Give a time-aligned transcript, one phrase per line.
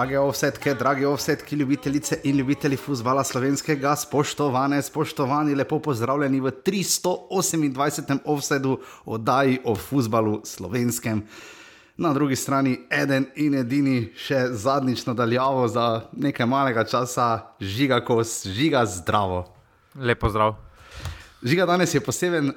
[0.00, 8.18] Drage ovsetke, drage ovsetke, ljubitelice in ljubitelji futbola slovenskega, spoštovane, spoštovani, lepo pozdravljeni v 328.
[8.24, 11.20] offsetu oddaji o futbalu slovenskem.
[11.96, 18.46] Na drugi strani eden in edini, še zadnjič nadaljavo za nekaj malega časa, žiga kos,
[18.46, 19.44] žiga zdravo.
[20.00, 20.56] Lepo zdrav.
[21.42, 22.54] Žiga danes je poseben uh,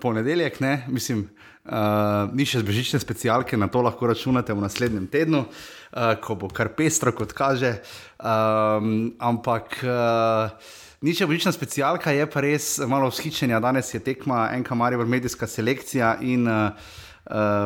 [0.00, 0.86] ponedeljek, ne?
[0.88, 1.28] mislim,
[1.66, 6.48] uh, ni še zbežične specialke, na to lahko računate v naslednjem tednu, uh, ko bo
[6.48, 7.80] kar pestro, kot kaže.
[8.18, 9.82] Um, ampak.
[9.84, 13.56] Uh, Ni še božična specialka, je pa res malo vzhičenja.
[13.64, 16.76] Danes je tekma NK Maribor, medijska selekcija in uh,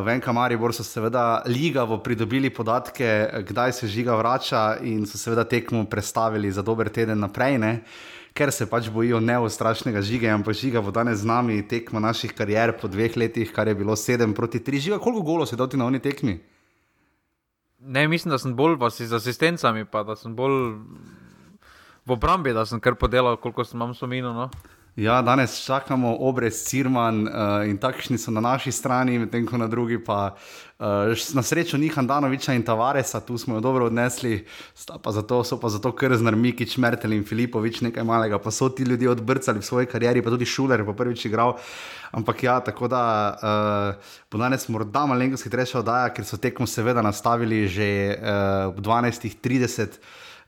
[0.07, 5.43] v NK Maribor so seveda ligavo pridobili podatke, kdaj se žiga vrača in so seveda
[5.51, 7.59] tekmo prestavili za dober teden naprej.
[7.59, 7.73] Ne?
[8.35, 12.75] Ker se pač bojijo neostrašnega žiga, ampak žiga bo danes z nami tekmo naših karier
[12.81, 14.83] po dveh letih, kar je bilo 7 proti 3.
[14.89, 16.41] Žiga, koliko golo si dal ti na oni tekmi?
[17.79, 20.83] Ne, mislim, da sem bolj z asistencami, pa da sem bolj
[22.07, 24.33] v obrambi, da sem kar podelal, koliko sem imel spomino.
[24.33, 24.51] No.
[24.97, 27.33] Ja, danes čakamo obrez Cirman uh,
[27.67, 30.37] in takšni so na naši strani, medtem ko na drugi pa
[30.79, 34.47] uh, na srečo ni Handanoviča in Tavaresa, tu smo jo dobro odnesli,
[35.03, 38.87] pa zato, so pa zato kar znarmiki, Mertel in Filipovič nekaj malega, pa so ti
[38.87, 41.59] ljudje odbrcali v svoji karieri, pa tudi Šuler je prvič igral.
[42.13, 43.03] Ampak ja, tako da
[43.35, 48.79] uh, bo danes morda malenkost hitrejša oddaja, ker so tekmo seveda nastavili že uh, v
[48.79, 49.99] 12.30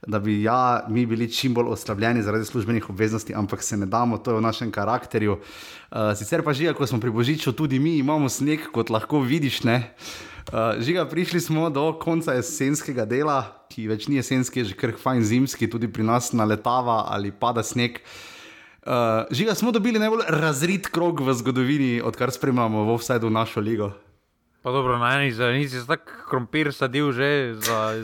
[0.07, 4.17] da bi ja, mi bili čim bolj oslabljeni zaradi službenih obveznosti, ampak se ne damo,
[4.17, 5.33] to je v našem karakterju.
[5.33, 9.61] Uh, sicer pa že, ko smo pri Božiču, tudi mi imamo sneg, kot lahko vidiš.
[9.65, 15.23] Uh, žiga, prišli smo do konca jesenskega dela, ki več ni jesenski, že kar fajn
[15.23, 17.99] zimski, tudi pri nas naletava ali pada sneg.
[18.87, 23.91] Uh, žiga, smo dobili najbolj razrit krog v zgodovini, odkar spremljamo v vsej našo ligo.
[24.63, 28.03] Pa dobro, na eni strani si tako krompir sadil že za.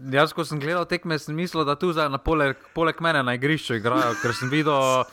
[0.00, 3.76] Jaz, ko sem gledal tekme, sem mislil, da tu zdaj poleg, poleg mene na igrišču
[3.76, 5.04] igrajo, ker sem videl.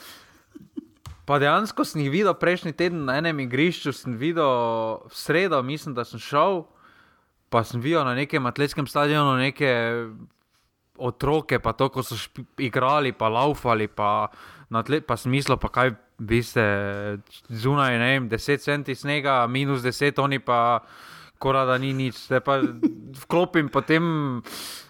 [1.28, 5.92] Pa dejansko sem jih videl prejšnji teden na enem igrišču, sem videl v sredo, mislim,
[5.98, 6.64] da sem šel,
[7.52, 9.74] pa sem videl na nekem atletskem stadionu neke
[10.98, 12.16] otroke, pa to, ko so
[12.64, 14.30] igrali, pa laufali, pa,
[14.88, 16.64] tle, pa sem mislil, pa kaj vi ste
[17.52, 20.80] zunaj, ne vem, 10 centi snega, minus 10, oni pa
[21.40, 22.28] kora da ni nič.
[22.28, 22.60] Zdaj pa
[23.26, 24.42] vklopim potem.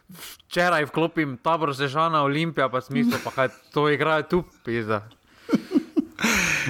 [0.08, 5.02] Včeraj vklopim tabor Zežana Olimpija, pa smisel, pa kaj to igrajo tu, pisa.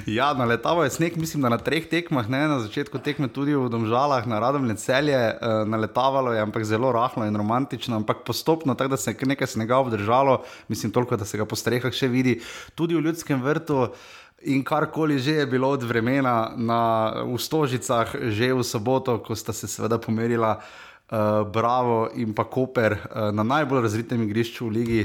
[0.06, 3.70] Ja, naletavo je sneg, mislim, da na treh tekmah, ne na začetku tekme tudi v
[3.72, 8.96] Domžalah, na radovne celje, uh, naletavalo je, ampak zelo rahlo in romantično, ampak postopno, tako
[8.96, 12.40] da se je nekaj snega obdržalo, mislim, toliko, da se ga po strehah še vidi,
[12.76, 13.88] tudi v ljudskem vrtu.
[13.88, 19.34] Uh, In karkoli že je bilo od vremena na, v Stožicah, že v soboto, ko
[19.34, 24.74] sta se seveda pomerila uh, Bravo in pa Koper uh, na najbolj razvitem igrišču v
[24.78, 25.04] Ligi.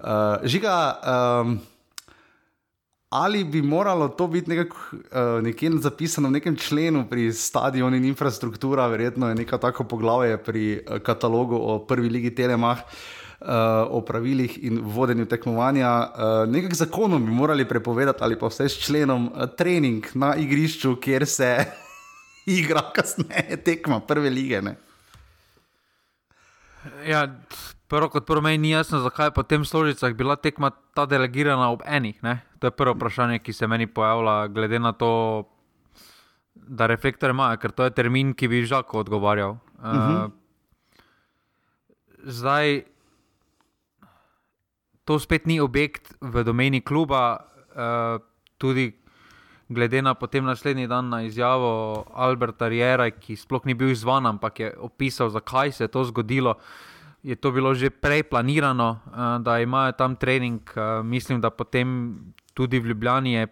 [0.00, 1.60] Uh, žiga, um,
[3.12, 8.08] ali bi moralo to biti nekak, uh, nekje zapisano v nekem členu pri stadionu in
[8.08, 12.80] infrastrukturi, verjetno je neko tako poglavje pri uh, katalogu o prvi ligi Telemach.
[12.80, 13.19] Uh, uh,
[13.90, 15.90] o pravilih in vodenju tekmovanja.
[16.00, 20.96] Uh, nekaj zakonom bi morali prepovedati, ali pa vse s členom, uh, trening na igrišču,
[21.00, 21.64] kjer se
[22.60, 24.62] igra, kasneje tekma, prve lige.
[24.62, 24.76] Ne?
[27.06, 27.26] Ja,
[27.88, 31.70] prvo kot prvo meni ni jasno, zakaj je po tem složicah bila tekma ta delegirana
[31.70, 32.22] ob enih.
[32.22, 32.40] Ne?
[32.60, 35.48] To je prvo vprašanje, ki se meni pojavlja, glede na to,
[36.54, 39.56] da reflektor ima, ker to je termin, ki bi žal odgovarjal.
[39.80, 40.30] Uh, uh -huh.
[42.24, 42.89] Zdaj,
[45.10, 47.42] to spet ni objekt v domeni kluba,
[47.74, 48.22] uh,
[48.62, 48.94] tudi
[49.66, 54.62] glede na potem naslednji dan na izjavo Alberta Riera, ki sploh ni bil izvan, ampak
[54.62, 56.62] je opisal, zakaj se je to zgodilo.
[57.26, 62.14] Je to bilo že prej planirano, uh, da imajo tam trening, uh, mislim, da potem
[62.54, 63.50] tudi v Ljubljani je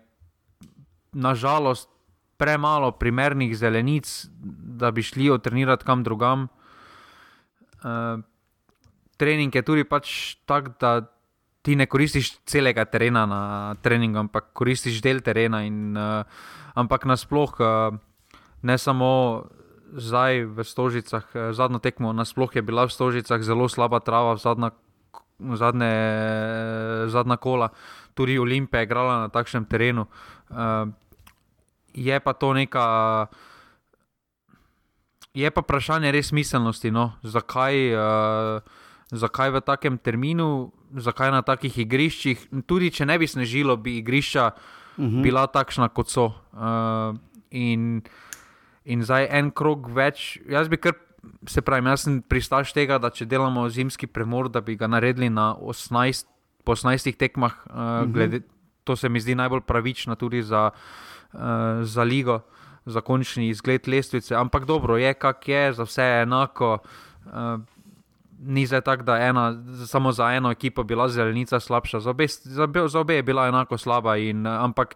[1.18, 1.90] nažalost
[2.38, 4.06] premalo primernih zelenic,
[4.78, 6.46] da bi šli odtrenirati kam drugam.
[7.82, 8.22] Uh,
[9.18, 11.17] trening je tudi pač tak, da
[11.68, 13.40] ti ne koristiš celega terena na
[13.84, 15.60] treningu, ampak koristiš del terena.
[15.68, 16.24] In, uh,
[16.72, 17.98] ampak nasplošno, uh,
[18.64, 19.10] ne samo
[19.92, 24.72] zdaj v Stožicah, uh, zadnjo tekmo, nasplošno je bila v Stožicah zelo slaba trava, zadnja,
[25.36, 25.92] zadnje,
[27.12, 27.68] zadnja kola,
[28.16, 30.08] tudi Olimpija je igrala na takšnem terenu.
[30.48, 30.88] Uh,
[31.92, 32.86] je pa to neka.
[35.36, 37.12] Je pa vprašanje res smiselnosti, no?
[37.20, 43.76] zakaj, uh, zakaj v takem terminu zakaj na takih igriščih, tudi če ne bi snežilo,
[43.76, 45.18] bi igrišča uh mhm.
[45.18, 45.22] -huh.
[45.22, 46.32] bila takšna, kot so.
[46.52, 47.16] Uh,
[47.50, 48.02] in,
[48.84, 50.94] in zdaj en krog več, jaz bi kar
[51.46, 55.30] se pravi, jaz sem pristaš tega, da če delamo zimski premor, da bi ga naredili
[55.30, 56.26] na 18,
[56.64, 58.40] po 18 tekmah, uh, glede,
[58.84, 60.70] to se mi zdi najbolj pravično tudi za,
[61.32, 61.40] uh,
[61.82, 62.40] za ligo,
[62.86, 64.34] za končni izgled lestvice.
[64.34, 66.78] Ampak dobro, je kak je, za vse je enako.
[67.26, 67.60] Uh,
[68.38, 69.50] Ni zdaj tako, da ena,
[69.86, 73.78] samo za eno ekipo bila zelenica slabša, za obe, za, za obe je bila enako
[73.78, 74.16] slaba.
[74.16, 74.94] In, ampak,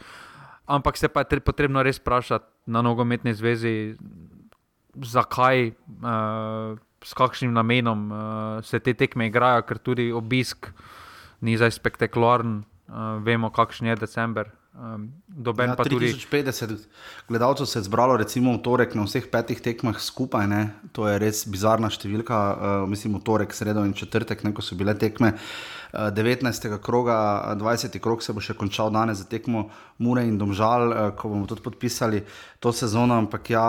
[0.67, 3.97] ampak se pa je potrebno res vprašati na nogometni zvezi,
[4.95, 8.19] zakaj, uh, s kakšnim namenom uh,
[8.65, 10.71] se te tekme igrajo, ker tudi obisk
[11.41, 14.53] ni zdaj spektakularen, uh, vemo, kakšen je december.
[14.73, 15.13] Um,
[15.45, 16.83] ja, 3050 tudi...
[17.29, 20.47] gledalcev se je zbralo, recimo v torek na vseh petih tekmah skupaj.
[20.49, 20.63] Ne?
[20.97, 24.79] To je res bizarna številka, uh, mislim, v torek, sredo in četrtek, ne, ko so
[24.81, 25.35] bile tekme.
[25.37, 26.73] Uh, 19.
[26.81, 28.01] kroga, 20.
[28.01, 29.67] krog se bo še končal danes za tekmo
[30.01, 32.23] Mure in Domžal, uh, ko bomo tudi podpisali
[32.57, 33.67] to sezono, ampak ja,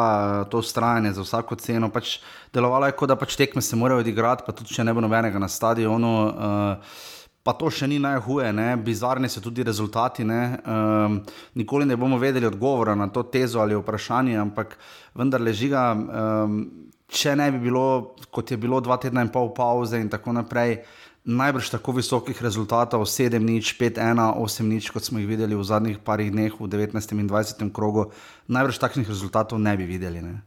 [0.48, 1.92] to ustrajanje za vsako ceno.
[1.92, 2.22] Pač
[2.56, 5.36] delovalo je, kot da pač tekme se morajo odigrati, pa tudi če ne bo nobenega
[5.36, 6.14] na stadionu.
[6.32, 7.12] Uh,
[7.44, 8.70] Pa to še ni najhuje, ne?
[8.80, 10.24] bizarni so tudi rezultati.
[10.24, 10.64] Ne?
[10.64, 11.18] Um,
[11.60, 14.78] nikoli ne bomo vedeli odgovora na to tezo ali vprašanje, ampak
[15.20, 16.62] vendar leži ga, um,
[17.12, 20.78] če ne bi bilo, kot je bilo dva tedna in pol pauze in tako naprej,
[21.28, 25.68] najbrž tako visokih rezultatov, 7, nič, 5, 1, 8, nič, kot smo jih videli v
[25.68, 26.96] zadnjih parih dneh, v 19.
[27.20, 27.68] in 20.
[27.76, 28.08] krogu,
[28.48, 30.24] najbrž takšnih rezultatov ne bi videli.
[30.24, 30.40] Ne?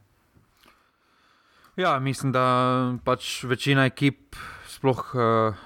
[1.77, 4.33] Ja, mislim, da pač večina ekip
[4.73, 5.09] sploh.
[5.13, 5.65] Uh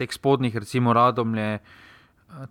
[0.00, 1.60] teh spodnjih, recimo Radomlje,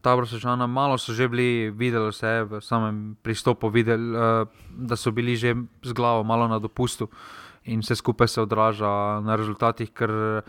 [0.06, 5.12] Tabor Sežana, malo so že bili videli vse v samem pristopu, videli, eh, da so
[5.12, 7.10] bili že z glavo malo na dopustu
[7.66, 10.44] in vse skupaj se odraža na rezultatih, ker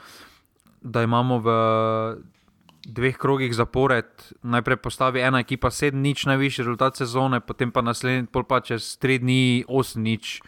[0.82, 1.48] da imamo v
[2.86, 4.08] dveh krogih zapored,
[4.42, 8.96] najprej postavi ena ekipa sedem nič, najvišji rezultat sezone, potem pa naslednji pol pa čez
[8.96, 10.40] tri dni osem nič.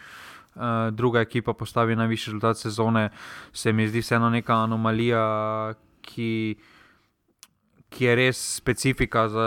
[0.52, 3.08] Uh, druga ekipa postavi najvišji rezultat sezone,
[3.52, 5.25] se mi zdi vseeno neka anomalija,
[6.02, 6.58] ki,
[7.93, 9.46] ki je res specifika, za,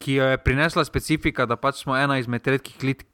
[0.00, 3.04] ki jo je prinesla specifika, da pač smo ena izmed redkih lik,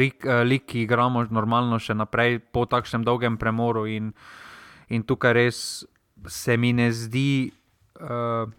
[0.00, 3.86] lik, lik, ki igramo normalno še naprej po takšnem dolgem premoru.
[3.88, 4.12] In,
[4.92, 5.58] in tukaj res
[6.28, 7.52] se mi ne zdi.
[8.00, 8.50] Uh,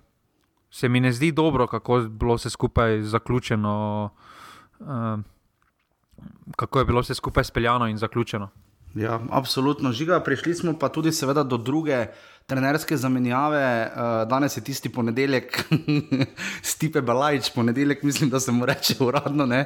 [0.76, 4.10] Se mi ne zdi dobro, kako je bilo vse skupaj zaključeno,
[4.84, 5.22] uh,
[6.60, 8.50] kako je bilo vse skupaj speljano in zaključeno.
[8.96, 10.22] Ja, absolutno, žiga.
[10.24, 12.08] Prišli smo pa tudi, seveda, do druge
[12.46, 13.92] trenerske zamenjave.
[13.92, 15.66] Uh, danes je tisti ponedeljek,
[16.72, 19.46] Stipe Balajč, ponedeljek, mislim, da se mu reče uradno.
[19.46, 19.66] Ne?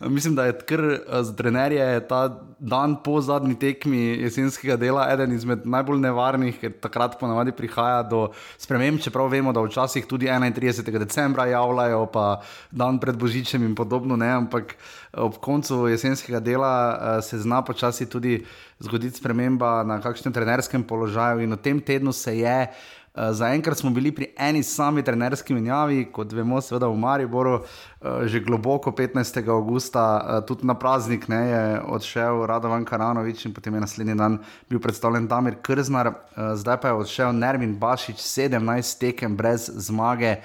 [0.00, 5.32] Mislim, da je kar uh, za trenerje ta dan po zadnji tekmi jesenskega dela eden
[5.32, 8.28] izmed najbolj nevarnih, ker takrat ponavadi prihaja do
[8.58, 9.00] sprememb.
[9.00, 10.98] Čeprav vemo, da včasih tudi 31.
[10.98, 14.16] decembra javljajo, pa dan pred Božičem in podobno.
[14.16, 14.30] Ne?
[14.44, 14.76] Ampak
[15.12, 18.44] ob koncu jesenskega dela se zna počasi tudi
[18.80, 21.42] zgoditi sprememba na kakšnem trenerskem položaju.
[21.42, 26.04] In v tem tednu se je, uh, zaenkrat smo bili pri eni sami trenerski menjavi,
[26.12, 29.42] kot vemo, seveda v Mariboru, uh, že globoko 15.
[29.50, 31.64] augusta, uh, tudi na praznik, ne, je
[31.98, 34.38] odšel Radovan Karanovič in potem je naslednji dan
[34.70, 40.38] bil predstavljen Damir Krznar, uh, zdaj pa je odšel Nermin Bašič, 17 tekem brez zmage.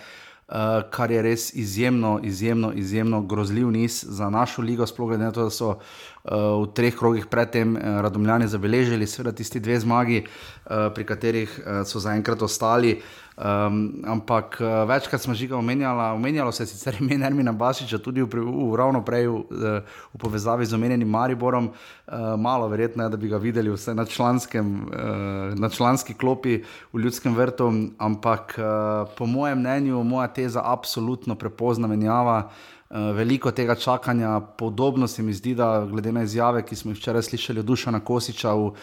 [0.53, 5.31] Uh, kar je res izjemno, izjemno, izjemno grozljiv niz za našo ligo, sploh glede na
[5.31, 10.23] to, da so uh, v treh krogih predtem uh, radomljani zabeležili, seveda tisti dve zmagi,
[10.23, 13.01] uh, pri katerih uh, so zaenkrat ostali.
[13.33, 18.21] Um, ampak uh, večkrat smo že omenjali, omenjalo se je sicer ime Nermina Basiča, tudi
[18.21, 19.81] v, v, ravno prej v,
[20.13, 24.05] v povezavi z omenjenim Mariborom, uh, malo verjetno je, da bi ga videli vse na,
[24.05, 26.61] članskem, uh, na članski klopi
[26.93, 32.51] v ljudskem vrtu, ampak uh, po mojem mnenju, moja teza, absolutno prepozna menjava.
[32.93, 37.21] Veliko tega čakanja, podobno se mi zdi, da glede na izjave, ki smo jih včeraj
[37.25, 38.73] slišali od Dušana Kosiča v uh,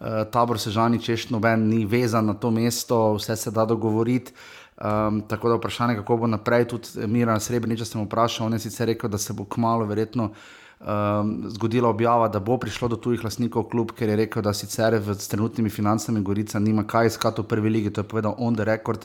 [0.00, 4.32] uh, tabor Sežani, češ noben ni vezan na to mesto, vse se da dogovoriti.
[4.80, 8.88] Um, tako da vprašanje, kako bo naprej, tudi Mira Srebreniča sem vprašal, on je sicer
[8.88, 10.30] rekel, da se bo kmalo verjetno
[10.80, 14.96] um, zgodila objava, da bo prišlo do tujih lasnikov klub, ker je rekel, da sicer
[14.96, 18.64] v trenutnimi financami Gorica nima kaj iskati v prvi ligi, to je povedal on the
[18.64, 19.04] record.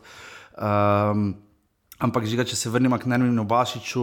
[0.56, 1.36] Um,
[1.96, 4.02] Ampak, žiga, če se vrnemo k Nerminu Bašiču,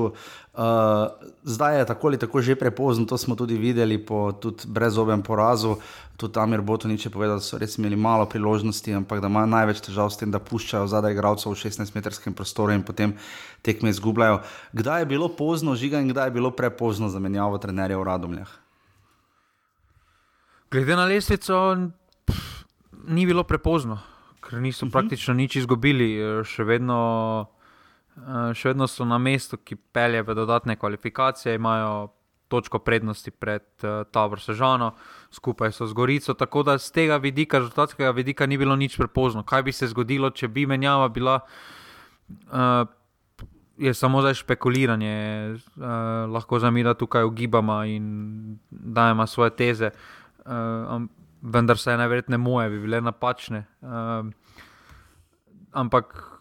[0.53, 1.09] uh,
[1.43, 4.33] zdaj je tako ali tako že prepozno, to smo tudi videli po
[4.67, 5.77] brezobem porazu.
[6.17, 9.81] Tudi Amir Botonič je povedal, da so res imeli malo priložnosti, ampak da imajo največ
[9.81, 13.17] težav s tem, da puščajo zadaj igralcev v 16-metrskem prostoru in potem
[13.63, 14.43] tekme izgubljajo.
[14.73, 18.51] Kdaj je bilo pozno, žiga, in kdaj je bilo prepozno za menjavo trenerja v Radomljah?
[20.71, 21.77] Glede na lestvico,
[22.25, 22.65] pff,
[23.09, 23.99] ni bilo prepozno,
[24.41, 24.89] ker niso uh mhm.
[24.89, 24.93] -huh.
[24.93, 27.49] praktično nič izgubili, še vedno.
[28.13, 32.13] Eh, še vedno so na mestu, ki pelje v dodatne kvalifikacije, imajo
[32.53, 34.91] točko prednosti pred uh, Tabor Sežano,
[35.33, 36.35] skupaj so z Gorico.
[36.37, 39.41] Tako da z tega vidika, rezultatskega vidika, ni bilo nič prepozno.
[39.41, 41.39] Kaj bi se zgodilo, če bi menjava bila,
[42.53, 42.85] uh,
[43.81, 45.17] je samo zdaj špekuliranje,
[45.57, 48.05] uh, lahko za mi da tukaj ugibamo in
[48.69, 49.89] dajemo svoje teze.
[50.45, 51.09] Uh,
[51.41, 53.65] vendar se najverjetneje moje, bi bile napačne.
[53.81, 54.29] Uh,
[55.73, 56.32] ampak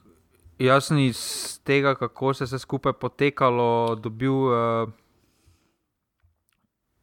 [0.66, 1.20] jaz sem iz
[1.64, 4.90] tega, kako se je skupaj potekalo, dobil, uh,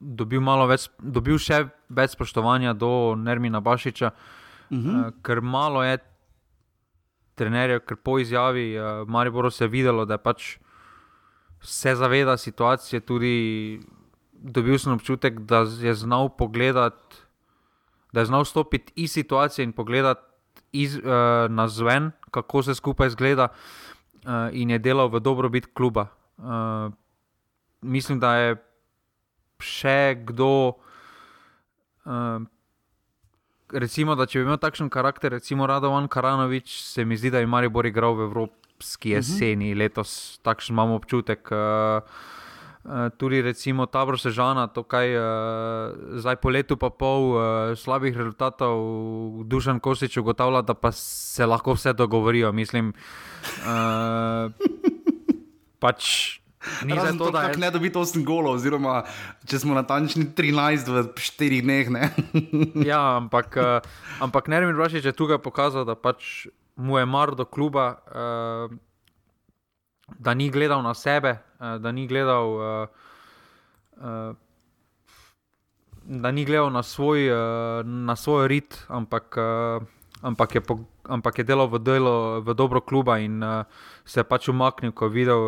[0.00, 5.09] dobil, več, dobil še več spoštovanja do Nermina Bašiča, uh -huh.
[5.09, 5.99] uh, ker malo je
[7.35, 10.59] trenerjev, ker po izjavi uh, Mariboru se je videlo, da je pač
[11.61, 13.00] se zaveda situacije.
[13.00, 13.81] Tudi
[14.33, 17.17] dobil sem občutek, da je znal pogledati,
[18.12, 20.21] da je znal stopiti iz situacije in pogledati
[20.73, 21.03] iz, uh,
[21.50, 23.49] na zven, kako se skupaj zgleda,
[24.25, 26.08] uh, in je delal v dobrobit kluba.
[26.38, 26.92] Uh,
[27.80, 28.56] mislim, da je
[29.61, 30.78] še kdo.
[32.04, 32.47] Uh,
[33.73, 37.50] recimo, da če bi imel takšen karakter, recimo Radovan Karanovič, se mi zdi, da je
[37.50, 39.16] Maribor igral v Evropski mhm.
[39.16, 39.78] jeseni uh -huh.
[39.78, 41.49] letos, takšen imamo občutek.
[41.52, 42.02] Uh,
[43.21, 45.25] Tudi, recimo, tabor Sežana, to, kaj uh,
[46.25, 47.42] zdaj po letu, pa pol uh,
[47.76, 48.80] slabih rezultatov,
[49.45, 52.52] dušen Kosič ugotavlja, da pa se lahko vse dogovorijo.
[52.57, 52.95] Mislim,
[53.68, 54.49] uh,
[55.85, 56.38] pač
[56.85, 57.57] Ni za to, da je...
[57.57, 59.02] ne dobiti 8 golov, oziroma
[59.49, 61.90] če smo natančni 13 v 4 dneh.
[62.90, 63.78] ja, ampak, uh,
[64.25, 68.75] ampak Nermin Rošič je tukaj pokazal, da pač mu je mar do kluba, uh,
[70.18, 72.88] da ni gledal na sebe, da ni gledal.
[76.09, 77.29] Da ni gledal na svoj,
[77.85, 79.37] na svoj rit, ampak,
[80.23, 80.62] ampak, je,
[81.05, 83.43] ampak je delal v, delo, v dobro kluba in
[84.05, 85.43] se je pač umaknil, ko je videl,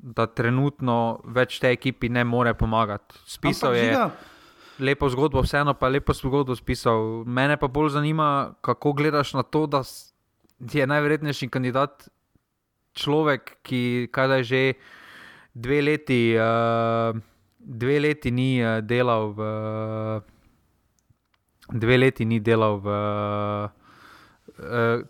[0.00, 3.16] da trenutno več te ekipi ne more pomagati.
[3.24, 3.94] Spisal je
[4.80, 7.24] lepo zgodbo, vseeno pa lepo zgodbo spisal.
[7.24, 9.82] Mene pa bolj zanima, kako gledaš na to, da
[10.72, 12.08] je najverjetnejši kandidat
[13.00, 14.62] človek, ki kaj že
[15.56, 17.16] dve leti, uh,
[17.58, 19.40] dve leti ni uh, delal v.
[21.70, 23.70] Dve leti ni delal v uh,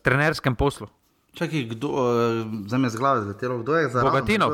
[0.04, 0.86] trenerskem poslu.
[1.32, 4.04] Čakaj, kdo, uh, zdaj me z glave zletelo, kdo je za?
[4.04, 4.52] Bogatino.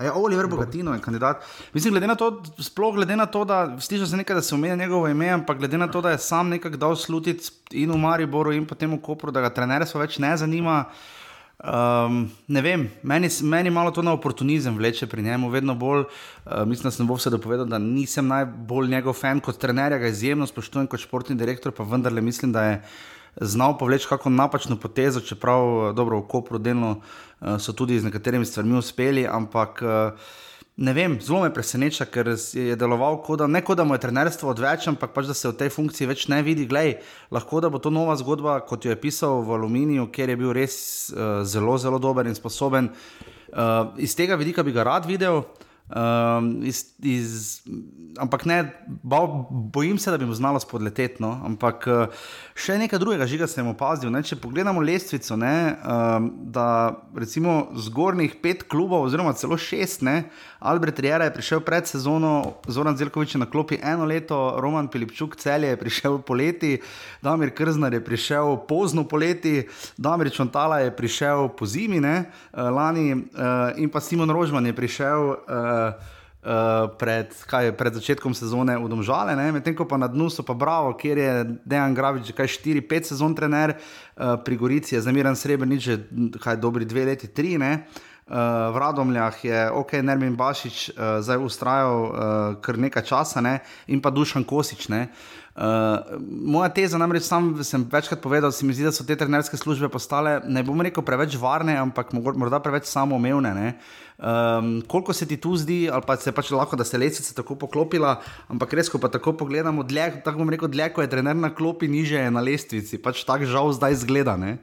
[0.00, 1.44] Ja, Oliver Bogatino je kandidat.
[1.72, 4.76] Mislim, glede na to, sploh glede na to, da slišiš se nekaj, da se omenja
[4.76, 8.52] njegovo ime, ampak glede na to, da je sam nekako dal slutiti in v Mariboru
[8.52, 10.84] in potem v Kopru, da ga trenerstvo več ne zanima.
[11.62, 16.02] Um, ne vem, meni, meni malo to na oportunizem vleče pri njemu, vedno bolj.
[16.02, 20.10] Uh, mislim, da sem bo vse dopovedal, da nisem najbolj njegov fan kot trener, ga
[20.10, 22.82] izjemno spoštujem kot športni direktor, pa vendarle mislim, da je
[23.36, 27.00] znal povleči kako napačno potezo, čeprav dobro v Kopru delno.
[27.42, 30.12] Eh, so tudi z nekaterimi stvarmi uspeli, ampak eh,
[30.82, 34.02] ne vem, zelo me preseneča, ker je deloval kot da, ne kot da mu je
[34.02, 36.66] trenerstvo odveč, ampak pač da se v tej funkciji več ne vidi.
[36.66, 36.96] Glej,
[37.30, 40.50] lahko da bo to nova zgodba, kot jo je pisal v Aluminiju, kjer je bil
[40.56, 40.76] res
[41.14, 42.90] uh, zelo, zelo dober in sposoben.
[43.52, 45.44] Uh, iz tega vidika bi ga rad videl.
[45.92, 47.60] Um, iz, iz,
[48.16, 48.72] ampak ne,
[49.02, 51.20] bo, bojim se, da bi mu znalo spodleteti.
[51.20, 51.34] No?
[51.44, 52.22] Ampak uh,
[52.56, 54.08] še nekaj drugega, žiga sem opazil.
[54.08, 54.22] Ne?
[54.24, 56.66] Če pogledamo lestvico, ne, um, da
[57.12, 60.30] recimo zgornjih pet klubov, oziroma celo šest, ne,
[60.64, 62.32] Albert Rijera je prišel pred sezono,
[62.72, 66.78] Zoran Zelkovič na klopi eno leto, Roman Pilipčuk celje je prišel poleti,
[67.20, 69.66] Damir Krznar je prišel pozno poleti,
[70.00, 74.76] Damir Čontala je prišel po zimi, ne, uh, lani, uh, in pa Simon Rožman je
[74.80, 75.20] prišel.
[75.36, 75.81] Uh,
[76.42, 80.58] Uh, pred, kaj, pred začetkom sezone v Domžale, medtem ko pa na dnu so pa
[80.58, 85.78] Bravo, kjer je Dejan Gravič kaj 4-5 sezon trener, uh, pri Gorici je zamiren Srebrenic
[85.78, 86.02] že
[86.42, 87.54] kaj dobri dve leti, tri.
[87.54, 92.10] Uh, v Radomljah je ok, Nermin Bašič uh, zdaj ustrajal uh,
[92.58, 93.62] kar nekaj časa ne?
[93.86, 94.90] in pa Dušan Kosič.
[94.90, 95.14] Ne?
[95.14, 95.41] Uh,
[96.22, 99.56] moja teza, namreč sam sem večkrat povedal, da se mi zdi, da so te trenerske
[99.60, 103.52] službe postale, ne bom rekel, preveč varne, ampak morda preveč samoumevne.
[103.52, 107.34] Uh, Um, koliko se ti tu zdi, ali pa se pač lahko, da se lesica
[107.34, 108.20] tako poklopila,
[108.52, 111.50] ampak res, ko pa tako pogledamo, dlje, tako bom rekel, dlje, ko je trener na
[111.50, 114.36] klopi, niže je na lestvici, pač tako žal zdaj zgleda.
[114.38, 114.60] Ne?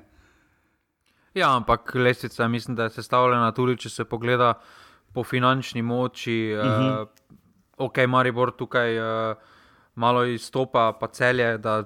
[1.35, 4.53] Ja, ampak lestvica, mislim, da je sestavljena tudi, če se pogleda
[5.13, 6.55] po finančni moči.
[6.55, 7.01] Uh -huh.
[7.01, 7.43] uh,
[7.89, 9.35] ok, Maribor tukaj uh,
[9.95, 11.83] malo izstopa, pa celje, da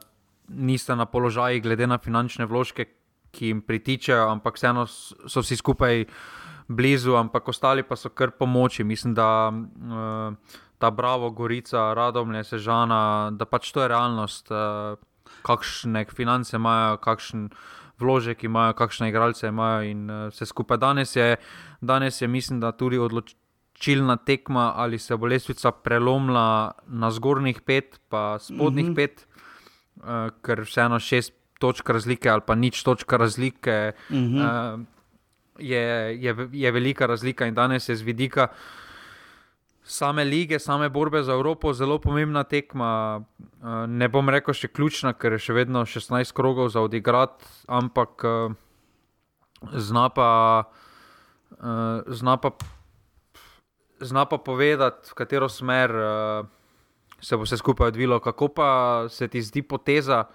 [0.48, 2.86] niste na položaju, glede na finančne vložke,
[3.33, 6.05] ki jim pritičajo, ampak vseeno so vsi skupaj
[6.67, 8.83] blizu, ampak ostali pa so kar pomoči.
[8.83, 15.00] Mislim, da uh, ta Bravo, Gorica, Radomlje, Sežana, da pač to je realnost, uh,
[15.43, 17.50] kakšne finance imajo, kakšen
[18.00, 20.77] vložek imajo, kakšne igralce imajo in uh, vse skupaj.
[20.77, 21.38] Danes je,
[21.81, 23.36] danes je, mislim, da tudi odloč
[23.74, 28.96] odločilna tekma, ali se bo lestvica prelomila na zgornjih pet, pa spodnjih mm -hmm.
[28.96, 29.27] pet,
[29.98, 34.74] uh, ker vseeno šest točk razlike ali pa nič točk razlike mm -hmm.
[34.74, 34.80] uh,
[35.60, 38.48] je, je, je velika razlika in danes je z vidika.
[39.84, 43.22] Same lige, same borbe za Evropo, zelo pomembna tekma.
[43.88, 48.24] Ne bom rekel še ključna, ker je še vedno 16 krogov za odigrati, ampak
[49.74, 50.63] zna pa,
[52.08, 52.50] zna pa
[54.03, 56.45] zna pa povedati, v katero smer uh,
[57.24, 58.19] se bo vse skupaj odvilo.
[58.19, 58.69] Kako pa
[59.10, 60.25] se ti zdi poteza,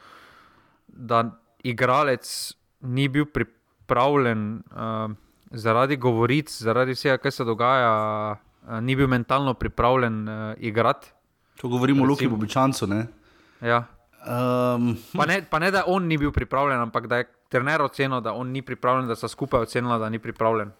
[0.89, 1.25] da
[1.63, 5.13] igralec ni bil pripravljen uh,
[5.51, 7.93] zaradi govoric, zaradi vsega, kar se dogaja,
[8.33, 11.13] uh, ni bil mentalno pripravljen uh, igrati?
[11.61, 12.87] To govorimo o Luki Bobičancu.
[13.61, 13.85] Ja.
[14.19, 18.21] Um, pa, ne, pa ne, da on ni bil pripravljen, ampak da je trener ocenil,
[18.21, 20.71] da on ni pripravljen, da so skupaj ocenili, da ni pripravljen.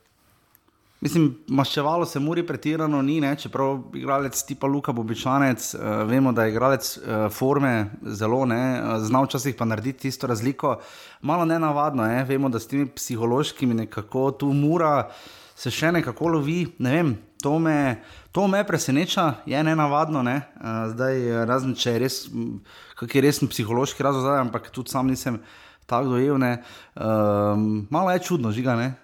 [1.01, 3.31] Mislim, maščevalo se muri pretirano, ni, ne?
[3.39, 8.97] čeprav igralec tipa Luka Bobičanec, uh, vemo, da je igralec uh, forme zelo, ne, uh,
[9.07, 10.75] zna včasih pa narediti isto razliko.
[11.23, 12.25] Malo ne navadno, ne?
[12.27, 15.07] vemo, da s temi psihološkimi nekako tu mura
[15.55, 16.65] se še nekako lovi.
[16.83, 18.03] Ne vem, to me,
[18.35, 20.41] to me preseneča, je ne navadno, ne?
[20.59, 22.23] uh, zdaj razen če je res,
[22.99, 25.39] kak je resen psihološki razlog, ampak tudi sam nisem
[25.87, 26.43] tako dojel.
[26.43, 28.97] Uh, malo je čudno, žiga ne.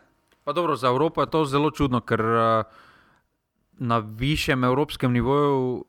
[0.45, 2.65] Pa dobro, za Evropo je to zelo čudno, ker uh,
[3.79, 5.85] na višjem evropskem nivoju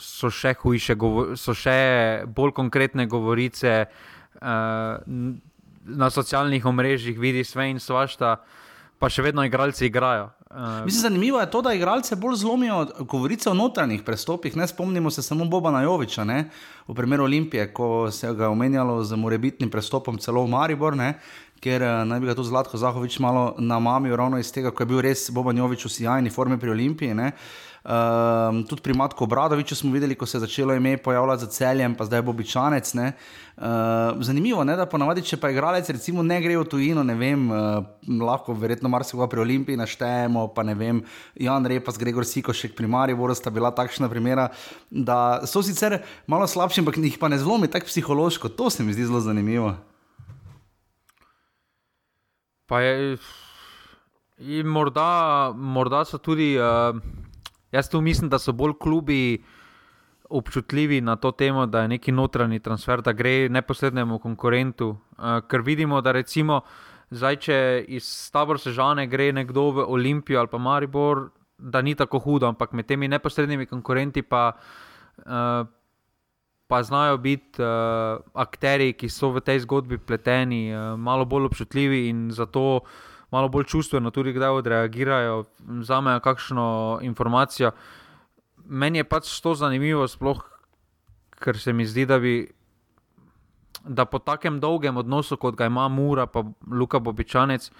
[0.00, 0.96] so še hujše,
[1.36, 1.78] so še
[2.26, 3.86] bolj konkretne govorice.
[4.40, 5.38] Uh,
[5.84, 8.36] na socialnih omrežjih vidiš sve in svašta,
[8.98, 10.28] pa še vedno igralci igrajo.
[10.50, 14.56] Uh, Mislim, zanimivo je to, da igralce bolj zlomijo govorice o notranjih prestopih.
[14.56, 16.50] Ne spomnimo se samo Boba Najoviča, ne?
[16.88, 20.96] v primeru Olimpije, ko se ga je omenjalo z morebitnim prestopom celo v Maribor.
[20.96, 21.14] Ne?
[21.60, 24.90] Ker uh, naj bi ga tudi Zlatko Zahovič malo namamil, ravno iz tega, ko je
[24.92, 27.14] bil res Bobanjovič v sjajni formi pri Olimpiji.
[27.80, 31.94] Um, tudi pri Matku Obradoviču smo videli, ko se je začelo ime pojavljati za celjem,
[31.94, 32.94] pa zdaj bo običanec.
[32.94, 33.64] Uh,
[34.20, 37.80] zanimivo je, da ponavadi, če pa igralec recimo ne gre v tujino, ne vem, uh,
[38.20, 41.00] lahko verjetno marsikoga pri Olimpiji naštejemo, pa ne vem,
[41.40, 44.50] Jan Repas, Gregor Siko, še pri Mariboru sta bila takšna primera,
[44.90, 48.52] da so sicer malo slabši, ampak jih pa ne zlomi tako psihološko.
[48.60, 49.72] To se mi zdi zelo zanimivo.
[52.70, 53.16] Pa je,
[54.38, 56.94] in morda, morda so tudi, uh,
[57.74, 59.42] jaz tu mislim, da so bolj klubi
[60.30, 64.88] občutljivi na to temo, da je neki notranji transfer, da gre neposrednemu konkurentu.
[65.18, 66.60] Uh, ker vidimo, da recimo,
[67.10, 71.26] zdaj, če iz tabor sežane gre nekdo v Olimpijo ali pa Maribor,
[71.58, 74.52] da ni tako hudo, ampak med temi neposrednimi konkurenti pa.
[75.26, 75.66] Uh,
[76.70, 82.04] pa znajo biti uh, akteri, ki so v tej zgodbi pleteni, uh, malo bolj občutljivi
[82.06, 82.84] in zato
[83.34, 85.44] malo bolj čustveno tudi kdaj odreagirajo,
[85.82, 86.66] vzamejo kakšno
[87.02, 87.72] informacijo.
[88.70, 90.44] Meni je pač to zanimivo, sploh
[91.42, 92.34] ker se mi zdi, da bi.
[93.80, 97.70] Da po takem dolgem odnosu, kot ga ima Mura, pa Luka Bobičanec,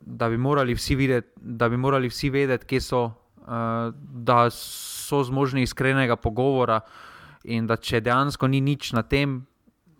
[0.00, 3.92] da bi morali vsi videti, da bi morali vsi vedeti, kje so, uh,
[4.26, 7.09] da so zmožni iskrenega pogovora, uh,
[7.44, 9.40] in da če dejansko ni nič na tem,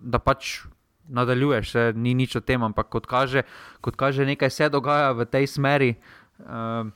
[0.00, 0.60] da pač
[1.10, 3.42] nadaljuješ, se, ni nič o tem, ampak kot kaže,
[3.80, 5.92] kot kaže nekaj se dogaja v tej smeri.
[6.40, 6.88] Uh,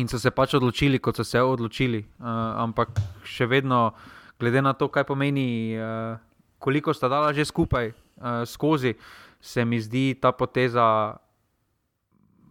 [0.00, 1.98] In so se pač odločili, kot so se odločili.
[2.00, 2.24] Uh,
[2.64, 2.96] ampak
[3.28, 3.92] še vedno,
[4.40, 6.16] glede na to, kaj pomeni, uh,
[6.56, 8.96] koliko sta dala že skupaj uh, skozi,
[9.36, 11.12] se mi zdi ta poteza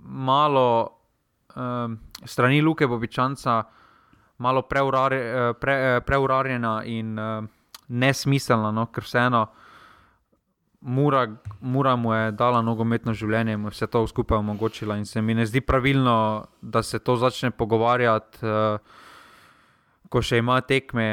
[0.06, 1.02] malo
[1.58, 1.90] uh,
[2.22, 3.81] strani Luke Bobičanca, uh,
[4.42, 7.46] malo preurare, eh, pre, eh, preurarjena in uh,
[7.88, 8.88] nesmiselna, no?
[8.90, 9.46] ker vseeno
[10.82, 11.28] mora,
[11.62, 14.98] mora mu je dala nogometno življenje in vse to skupaj omogočila.
[14.98, 18.46] In se mi ne zdi pravilno, da se to začne pogovarjati.
[18.46, 19.00] Uh,
[20.12, 21.06] Ko še ima tekme,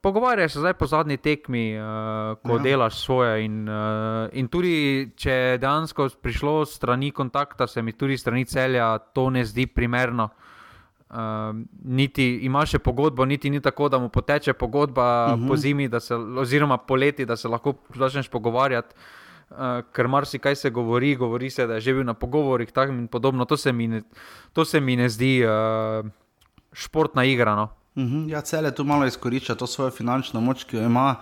[0.00, 2.62] pogovarjaj se zdaj po zadnji tekmi, uh, ko ja.
[2.64, 3.42] delaš svoje.
[3.44, 8.86] In, uh, in tudi, če je dejansko prišlo strani kontakta, se mi tudi strani celja
[9.12, 10.30] to ne zdi primerno.
[10.32, 10.51] Uh,
[11.12, 11.18] Uh,
[11.84, 15.44] niti ima še pogodbo, niti ni tako, da mu poteče pogodba uh mhm.
[15.44, 15.48] -huh.
[15.48, 18.94] po zimi, se, oziroma poleti, da se lahko začneš pogovarjati.
[19.50, 19.58] Uh,
[19.92, 23.44] ker marsikaj se govori, govori se, da je že bil na pogovorih in podobno.
[23.44, 24.02] To se mi ne,
[24.64, 26.06] se mi ne zdi uh,
[26.72, 27.56] športna igra.
[27.56, 27.68] No.
[27.96, 28.16] Uh mhm.
[28.16, 28.30] -huh.
[28.30, 31.16] Ja, cel je tu malo izkorišča to svojo finančno moč, ki jo ima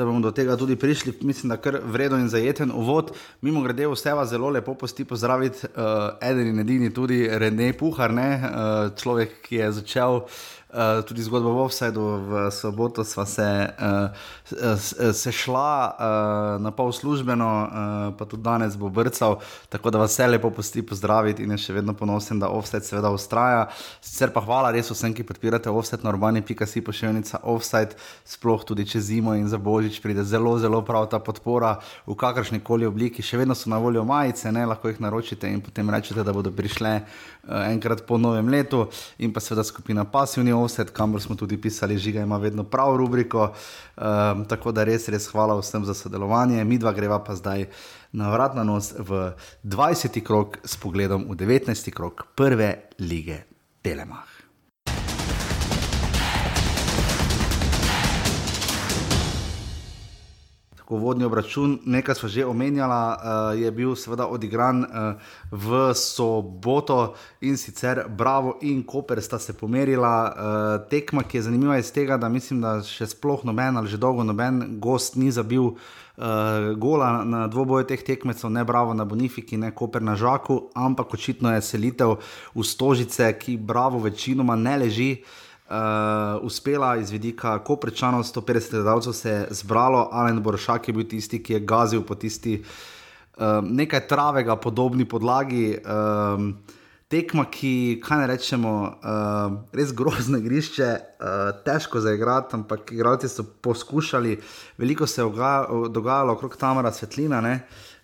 [0.00, 3.10] se bomo do tega tudi prišli, mislim, da kar vredno in zajeten uvod.
[3.40, 8.14] Mimo grede, vse vas zelo lepo posti pozdraviti, uh, eden in edini tudi Rene Puhar,
[8.14, 8.30] ne?
[8.40, 10.22] Uh, človek, ki je začel.
[10.24, 10.59] uh,
[11.08, 17.48] tudi zgodba v Offsideu, v soboto sva se, uh, se šla uh, na pol službeno,
[17.48, 21.58] uh, pa tudi danes bo brcal, tako da vas vse lepo pusti pozdraviti in je
[21.58, 23.66] še vedno ponosen, da Offside seveda ustraja.
[24.00, 29.10] Sicer pa hvala res vsem, ki podpirate Offside na urbani.si pošiljnica Offside, sploh tudi čez
[29.10, 33.22] zimo in za božič pride zelo, zelo prav ta podpora v kakršni koli obliki.
[33.22, 34.66] Še vedno so na voljo majice, ne?
[34.66, 38.86] lahko jih naročite in potem rečete, da bodo prišle uh, enkrat po novem letu
[39.18, 43.52] in pa seveda skupina Passivni offset, kamor smo tudi pisali, žiga ima vedno prav rubriko.
[43.96, 46.64] Um, tako da res, res hvala vsem za sodelovanje.
[46.64, 47.66] Mi dva greva pa zdaj
[48.12, 49.32] na vrat na nos v
[49.64, 50.20] 20.
[50.22, 51.90] krok s pogledom v 19.
[51.90, 53.44] krok prve lige
[53.82, 54.29] Telemach.
[60.96, 64.88] Vodni obračun, nekaj smo že omenjali, uh, je bil seveda odigran uh,
[65.50, 70.14] v soboto in sicer Bravo in Koper sta se pomerila.
[70.30, 73.98] Uh, tekma, ki je zanimiva iz tega, da mislim, da še sploh noben ali že
[74.00, 75.76] dolgo noben gost ni zabil uh,
[76.76, 81.54] gola na dvoboje teh tekmecev, ne Bravo na Bonifiki, ne Koper na Žaku, ampak očitno
[81.54, 82.18] je selitev
[82.54, 85.12] v Stožice, ki Bravo večinoma ne leži
[86.42, 91.42] uspela iz vidika, ko prečano 150 gledalcev se je zbralo, Alen Boršak je bil tisti,
[91.42, 95.78] ki je gazil po tisti uh, nekaj travega, podobni podlagi.
[95.84, 96.54] Um,
[97.10, 103.28] Tekma, ki, kaj ne rečemo, uh, res grozno igrišče, uh, težko za igrati, ampak igralci
[103.28, 104.36] so poskušali,
[104.78, 105.24] veliko se je
[105.90, 107.56] dogajalo okrog Tamara Svetlina, ne,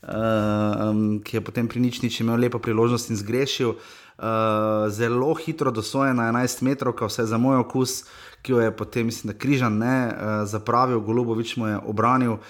[0.03, 3.77] uh, um, ki je potem pri nič nič imel lepo priložnost in zgrešil.
[3.77, 8.05] Uh, uh, zelo hitro dosojena 11 metrov, vse za moj okus,
[8.43, 12.41] ki jo je potem, mislim, da križan ne uh, zapravil, Golubovič mu je obranil uh,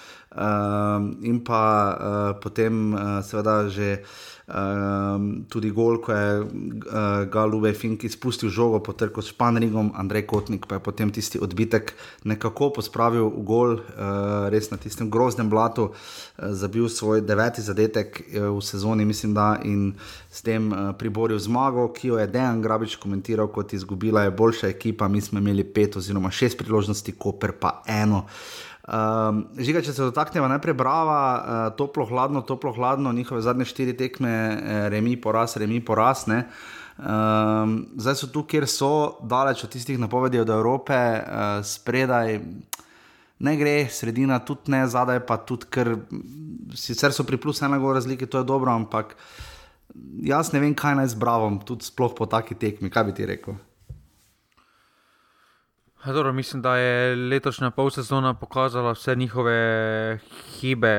[1.21, 4.03] in pa uh, potem uh, seveda že.
[4.47, 10.23] Um, tudi gol, ko je uh, Galube Finki spustil žogo po trku s Španrigom, Andrej
[10.23, 11.91] Kotnik pa je potem tisti odbitek
[12.23, 18.23] nekako pospravil v gol, uh, res na tistem groznem blatu, uh, zabil svoj deveti zadetek
[18.23, 19.91] uh, v sezoni, mislim, da in
[20.31, 24.71] s tem uh, priboril zmago, ki jo je Dejan Grabič komentiral kot izgubila, je boljša
[24.71, 28.23] ekipa, mi smo imeli pet oziroma šest priložnosti, Koper pa eno.
[28.23, 33.67] Uh, Um, žiga, če se dotaknemo najprej brava, uh, toplo, hladno, toplo, hladno, njihove zadnje
[33.67, 36.23] štiri tekme, eh, remi, poraz, remi, poraz.
[36.27, 42.39] Um, zdaj so tu, kjer so, daleč od tistih napovedi od Evrope, uh, spredaj.
[43.43, 45.97] Ne gre, sredina tudi ne, zadaj pa tudi, ker
[46.73, 49.17] sicer so pri plus gore razlike, to je dobro, ampak
[50.23, 53.25] jaz ne vem, kaj naj z Bravom, tudi sploh po taki tekmi, kaj bi ti
[53.25, 53.59] rekel.
[56.13, 60.19] Dobro, mislim, da je letošnja pol sezona pokazala vse njihove
[60.59, 60.97] hibe.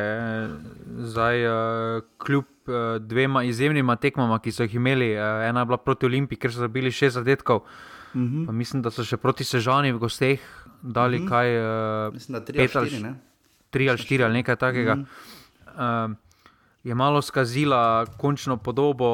[0.99, 5.77] Zdaj, eh, kljub eh, dvema izjemnima tekmama, ki so jih imeli, eh, ena je bila
[5.77, 7.57] proti Olimpiji, ker so zabili šest zadetkov.
[7.57, 8.47] Uh mhm.
[8.47, 8.53] -huh.
[8.53, 10.41] Mislim, da so še proti Sežani v gosteh
[10.83, 11.33] dali uh mhm.
[11.33, 12.11] -huh.
[12.11, 12.13] kaj.
[12.13, 13.15] Mislim, da tri, ali štiri,
[13.71, 14.93] tri ali štiri ali nekaj takega.
[14.93, 14.99] Uh
[15.77, 16.11] -huh.
[16.11, 16.28] uh,
[16.89, 19.11] je malo skazila končno podobo,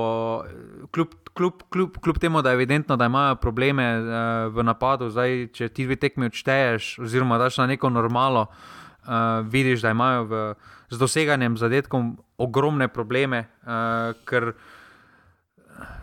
[0.94, 4.06] kljub kljub, kljub, kljub temu, da je evidentno, da imajo probleme uh,
[4.54, 9.82] v napadu, zdaj, če ti dve tekmi odšteješ, oziroma daš na neko normalo, uh, vidiš,
[9.82, 10.44] da imajo v,
[10.90, 14.52] z doseganjem zadetkom ogromne probleme, uh, ker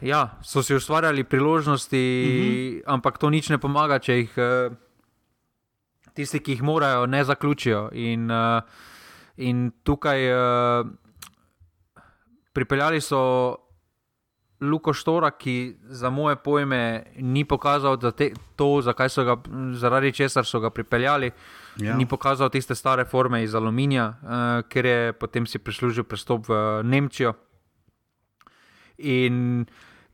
[0.04, 2.48] ja, so si ustvarjali priložnosti, mhm.
[2.48, 2.94] -huh.
[2.94, 4.76] ampak to nič ne pomaga, če jih uh,
[6.14, 7.90] tisti, ki jih morajo, ne zaključijo.
[7.94, 8.62] In, uh,
[9.38, 10.34] in tukaj.
[10.34, 10.88] Uh,
[12.54, 13.22] Pripeljali so
[14.62, 19.38] Luko Štora, ki za moje pojme ni pokazal za te, to, so ga,
[19.74, 21.32] zaradi česar so ga pripeljali.
[21.78, 21.98] Ja.
[21.98, 26.84] Ni pokazal tiste stare forme iz aluminija, uh, ker je potem si prislužil prestop v
[26.84, 27.34] Nemčijo.
[28.98, 29.66] In,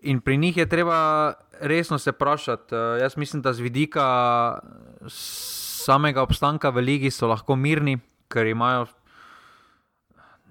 [0.01, 2.75] in pri njih je treba resno se vprašati.
[2.75, 4.59] Uh, jaz mislim, da z vidika
[5.07, 7.99] samega obstanka v Ligi so lahko mirni,
[8.31, 8.87] ker imajo.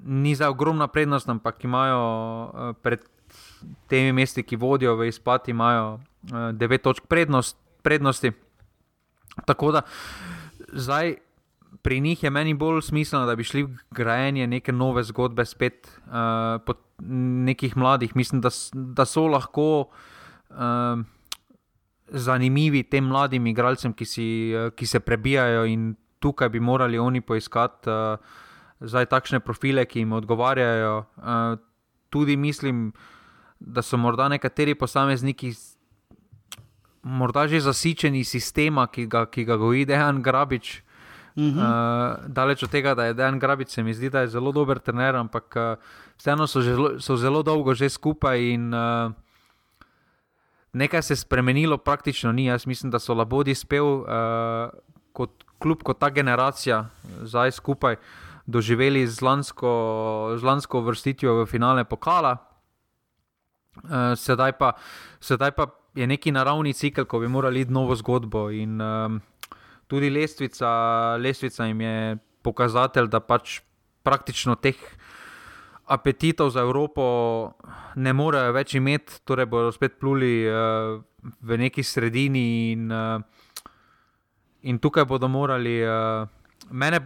[0.07, 3.03] Ni za ogromna prednost, ampak imajo uh, pred
[3.91, 8.33] temi mesti, ki vodijo v izpad, imajo uh, devet točk prednost, prednosti.
[9.47, 9.83] Tako da
[10.73, 11.17] zdaj
[11.83, 15.91] pri njih je meni bolj smiselno, da bi šli v grajenje neke nove zgodbe, spet
[16.07, 16.79] uh, pod
[17.47, 18.17] nekih mladih.
[18.17, 19.89] Mislim, da, da so lahko.
[20.51, 21.05] Uh,
[22.07, 24.27] Zanimivi tem mladim igralcem, ki, si,
[24.79, 25.89] ki se prebijajo, in
[26.23, 28.37] tukaj bi morali oni poiskati uh,
[28.81, 31.05] takšne profile, ki jim odgovarjajo.
[31.17, 31.59] Uh,
[32.11, 32.93] tudi mislim,
[33.61, 35.53] da so morda nekateri posamezniki
[37.07, 40.83] morda že zasičeni sistema, ki ga, ki ga goji Dejan Grabič.
[41.37, 41.61] Uh -huh.
[41.61, 44.79] uh, daleč od tega, da je Dejan Grabič, se mi zdi, da je zelo dober
[44.79, 45.79] trener, ampak uh,
[46.17, 46.61] vseeno so,
[47.01, 49.13] so zelo dolgo že skupaj in uh,
[50.73, 52.45] nekaj se je spremenilo, praktično ni.
[52.45, 54.07] Jaz mislim, da so labodi spel uh,
[55.13, 56.89] kot kljub kot ta generacija,
[57.23, 57.97] zdaj skupaj
[58.47, 59.73] doživeli z lansko,
[60.39, 62.37] z lansko vrstitvijo v finale pokala.
[63.77, 64.73] Uh, sedaj, pa,
[65.21, 68.49] sedaj pa je neki naravni cikl, ko bi morali iti novo zgodbo.
[68.51, 69.21] In um,
[69.87, 73.61] tudi lestvica, lestvica jim je pokazatelj, da pač
[74.07, 74.79] praktično teh
[75.87, 77.05] apetitov za Evropo
[77.97, 81.03] ne morejo več imeti, torej bodo spet pluli uh,
[81.43, 82.73] v neki sredini.
[82.73, 83.21] In, uh,
[84.63, 86.25] in tukaj bodo morali, uh,
[86.71, 87.03] mene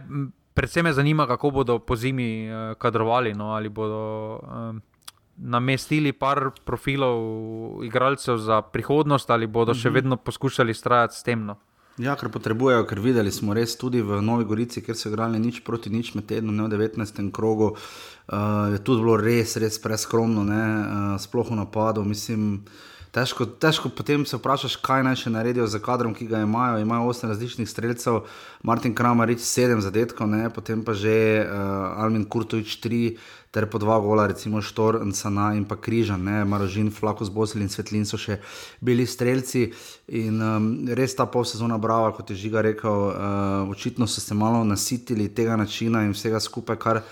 [0.53, 3.33] predvsem me zanima, kako bodo po zimi uh, kadrovali.
[3.33, 4.75] No, ali bodo uh,
[5.37, 9.95] namestili par profilov igralcev za prihodnost, ali bodo še mhm.
[9.95, 11.45] vedno poskušali strajati s tem.
[11.45, 11.57] No.
[11.99, 15.59] Ja, ker potrebujejo, ker videli smo res tudi v Novi Gorici, kjer so igrali nič
[15.67, 17.27] proti nič med tednom, ne v 19.
[17.35, 17.75] krogu.
[18.31, 22.05] Uh, je tudi bilo res, res preskromno, uh, sploh v napadu.
[22.07, 22.63] Mislim,
[23.11, 26.79] težko, težko potem se vprašaš, kaj naj še naredijo z kadrom, ki ga imajo.
[26.81, 28.21] Imajo osem različnih streljcev,
[28.63, 30.47] Martin Kramer, reč sedem zadetkov, ne?
[30.49, 33.17] potem pa že uh, Almin Kurtovič tri
[33.51, 38.07] ter po dva gola, recimo Štor, Nsana in pa Križan, Marožin, Flakus, Bosil in Svetlin
[38.07, 38.39] so še
[38.79, 39.67] bili streljci.
[40.15, 44.33] In um, res ta pol sezona brava, kot je Žiga rekel, uh, očitno so se
[44.33, 47.03] malo nasitili tega načina in vsega skupaj, kar.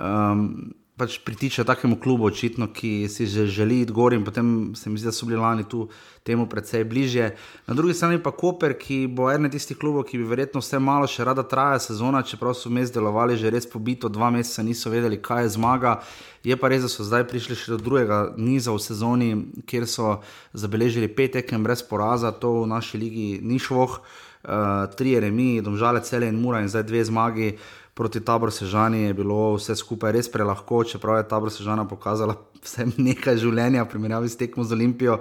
[0.00, 4.90] Um, pač pritiče takemu klubu, očitno, ki si že želi iti gor in potem se
[4.90, 5.88] mi zdi, da so bili lani tu
[6.22, 7.36] temu precej bližje.
[7.66, 11.08] Na drugi strani pa Koper, ki bo eden tistih klubov, ki bi verjetno vse malo
[11.08, 15.16] še rada traja sezona, čeprav so mes delovali že res pobito, dva meseca niso vedeli,
[15.16, 16.00] kaj je zmaga.
[16.44, 19.30] Je pa res, da so zdaj prišli še do drugega niza v sezoni,
[19.64, 20.18] kjer so
[20.52, 26.02] zabeležili pet tekem brez poraza, to v naši ligi ni šlo, uh, tri remi, domžale
[26.04, 27.56] cele in mura in zdaj dve zmagi
[28.02, 32.34] proti tabor Sežani je bilo vse skupaj res prelahko, čeprav je tabor Sežana pokazala
[32.66, 35.20] vsem nekaj življenja, primerjavi s tekmo z Olimpijo.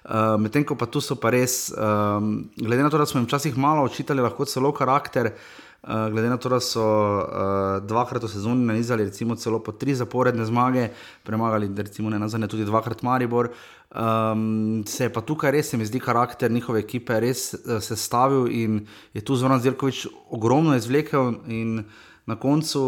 [0.00, 3.26] Uh, Medtem ko pa tu so pa res, um, glede na to, da smo jim
[3.26, 8.30] včasih malo očitali, lahko celo karakter, uh, glede na to, da so uh, dvakrat v
[8.30, 10.86] sezoni nanizali, recimo celo po tri zaporedne zmage,
[11.26, 13.50] premagali, recimo ne nazadnje, tudi dvakrat Maribor.
[13.90, 18.84] Um, se je pa tukaj res, mi zdi, karakter njihove ekipe res uh, sestavil in
[19.18, 21.34] je tu Zoran Zirkovič ogromno izvlekel.
[21.50, 22.80] In, uh, na koncu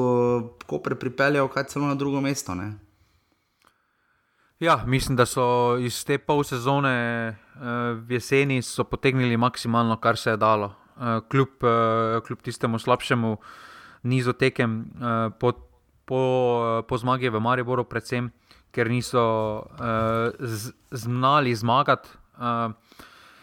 [0.67, 2.55] ko pripeljal kaj celo na drugo mesto.
[2.55, 2.73] Ne?
[4.63, 6.95] Ja, mislim, da so iz te pol sezone
[7.35, 10.71] uh, v jeseni potegnili maksimalno, kar se je dalo.
[10.95, 11.67] Uh, kljub,
[12.27, 13.37] kljub tistemu slabšemu
[14.03, 14.85] nizu tekem
[15.41, 15.53] po,
[16.05, 16.23] po,
[16.89, 18.31] po zmagi v Mariboru, predvsem,
[18.71, 19.23] ker niso
[19.63, 20.55] uh,
[20.91, 22.09] znali zmagati,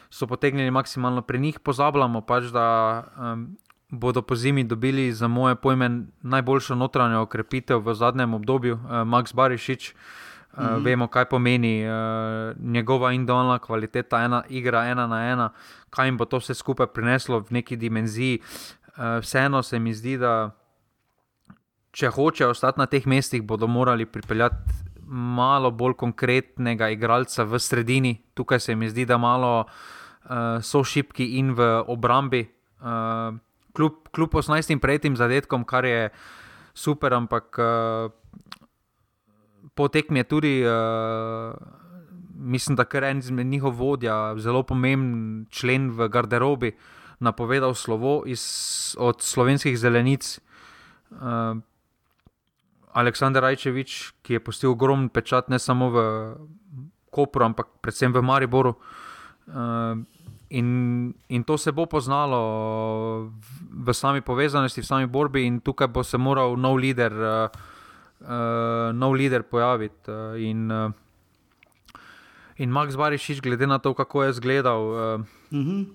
[0.09, 1.21] so potegnili maksimalno.
[1.21, 2.67] Pri njih pozabljamo pač, da
[3.17, 3.57] um,
[3.89, 9.33] bodo po zimi dobili za moje pojme najboljšo notranjo okrepitev v zadnjem obdobju, uh, Max
[9.33, 9.93] Barišič.
[10.53, 10.83] Uh, mm -hmm.
[10.83, 11.91] Vemo, kaj pomeni uh,
[12.61, 15.49] njegova individualna kvaliteta, ena igra, ena na ena,
[15.89, 18.39] kaj jim bo to vse skupaj prineslo v neki dimenziji.
[18.87, 20.51] Uh, vseeno se mi zdi, da
[21.91, 24.73] če hočejo ostati na teh mestih, bodo morali pripeljati
[25.07, 28.21] malo bolj konkretnega igralca v sredini.
[28.33, 30.29] Tukaj se mi zdi, da malo uh,
[30.61, 32.45] so šipki in v obrambi.
[32.79, 33.37] Uh,
[33.79, 36.09] kljub, kljub 18 prejetim zadetkom, kar je
[36.75, 38.11] super, ampak uh,
[39.75, 41.55] po tekmi je tudi, uh,
[42.35, 46.75] mislim, da kar en izmed njihov vodja, zelo pomemben člen v garderobi,
[47.19, 48.43] napovedal slovo iz,
[48.99, 50.39] od slovenskih zelenic.
[51.11, 51.55] Uh,
[52.99, 55.99] Aleksandr Rajčevič, ki je postil ogromen pečat ne samo v
[57.09, 58.75] Kopru, ampak predvsem v Mariboru.
[59.47, 60.03] Uh,
[60.49, 63.49] In, in to se bo poznalo v,
[63.85, 67.53] v sami povezanosti, v sami borbi, in tukaj bo se moral nov lider, uh,
[68.25, 70.09] uh, nov lider pojaviti.
[70.09, 70.89] Uh, in, uh,
[72.57, 74.97] in Max Barišič, glede na to, kako je izgledal, uh,
[75.53, 75.85] uh -huh.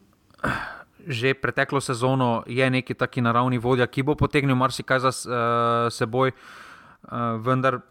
[1.06, 6.30] že preteklo sezono, je neki taki naravni vodja, ki bo potegnil marsikaj za uh, seboj,
[6.30, 7.82] uh, vendar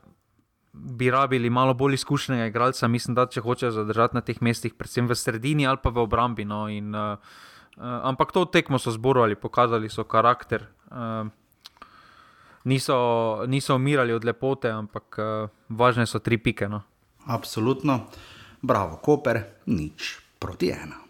[0.74, 5.08] bi rabili malo bolj izkušenega igralca, mislim, da če hočejo zadržati na teh mestih, predvsem
[5.08, 6.46] v sredini ali pa v obrambi.
[6.46, 7.14] No, in, uh,
[7.78, 10.66] uh, ampak to tekmo so zborovali, pokazali so karakter.
[10.90, 11.30] Uh,
[12.64, 12.98] niso,
[13.48, 16.68] niso umirali od lepote, ampak uh, važne so tri pike.
[16.70, 16.82] No.
[17.30, 18.00] Absolutno,
[18.62, 21.03] bravo, Koper, nič proti ena.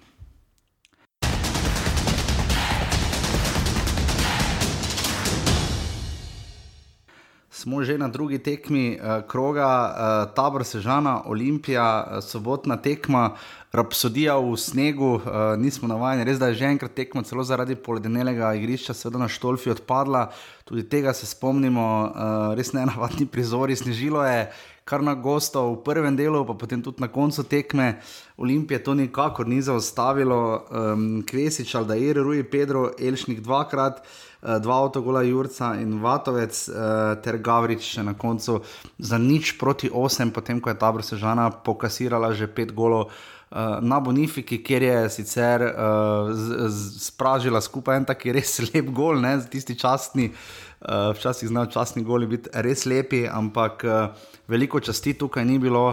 [7.63, 13.37] Smo že na drugi tekmi uh, kroga, uh, tabor Sežana, Olimpija, uh, sobotna tekma,
[13.71, 18.51] rapsodija v snegu, uh, nismo navajeni, res da je že enkrat tekmo, celo zaradi poledenelega
[18.59, 20.27] igrišča, seveda na Štolfi odpadla,
[20.67, 24.51] tudi tega se spomnimo, uh, res ne navadni prizori, snežilo je.
[24.83, 28.03] Kar na gostov v prvem delu, pa potem tudi na koncu tekme.
[28.37, 35.23] Olimpije to nikakor ni zaustavilo, um, Kvesič, Aldair, Rui, Pedro, Elšnik dvakrat, uh, dva avtogola
[35.23, 38.59] Jurca in Vatovec, uh, ter Gavrič na koncu
[38.99, 43.11] za nič proti osem, potem ko je ta Brsežana pokasirala že pet golov.
[43.53, 48.89] Uh, na Bonifiki, kjer je sicer uh, z, z, spražila skupaj en taki res lep
[48.89, 54.81] gol, ne, tisti častni, uh, včasih znajo častni goli biti res lepi, ampak uh, veliko
[54.81, 55.85] časti tukaj ni bilo.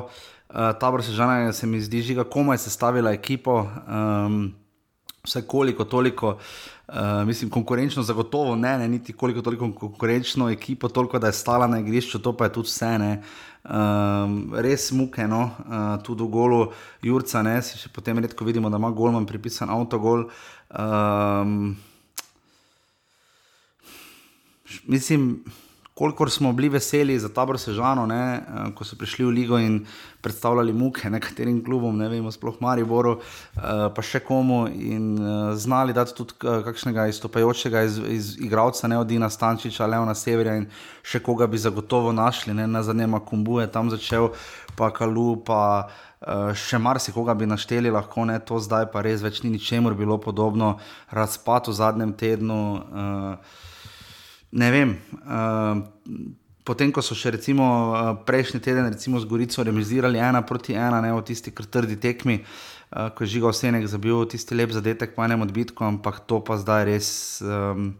[0.48, 4.40] Uh, ta Brsežana se mi zdi, že komaj sestavila ekipo, um,
[5.20, 6.38] vse koliko toliko.
[6.88, 11.66] Uh, mislim, konkurenčno, zagotovo ne, ne, niti koliko toliko konkurenčno ekipo, toliko da je stala
[11.66, 13.20] na igrišču, to pa je tudi vse.
[13.60, 16.60] Um, res muke, no, uh, tudi v golu
[17.04, 20.30] Jurca, ne, še potem redko vidimo, da ima golman pripisan avtogol.
[20.72, 21.74] Um,
[24.88, 25.44] mislim,
[26.00, 29.82] kolikor smo bili veseli za tabor Sežano, ne, uh, ko so prišli v Ligo in
[30.24, 33.60] predstavljali muke nekaterim klubom, ne vemo, sploh Mariboru, uh,
[33.92, 39.12] pa še komu in uh, znali dati tudi kakšnega izstopajočega iz, iz igralca, ne od
[39.12, 40.70] Dina Stančiča, Leona Severja in
[41.04, 44.32] še koga bi zagotovo našli, ne na zanima Kumbuje tam začel,
[44.80, 45.60] pa Kalu, pa
[46.56, 50.78] še marsikoga bi našteli, lahko ne to zdaj, pa res več ni ničemur bilo podobno,
[51.12, 52.62] razpad v zadnjem tednu.
[52.80, 53.66] Uh,
[54.52, 54.96] ne vem.
[55.22, 55.82] Uh,
[56.64, 61.00] potem, ko so še recimo, uh, prejšnji teden recimo, z Gorico remisirali ena proti ena,
[61.00, 65.26] ne v tisti krtrdi tekmi, uh, ko je žigal Senek zabil tisti lep zadetek po
[65.26, 67.08] enem odbitku, ampak to pa zdaj res.
[67.42, 67.96] Um,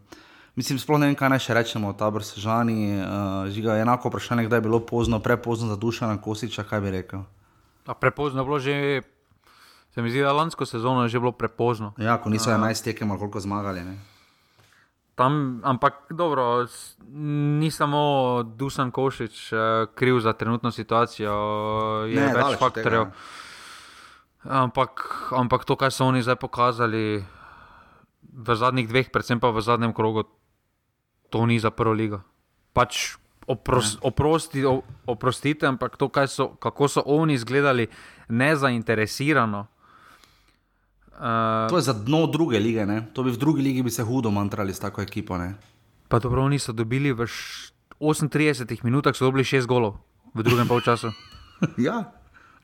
[0.59, 2.99] Mislim, sploh ne vem, kaj naj še rečemo o taboru Sežani.
[2.99, 6.83] Uh, žiga je enako vprašanje, kdaj je bilo pozno, prepozno za duša na Kosiča, kaj
[6.85, 7.23] bi rekel.
[7.87, 8.75] A prepozno je bilo že,
[9.95, 11.95] se mi zdi, da lansko sezono je že bilo prepozno.
[11.97, 13.87] Ja, ko niso 11 tekem, koliko zmagali.
[13.87, 13.97] Ne?
[15.21, 16.65] Tam, ampak dobro,
[17.61, 19.61] ni samo Dusan Košič uh,
[19.93, 21.35] kriv za trenutno situacijo,
[22.09, 23.11] je ne, več faktorjev.
[24.49, 25.05] Ampak,
[25.37, 27.21] ampak to, kar so oni zdaj pokazali
[28.33, 30.25] v zadnjih dveh, predvsem pa v zadnjem krogu,
[31.29, 32.25] to ni za prvo ligo.
[32.73, 34.65] Pač opros, oprosti,
[35.05, 37.93] oprostite, ampak to, so, kako so oni izgledali
[38.33, 39.67] nezainteresirano.
[41.21, 43.05] Uh, to je za dno druge lige, ne?
[43.13, 45.37] to bi v drugi ligi bi se hudo mantrali s tako ekipo.
[45.37, 45.53] Ne?
[46.09, 47.29] Pa dobro, oni so dobili v
[48.01, 50.01] 38 minutah, so dobili 6 golov
[50.33, 51.13] v drugem polčasu.
[51.77, 52.09] ja,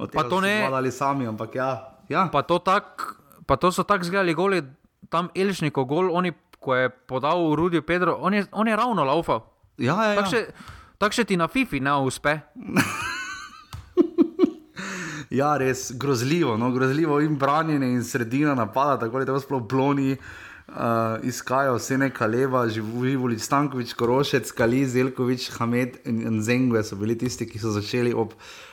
[0.01, 0.64] pa to ne.
[0.73, 2.01] Ali sami, ampak ja.
[2.09, 2.33] ja.
[2.33, 4.64] Pa, to tak, pa to so tako zgledali goli,
[5.12, 9.45] tam Elžnikov gol, oni, ko je podal Rudijo Pedro, on je, on je ravno laufal.
[9.77, 10.25] Ja, ja, ja.
[10.25, 10.40] Tako še,
[10.97, 12.40] tak še ti na FIFI ne uspe.
[15.37, 20.16] Ja, res grozljivo, no, grozljivo in branjenje in sredina napada, tako da sploh bloni.
[20.66, 27.14] Uh, iskajo vse neka leva, živeli Stankovič, Korošec, Kali, Zelkovič, Hamed in Zengve so bili
[27.18, 28.33] tisti, ki so začeli ob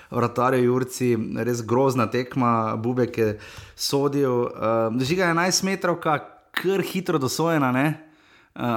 [0.09, 1.11] vratarju Jurci,
[1.45, 3.29] res grozna tekma, Bubek je
[3.75, 4.47] sodil.
[4.47, 7.93] Uh, Žiga je 11 metrov, kar hitro dosojena, uh,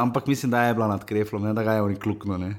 [0.02, 2.36] ampak mislim, da je bila nad kreflom, ne, da ga je oni klukno.
[2.38, 2.52] Ne,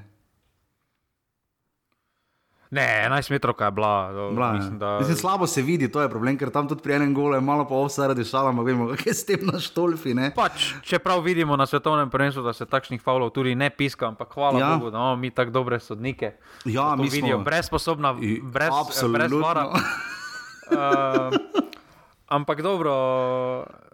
[2.70, 4.12] 11 metrov je bila.
[4.32, 4.98] bila mislim, da...
[4.98, 7.64] mislim, slabo se vidi, to je problem, ker tam tudi pri enem golu je malo
[7.68, 10.14] pa vse radi šala, ampak vemo, kaj je s tem na štolfi.
[10.36, 14.60] Pač, čeprav vidimo na svetovnem prvenstvu, da se takšnih faulov tudi ne piska, ampak hvala
[14.60, 14.76] ja.
[14.76, 16.32] Bogu, da imamo mi tako dobre sodnike.
[16.64, 17.44] Ja, mi vidijo, smo...
[17.44, 18.72] brezposobna, brez,
[19.12, 19.64] brez vara.
[19.68, 21.32] uh,
[22.36, 22.92] ampak dobro,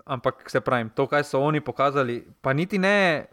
[0.04, 3.26] ampak se pravim, to, kaj so oni pokazali, pa niti ne.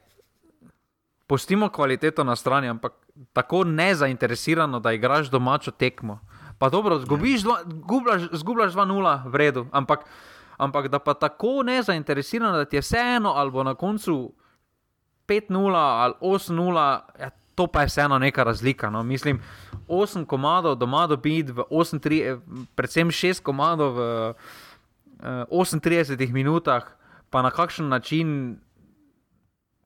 [1.32, 2.94] Pustimo kvaliteto na strani, ampak
[3.34, 6.20] tako nezainteresirano, da igraš domačo tekmo.
[6.60, 7.42] Pa dobro, zgubiš,
[8.34, 10.04] zgubljaš 2-0, v redu, ampak,
[10.58, 14.34] ampak da pa tako nezainteresirano, da ti je vseeno, ali bo na koncu
[15.28, 18.90] 5-0 ali 8-0, ja, to pa je vseeno neka razlika.
[18.90, 19.04] No.
[19.04, 19.40] Mislim,
[19.88, 21.54] 8 komadov doma dobiti,
[22.76, 24.34] predvsem 6 komadov v
[25.48, 26.84] uh, 38 minutah,
[27.30, 28.60] pa na kakšen način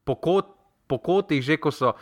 [0.03, 0.54] po, kot,
[0.87, 1.93] po kotih, že ko so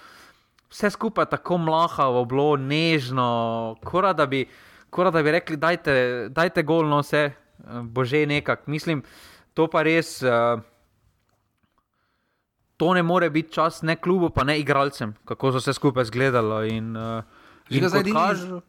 [0.74, 5.96] vse skupaj tako mlahavo, bilo nežno, kot da, da bi rekli, dajte,
[6.34, 7.31] dajte gol, no vse,
[7.84, 8.67] bože nekak.
[8.67, 9.04] Mislim,
[9.54, 10.21] to pa res.
[10.21, 10.62] Uh,
[12.81, 16.73] To ne more biti čas ne klubu, pa ne igralcem, kako so se skupaj zgledali.
[16.73, 17.21] In, uh,
[17.69, 18.62] in zdaj, kažu...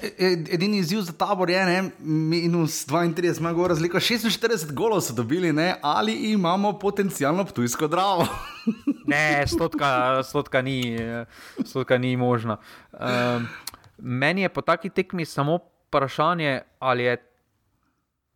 [0.00, 5.12] E, edini izziv za tabor je, ne, minus 32, ima gor razliko, 46 golov so
[5.12, 8.26] dobili, ne, ali imamo potencijalno tujsko dravo.
[9.12, 10.98] ne, stotka, stotka, ni,
[11.64, 12.56] stotka ni možna.
[12.92, 13.48] Um,
[13.98, 17.16] meni je po taki tekmi samo vprašanje, ali je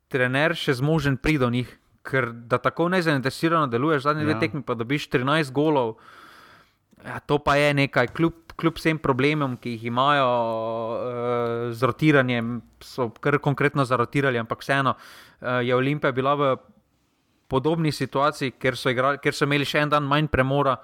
[0.09, 1.73] trener še zmožen priti do njih,
[2.07, 4.29] ker da tako nezainteresirano deluješ, zadnji ja.
[4.29, 5.97] dve tekmi pa dobiš 13 golov.
[7.07, 11.01] Ja, to pa je nekaj, kljub, kljub vsem problemom, ki jih imajo uh,
[11.73, 16.57] z rotiranjem, so kar konkretno zarotirali, ampak vseeno uh, je Olimpija bila v
[17.49, 20.79] podobni situaciji, ker so, igrali, ker so imeli še en dan manj premora.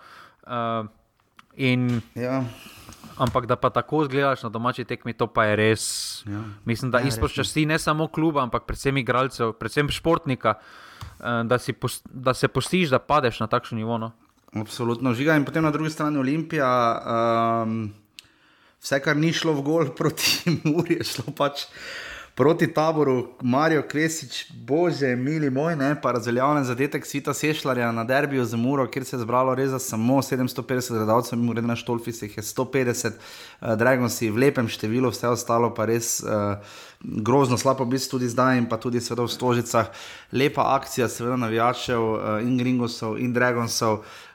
[0.46, 0.86] Uh,
[1.56, 2.44] in, Ja.
[3.18, 5.84] ampak da pa tako zgledaš na domači tekmi, to pa je res.
[6.26, 6.40] Ja.
[6.64, 7.44] Mislim, da Ja, izpod res je.
[7.44, 12.88] časti ne samo kluba, ampak predvsem igralcev, predvsem športnika, uh, da, si da se postiš,
[12.90, 13.98] da padeš na takšen nivo.
[13.98, 14.12] No.
[14.52, 15.36] Absolutno žiga.
[15.36, 16.68] In potem na drugi strani Olimpija.
[17.64, 17.92] Um,
[18.82, 21.68] vse, kar ni šlo v gol proti Muri, je šlo pač
[22.34, 28.44] proti taboru, Marijo Kvesič, bože, mili moj, ne, pa razveljavljen zadetek Svita Sešljarja na derbiju
[28.44, 32.36] za Muro, kjer se je zbralo res za samo 750 gledalcev, mimo reda na Štolfisih
[32.36, 33.12] je 150,
[33.60, 36.20] uh, Dragonsi v lepem številu, vse ostalo pa res.
[36.24, 36.56] Uh,
[37.02, 39.88] Grozno slabo biti tudi zdaj, in pa tudi v Stožicah.
[40.32, 44.31] Lepa akcija, seveda navijačev uh, in Gringosov in Dragonsov uh,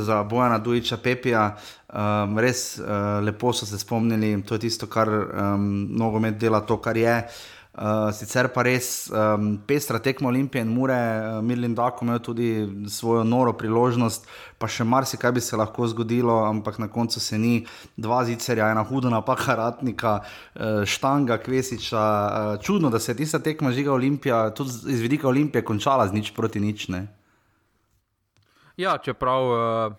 [0.00, 1.56] za Bojana Dujiča Pepija.
[1.88, 2.86] Um, res uh,
[3.24, 7.22] lepo so se spomnili, to je tisto, kar um, nogomet dela, to, kar je.
[7.76, 12.48] Uh, sicer pa res um, pestra tekma Olimpije in Mure, uh, Mirlin Dako imel tudi
[12.88, 14.24] svojo noro priložnost,
[14.58, 17.66] pa še marsikaj bi se lahko zgodilo, ampak na koncu se ni.
[17.96, 22.00] Dva zicerja, ena huda napaka Ratnika, uh, Štanga, Kvesiča.
[22.00, 26.16] Uh, čudno, da se je tista tekma žiga Olimpija, tudi z- vidika Olimpije, končala z
[26.16, 26.88] nič proti nič.
[26.88, 27.06] Ne?
[28.76, 29.92] Ja, čeprav uh,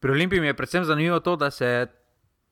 [0.00, 1.86] pri Olimpiji je predvsem zanimivo to, da se je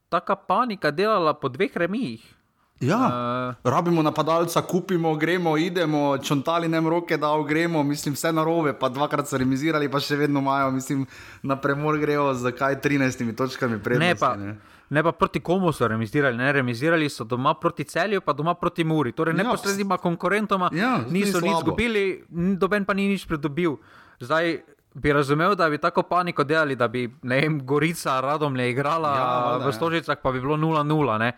[0.09, 2.35] taka panika delala po dveh remijih.
[2.81, 8.73] Ja, Uh, rabimo napadalca, kupimo, gremo, idemo, čontali nam roke, da gremo, mislim, vse narobe,
[8.73, 11.03] pa dvakrat so remizirali, pa še vedno imajo, mislim,
[11.43, 14.07] na premor grejo, zakaj 13 točkami prednosti.
[14.07, 14.57] ne, pa,
[14.91, 18.85] ne pa proti komu so remizirali, ne remizirali so doma proti celju, pa doma proti
[18.85, 19.13] Muri.
[19.13, 23.27] Torej, Ja, neposrednima konkurentoma Ja, to ni niso nič izgubili, n- noben pa ni nič
[23.27, 23.77] pridobil.
[24.21, 24.61] Zdaj
[24.95, 29.65] bi razumel, da bi tako paniko delali, da bi vem, Gorica, Radomlje igrala Ja, valjda,
[29.65, 29.73] v ja.
[29.73, 31.19] Stožicah, pa bi bilo 0-0.
[31.19, 31.33] ne.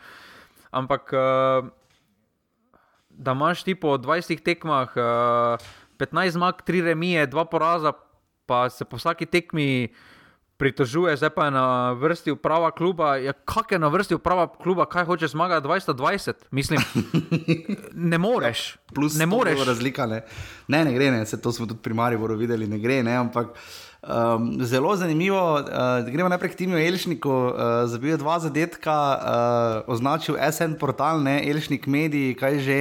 [0.71, 1.69] Ampak uh,
[3.11, 5.67] da imaš ti po 20 tekmah uh,
[5.99, 7.93] 15 zmag, 3 remije, 2 poraza,
[8.47, 9.95] pa se po vsaki tekmi
[10.63, 13.17] pritožuje, zdaj pa je na vrsti uprava kluba.
[13.19, 16.33] Ja, kak je na vrsti uprava kluba, kaj hoče zmagati 20-20?
[16.51, 16.79] Mislim,
[18.13, 18.77] ne moreš.
[18.95, 19.67] plus ne moreš.
[19.67, 20.23] Razlika, ne.
[20.69, 21.27] ne, ne gre, ne.
[21.27, 23.59] Se to smo tudi pri Mariboru videli, ne gre, ne, ampak.
[24.03, 27.55] Um, zelo zanimivo, uh, gremo najprej k Timiju Elšniku, uh,
[27.87, 32.81] zabil je dva zadetka, uh, označil SN portal, ne Elšnik mediji, kaj že,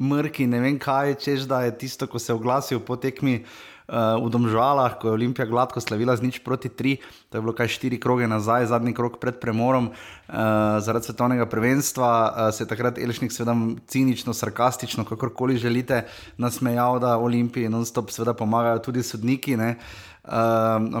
[0.00, 3.77] mrki, ne vem kaj, češ da je tisto, ko se je oglasil po tekmi uh,
[3.88, 7.00] v Domžalah, ko je Olimpija gladko slavila z nič proti tri,
[7.32, 12.10] to je bilo kaj štiri kroge nazaj, zadnji krok pred premorom uh, zaradi svetovnega prvenstva,
[12.12, 13.56] uh, se je takrat Elšnik seveda
[13.88, 16.04] cinično, sarkastično, kakorkoli želite,
[16.36, 19.56] nasmejal, da Olimpiji non-stop seveda pomagajo tudi sodniki.
[19.56, 19.72] Um,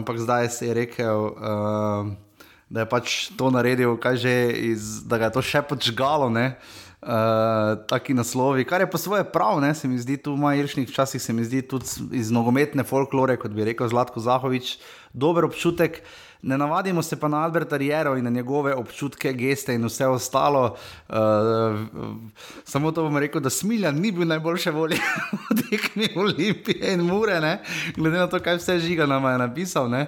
[0.00, 2.16] ampak zdaj se je rekel, um,
[2.72, 4.36] da je pač to naredil, kaj že,
[4.72, 6.32] iz, da ga je to še počgalo.
[6.32, 6.56] Ne?
[6.98, 10.88] Uh, taki naslovi, kar je po svoje prav, ne, se mi zdi tu, moj iršnik,
[10.90, 14.78] včasih se mi zdi tudi iz nogometne folklore, kot bi rekel Zlatko Zahovič,
[15.12, 16.02] dober občutek.
[16.42, 20.76] Ne navadimo se pa na Alberta Riero in na njegove občutke, geste in vse ostalo.
[21.08, 21.78] Uh,
[22.64, 24.98] samo to bom rekel, da Smiljan ni bil najboljše volje
[25.50, 27.58] v tekmi Olimpije in Mure, ne?
[27.96, 29.90] glede na to, kaj vse žiga nam je napisal.
[29.90, 30.06] Ne?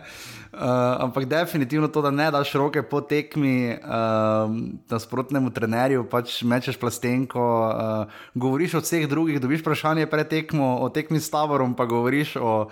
[0.53, 0.59] Uh,
[0.99, 4.51] ampak definitivno to, da ne daš roke po tekmi uh,
[4.91, 10.89] nasprotnemu trenerju, pač mečeš plastenko, uh, govoriš o vseh drugih, dobiš vprašanje pred tekmo, o
[10.91, 12.67] tekmi s taborom, pa govoriš o,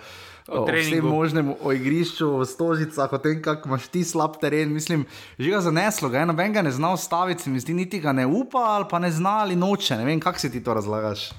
[0.51, 4.75] o, o vsem možnem, o igrišču, o stožicah, o tem, kako imaš ti slab teren.
[4.75, 5.07] Mislim,
[5.39, 8.27] že ga zaneslo, ga noben ga ne zna ustaviti, se mi zdi, niti ga ne
[8.27, 10.03] upa ali pa ne zna ali noče.
[10.03, 11.29] Ne vem, kako si ti to razlagaš.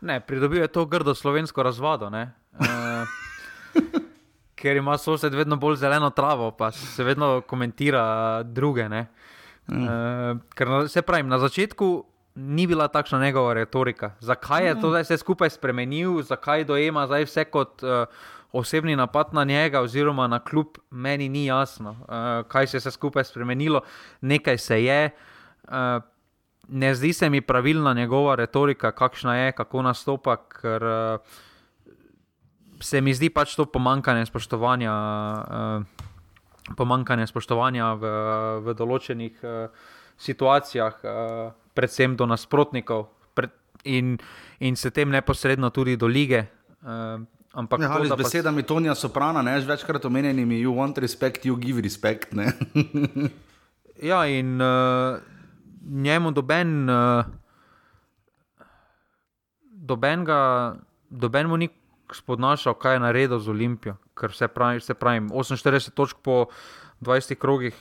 [0.00, 2.08] Ne, pridobil je to grdo slovensko razvado.
[2.08, 2.32] ne.
[2.56, 3.04] Eh,
[4.60, 8.88] Ker ima sosed vedno bolj zeleno travo, pa se vedno komentira druge.
[8.88, 9.06] ne.
[9.68, 12.04] Eh, Ker na, se pravi, na začetku
[12.34, 14.12] ni bila takšna njegova retorika.
[14.20, 18.06] Zakaj je to zdaj vse skupaj spremenil, zakaj dojema zdaj vse kot uh,
[18.52, 22.90] osebni napad na njega, oziroma na klub, meni ni jasno, uh, kaj se je vse
[22.90, 23.80] skupaj spremenilo.
[24.20, 25.10] Nekaj se je.
[25.68, 26.02] Uh,
[26.68, 31.20] ne zdi se mi pravilna njegova retorika, kakšna je, kako nastopa, ker uh,
[32.80, 34.92] se mi zdi pač to pomankanje spoštovanja.
[34.92, 36.08] Uh,
[36.76, 38.04] Pomankanje spoštovanja v,
[38.62, 39.72] v določenih uh,
[40.20, 43.50] situacijah, uh, predvsem do nasprotnikov, pred,
[43.88, 44.14] in,
[44.60, 46.44] in se tem neposredno tudi do lige.
[46.84, 47.24] Uh,
[47.58, 51.42] ampak Ja, to, z da pa- besedami Tonija Soprana, ne, večkrat omenjenimi, you want respect,
[51.48, 52.30] you give respect.
[54.00, 55.18] Ja, in uh,
[55.84, 57.24] njemu doben, uh,
[59.60, 60.76] doben, ga,
[61.10, 61.68] doben mu ni
[62.14, 63.96] spodnašal, kaj je naredil z Olimpijo.
[64.14, 66.46] Ker se pravi, se pravi 48 točk po
[67.00, 67.76] 20 krogih,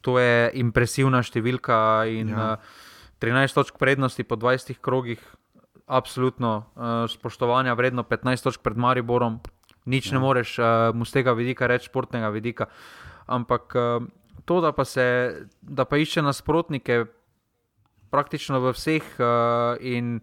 [0.00, 2.04] to je impresivna številka.
[2.08, 2.56] In, Ja.
[2.56, 2.88] uh,
[3.20, 5.20] 13 točk prednosti po 20 krogih,
[5.86, 9.40] absolutno uh, spoštovanja vredno, 15 točk pred Mariborom,
[9.84, 10.16] nič ja.
[10.16, 12.70] ne moreš uh, mu z tega vidika reči, športnega vidika.
[13.28, 14.00] Ampak uh,
[14.44, 17.04] to, da pa, se, da pa išče nasprotnike
[18.10, 19.04] praktično v vseh.
[19.20, 20.20] Uh, in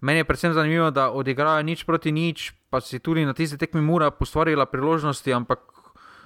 [0.00, 3.80] meni je predvsem zanimivo, da odigrajo nič proti nič, pa si tudi na tisti tekmi
[3.80, 5.58] mura postvarila priložnosti, ampak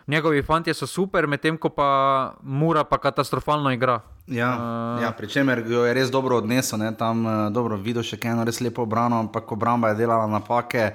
[0.06, 1.88] njegovi fanti so super, medtem ko pa
[2.42, 4.00] mura pa katastrofalno igra.
[4.26, 4.50] Ja,
[4.96, 6.92] uh, ja, pri čemer jo je res dobro odnesel, ne?
[6.96, 10.92] tam uh, dobro videl še eno res lepo obrano, ampak obramba je delala napake.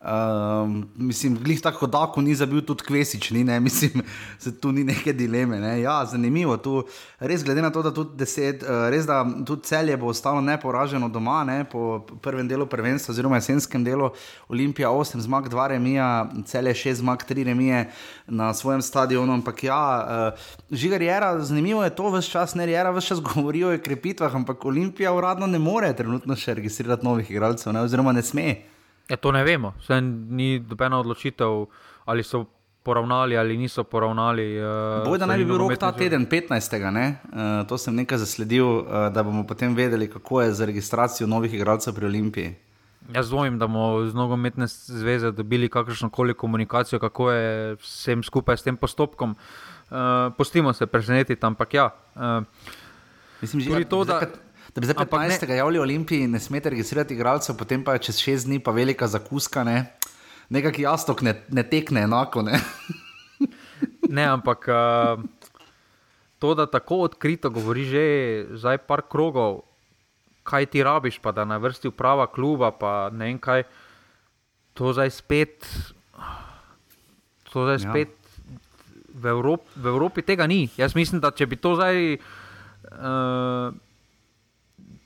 [0.00, 4.02] Um, mislim, glih tako da, ko ni zabil tudi Kvesič, ni, ne, mislim,
[4.38, 5.60] se tu ni neke dileme.
[5.60, 5.80] Ne.
[5.80, 6.84] Ja, zanimivo, tu
[7.18, 11.08] res glede na to, da tudi deset, uh, res da tudi celje bo ostalo neporaženo
[11.08, 14.10] doma, ne, po prvem delu prvenstva, oziroma jesenskem delu
[14.48, 17.86] Olimpija 8 zmag, 2 remija, celje 6 zmag, 3 remije
[18.26, 22.92] na svojem stadionu, ampak ja, uh, žigar Jera, zanimivo je to, vse čas ne Jera,
[22.92, 27.72] vse čas govori o krepitvah, ampak Olimpija uradno ne more trenutno še registrirati novih igralcev,
[27.72, 28.75] ne, oziroma ne sme.
[29.08, 31.66] Ja, to ne vemo, Saj ni dobena odločitev,
[32.04, 32.44] ali so
[32.86, 34.46] poravnali ali niso poravnali.
[34.62, 36.78] Uh, Bojda naj bi bil rok ta teden, 15.
[36.78, 41.54] Uh, to sem nekaj zasledil, uh, da bomo potem vedeli, kako je z registracijo novih
[41.54, 42.54] igralcev pri Olimpiji.
[43.14, 48.56] Jaz dvomim, da bomo z nogometne zveze dobili kakršno koli komunikacijo, kako je vsem skupaj
[48.56, 49.34] s tem postopkom.
[49.90, 51.90] Uh, pustimo se presenetiti, ampak ja.
[52.14, 52.42] Uh,
[53.40, 54.20] Mislim, že to, da.
[54.20, 54.45] Da
[54.80, 55.48] bi zdaj 15.
[55.48, 59.96] javljali Olimpiji, ne smete registrirati igralcev, potem pa čez 6 dni pa velika zakuska, ne?
[60.48, 62.42] nekakšen jastok ne, ne tekne enako.
[62.46, 62.60] Ne,
[64.16, 65.22] ne ampak uh,
[66.38, 68.04] to, da tako odkrito govori že
[68.54, 69.64] zdaj par krogov,
[70.46, 73.66] kaj ti rabiš, pa da na vrsti uprava kluba, pa ne vem kaj,
[74.74, 75.66] to zdaj spet.
[77.50, 77.90] To zdaj ja.
[77.90, 78.14] spet
[79.16, 80.68] v, Evrop, v Evropi tega ni.
[80.76, 82.20] Jaz mislim, da če bi to zdaj.
[82.86, 83.74] Uh,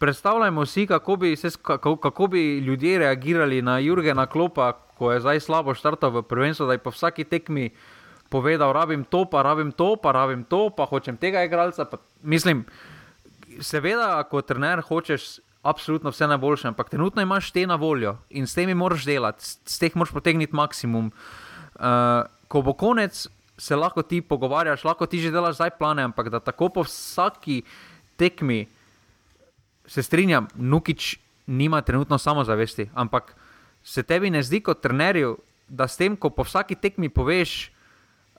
[0.00, 5.20] Predstavljajmo si, kako bi, se, kako, kako bi ljudje reagirali na Jurgena Klopa, ko je
[5.20, 7.70] zdaj slabo štartal v prvenstvu, da je po vsaki tekmi
[8.32, 11.84] povedal: rabim to, pa rabim to, pa rabim to, pa hočem tega igralca.
[11.84, 12.64] Pa, mislim,
[13.60, 18.56] seveda, kot trener hočeš absolutno vse najboljše, ampak trenutno imaš te na voljo in s
[18.56, 21.12] temi moraš delati, s teh moraš potegniti maksimum.
[21.76, 23.26] Uh, ko bo konec,
[23.58, 27.62] se lahko ti pogovarjaš, lahko ti že delaš zdaj plane, ampak da tako po vsaki
[28.16, 28.64] tekmi
[29.90, 33.34] se strinjam, Nukič nima trenutno samozavesti, ampak
[33.82, 35.34] se tebi ne zdi kot trenerju,
[35.68, 37.70] da s tem, ko po vsaki tekmi poveš,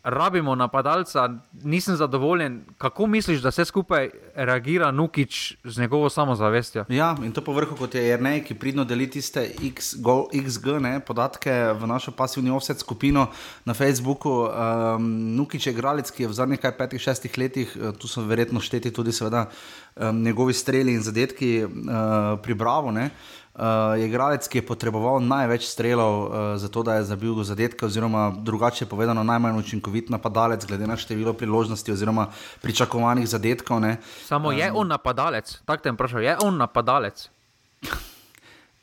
[0.03, 1.29] rabimo napadalca,
[1.63, 2.61] nisem zadovoljen.
[2.77, 6.85] Kako misliš, da se skupaj reagira Nukič z njegovo samozavestjo?
[6.89, 10.99] Ja, in to povrhu, kot je Jrnej, ki pridno deli tiste X, go, XG ne,
[10.99, 13.27] podatke v našo pasivni offset skupino
[13.65, 14.29] na Facebooku.
[14.29, 18.59] Um, Nukič je igralec, ki je v zadnjih kaj petih, šestih letih, tu so verjetno
[18.59, 19.45] šteti tudi seveda
[19.95, 21.71] um, njegovi streli in zadetki uh,
[22.41, 22.91] pri Bravo.
[22.91, 23.09] Ne.
[23.51, 28.31] Uh, je igralec, ki je potreboval največ strelov, uh, zato da je zabil zadetke, oziroma
[28.31, 32.29] drugače povedano, najmanj učinkovit napadalec, glede na število priložnosti oziroma
[32.61, 33.83] pričakovanih zadetkov.
[33.83, 33.97] Ne.
[34.23, 37.27] Samo um, je on napadalec, tako te vprašam, je on napadalec.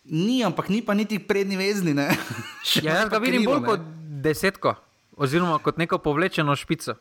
[0.04, 1.96] Ni, ampak ni pa niti prednji vezni.
[1.96, 2.12] ja,
[2.82, 3.66] jaz ga vidim bolj ne.
[3.66, 3.80] kot
[4.20, 4.74] desetko,
[5.16, 6.94] oziroma kot neko povlečeno špico.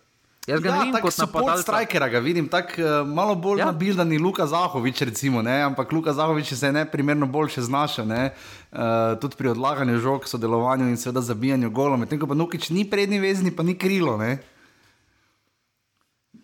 [0.48, 1.62] Jaz ga ja, ne vidim kot napadalca.
[1.62, 3.66] Strikera ga vidim, tako uh, malo bolj ja.
[3.66, 5.58] nabildan je Luka Zahovič, recimo, ne?
[5.62, 8.30] ampak Luka Zahovič se je neprimerno boljše znašel, ne?
[8.72, 8.80] uh,
[9.22, 12.00] tudi pri odlaganju žog, sodelovanju in seveda zabijanju golov.
[12.00, 14.16] Medtem ko pa Nukič ni prednji vezni, pa ni krilo.
[14.18, 14.38] Ne,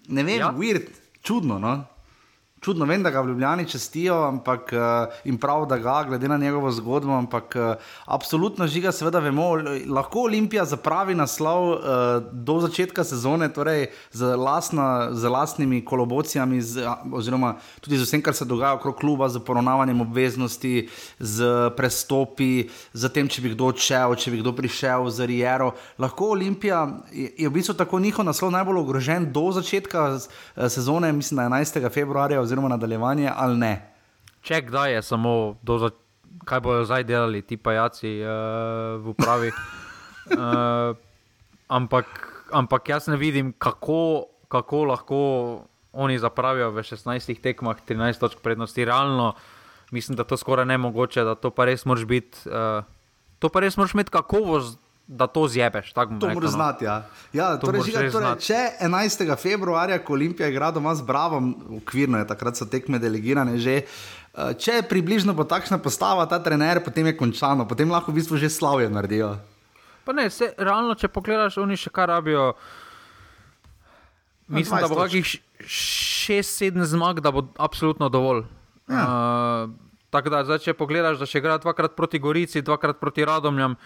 [0.07, 0.51] ne vem, ja.
[0.51, 0.91] weird,
[1.23, 1.59] čudno.
[1.59, 1.77] No?
[2.63, 6.37] Čudno, vem, da ga v Ljubljani čestijo ampak, uh, in prav, da ga, glede na
[6.37, 7.11] njegovo zgodbo.
[7.11, 9.49] Ampak uh, absolutno žiga, seveda vemo,
[9.87, 11.79] lahko Olimpija zapravi naslov uh,
[12.31, 18.33] do začetka sezone, torej z, lastna, z lastnimi kolobocijami, z, oziroma tudi z vsem, kar
[18.33, 20.87] se dogaja okrog kluba, z poravnavanjem obveznosti,
[21.19, 25.73] z prestopi, z tem, če bi kdo odšel, če bi kdo prišel z Riero.
[25.99, 30.07] Lahko Olimpija je, je v bistvu tako njihov naslov najbolj ogrožen do začetka
[30.55, 31.91] sezone, mislim, 11.
[31.91, 33.73] februarja oziroma nadaljevanje ali ne.
[34.45, 36.01] Če kdaj je samo do začetka,
[36.43, 39.51] kaj bodo zdaj delali ti pajaci uh, v upravi.
[39.53, 40.97] uh,
[41.77, 42.07] ampak,
[42.51, 45.19] ampak jaz ne vidim, kako, kako lahko
[45.93, 48.85] oni zapravijo v 16 tekmah 13 točk prednosti.
[48.85, 49.33] Realno
[49.91, 52.49] mislim, da to skoraj ne mogoče, da to pa res moraš biti.
[52.49, 52.83] Uh,
[53.43, 55.93] To pa res moraš imeti kakovost, da to zjebeš.
[55.93, 56.47] To moraš no.
[56.47, 56.85] znati.
[56.85, 57.03] Ja.
[57.33, 59.35] Ja, torej, žiga, torej, če 11.
[59.37, 63.81] februarja, ko Olimpija igra doma z Bravom, ukvirno je takrat so tekme delegirane že.
[64.33, 68.49] Če približno bo takšna postava, ta trener, potem je končano, potem lahko v bistvu že
[68.49, 69.35] slavijo naredijo.
[70.03, 72.55] Pa ne, se, realno, če pogledaš, oni še kar rabijo.
[74.49, 75.13] Mislim, da bo 20 točk.
[75.13, 78.43] kakih 6-7 zmag, da bo absolutno dovolj.
[78.89, 79.03] Ja.
[79.05, 79.75] Uh,
[80.09, 83.77] tako da, zdaj, če pogledaš, da še igra dvakrat proti Gorici, dvakrat proti Radomljam,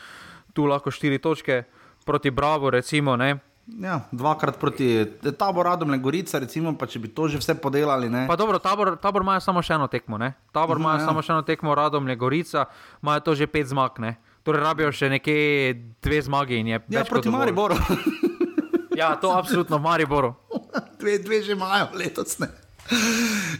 [0.54, 1.64] tu lahko 4 točke,
[2.06, 3.16] proti Bravo, recimo.
[3.16, 3.38] Ne?
[3.68, 5.06] Ja, dvakrat proti
[5.38, 8.08] tabor Radom le Gorica, recimo, pa če bi to že vse podelali.
[8.10, 8.24] Ne?
[8.28, 10.16] Pa dobro, tabor, tabor ima samo še eno tekmo.
[10.18, 10.34] Ne?
[10.56, 11.06] Tabor ima Ja, ja.
[11.06, 12.66] samo še eno tekmo, Radom je Gorica,
[13.04, 14.00] ima to že pet zmag.
[14.00, 14.16] Ne?
[14.44, 16.80] Torej, rabijo še nekje dve zmagi in je.
[16.90, 17.28] Ja, proti.
[17.28, 17.76] Mariboru.
[18.96, 20.32] Ja, to absolutno Mariboru.
[21.04, 22.40] dve, dve že imajo letos.
[22.40, 22.48] Ne?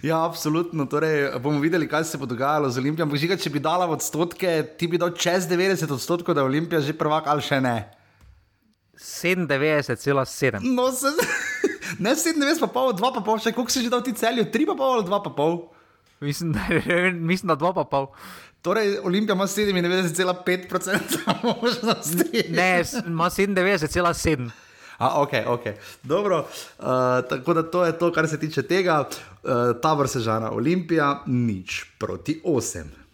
[0.02, 0.86] Ja, absolutno.
[0.86, 3.06] Torej, bomo videli, kaj se bo dogajalo z Olimpijo.
[3.08, 6.82] Ampak, žiga, če bi dala odstotke, ti bi dal čez 90 odstotkov, da je Olimpija
[6.82, 7.78] že prvak ali še ne.
[8.98, 10.62] 97,7.
[10.64, 11.14] No, se,
[12.04, 14.70] ne 97, pa pol, 2 pa pol, še koliko si že dal ti celju, 3
[14.72, 15.60] pa pol ali 2 pa pol.
[16.20, 16.66] Mislim, da,
[17.14, 18.08] mislim, da dva pa pol.
[18.66, 22.26] Torej, Olimpija ima 97,5% možnosti.
[22.50, 24.50] Ne, ima 97,7.
[24.98, 25.64] A, ok, ok.
[26.04, 26.86] Dobro, uh,
[27.30, 29.04] tako da to je to, kar se tiče tega.
[29.44, 33.08] Uh, tabor sežana Olimpija, nič proti 8.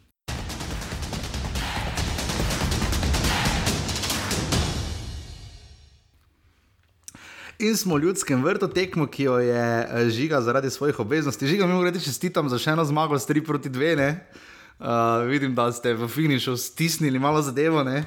[7.60, 11.48] In smo v ljudskem vrtu tekmo, ki jo je eh, žiga zaradi svojih obveznosti.
[11.48, 13.96] Žiga, mi reči čestitam za še eno zmago s 3 proti 2.
[13.96, 14.10] Ne?
[14.84, 17.84] Uh, vidim, da ste v finišu stisnili malo zadevo.
[17.84, 18.04] ne.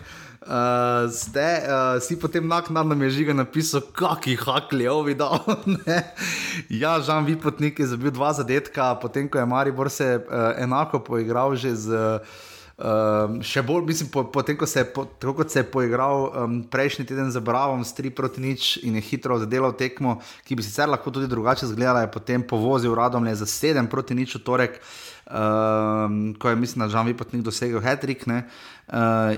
[0.47, 5.17] Uh, ste, uh, si potem naknadno mi je žiga napisal, kaki hakli, ovi
[5.87, 6.15] ne.
[6.71, 11.57] ja, Žan Vipotnik je zabil dva zadetka, potem ko je Maribor se uh, enako poigral
[11.57, 12.21] že z.
[12.77, 16.27] Um, še bolj, mislim, po, potem, ko se je, po, tako kot se je poigral
[16.29, 20.59] um, prejšnji teden z Bravom, s 3 proti nič in je hitro zadelal tekmo, ki
[20.61, 24.37] bi sicer lahko tudi drugače izgledala, je potem povozil radom le za 7 proti nič
[24.37, 24.77] v torek,
[25.31, 28.27] um, ko je, mislim, da Žan Vipotnik dosegel hat-trick.
[28.27, 28.35] Uh,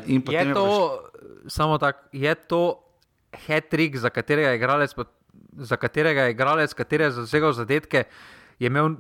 [0.07, 1.01] in Je potem to,
[1.49, 2.63] samo tako, je to
[3.47, 4.95] hat-trick, za katerega je igralec,
[5.57, 8.05] za katerega je igralec, kateri je zasegal zadetke,
[8.59, 8.95] je imel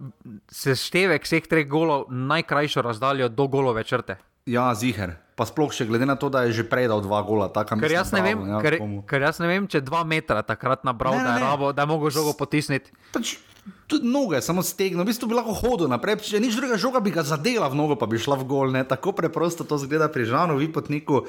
[0.50, 4.18] seštevek vseh treh golov najkrajšo razdaljo do golove črte.
[4.46, 5.27] Ja, ziger.
[5.38, 7.46] Pa sploh še glede na to, da je že prej dal dva gola.
[7.46, 9.04] Taka, Ker jaz, ne vem, ja, ker, komu.
[9.06, 11.46] ker jaz ne vem, če dva metra takrat nabral, Ne, ne, da je, ne.
[11.46, 12.90] rabo, da je mogel žogo potisniti.
[13.14, 13.36] Pač,
[13.86, 17.12] tudi noge, samo stegnil, v bistvu bi lahko hodil naprej, če nič drugega žoga bi
[17.14, 18.74] ga zadela v nogo, pa bi šla v gol.
[18.74, 18.82] Ne?
[18.82, 21.22] Tako preprosto to zgleda pri Žanu Vipotniku,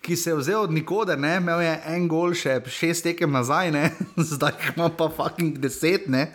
[0.00, 1.42] ki se je vzel od nikode, ne?
[1.42, 3.90] imel je en gol, še šest tekem nazaj, ne?
[4.30, 6.06] zdaj ima pa fucking deset.
[6.06, 6.30] Ne?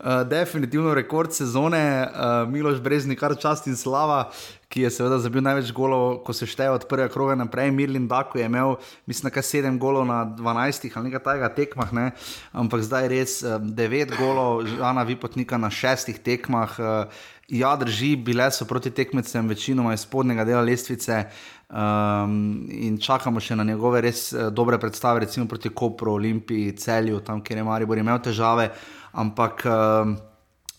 [0.00, 4.30] Uh, definitivno rekord sezone, uh, Miloš Brezni, kar čast in slava.
[4.70, 7.70] Ki je seveda zabil največ golov, ko se šteje od prvega kroga naprej.
[7.70, 12.10] Mirlin Daku je imel, mislim, kar 7 golov na 12 ali nekaj takega tekmah, ne?
[12.52, 16.78] ampak zdaj res 9 golov, Žana Vipotnika na 6 tekmah.
[16.78, 17.04] eh,
[17.50, 21.24] Ja, drži, bile so proti tekmecem večinoma iz spodnjega dela lestvice.
[21.70, 27.20] Um, in čakamo še na njegove res uh, dobre predstave, recimo proti Kopru, Olimpiji, Celju,
[27.26, 28.68] tam, kjer je Maribor imel težave.
[29.12, 30.14] Ampak um,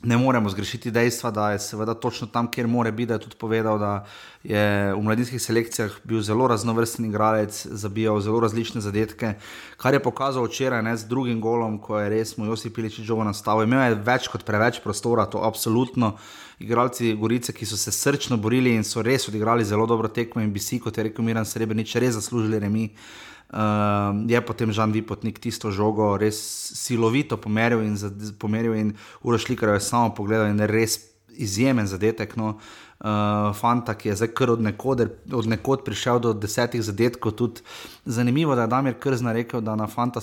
[0.04, 3.06] ne moremo zgrešiti dejstva, da je seveda točno tam, kjer mora biti.
[3.06, 4.06] Da je tudi povedal, da
[4.44, 9.34] je v mladinskih selekcijah bil zelo raznovrsten igralec, zabijal zelo različne zadetke,
[9.78, 13.24] kar je pokazal včeraj ne, z drugim golom, ko je res mu Josip Piličič žogo
[13.24, 13.68] nastavil.
[13.68, 16.16] Imel je več kot preveč prostora, to absolutno.
[16.62, 20.54] Igralci Gorice, ki so se srčno borili in so res odigrali zelo dobro tekmo, in
[20.54, 22.90] bi si, kot je rekel Miran Srebrenic, res zaslužili remi.
[24.28, 26.40] Je potem Žan Vipotnik tisto žogo res
[26.78, 27.98] silovito pomeril in,
[28.40, 28.94] pomeril in
[29.24, 31.00] Urošlikar je samo pogledal in res
[31.36, 32.36] izjemen zadetek.
[32.36, 32.58] No.
[33.02, 35.00] Uh, fanta, ki je zdaj kar od nekod,
[35.34, 37.34] od nekod prišel do desetih zadetkov.
[37.34, 37.64] Tudi
[38.06, 40.22] zanimivo, da je Damir Krzna rekel, da, na Fanta,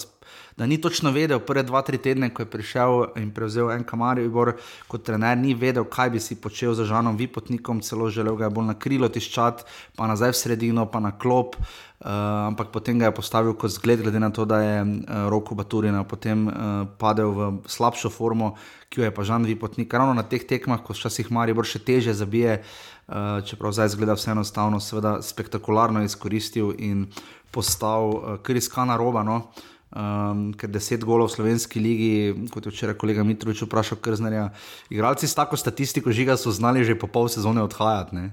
[0.58, 4.56] da ni točno vedel, prve dva, tri tedne, ko je prišel in prevzel en kamaribor
[4.90, 8.54] kot trener, ni vedel, kaj bi si počel z Žanom Vipotnikom, celo želel ga je
[8.56, 11.54] bolj na krilo tiščati, pa nazaj v sredino, pa na klop.
[11.98, 12.10] Uh,
[12.50, 16.04] ampak potem ga je postavil kot zgled, glede na to, da je uh, Roko Baturina
[16.06, 16.54] potem uh,
[16.98, 18.52] padel v slabšo formo,
[18.90, 19.94] ki jo je pa Žan Vipotnik.
[19.94, 24.30] Ravno na teh tekmah, ko včasih Maribor še teže zabije, uh, čeprav zdaj zgleda vse
[24.34, 27.06] enostavno, seveda spektakularno izkoristil in
[27.50, 29.26] postal uh, kar iskana roba.
[29.26, 29.50] No?
[29.88, 32.12] Um, ker deset golov v slovenski ligi,
[32.52, 34.50] kot je včeraj kolega Mitrovič vprašal, krznarja.
[34.92, 38.12] Igralci s tako statistiko žiga so znali že po pol sezone odhajati.
[38.12, 38.24] Ne?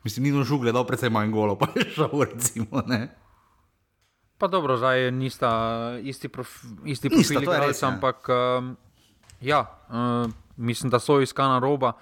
[0.00, 2.80] Mislim, ni nožu gledal, predvsem manj golov, pa je šel, recimo.
[2.88, 3.12] Ne?
[4.40, 5.50] Pa dobro, zdaj nista
[6.00, 6.48] isti, prof,
[6.88, 7.92] isti profil to je res, igralca, ja.
[7.92, 8.76] ampak um,
[9.44, 9.60] ja,
[9.92, 11.94] uh, mislim, da so iskana roba.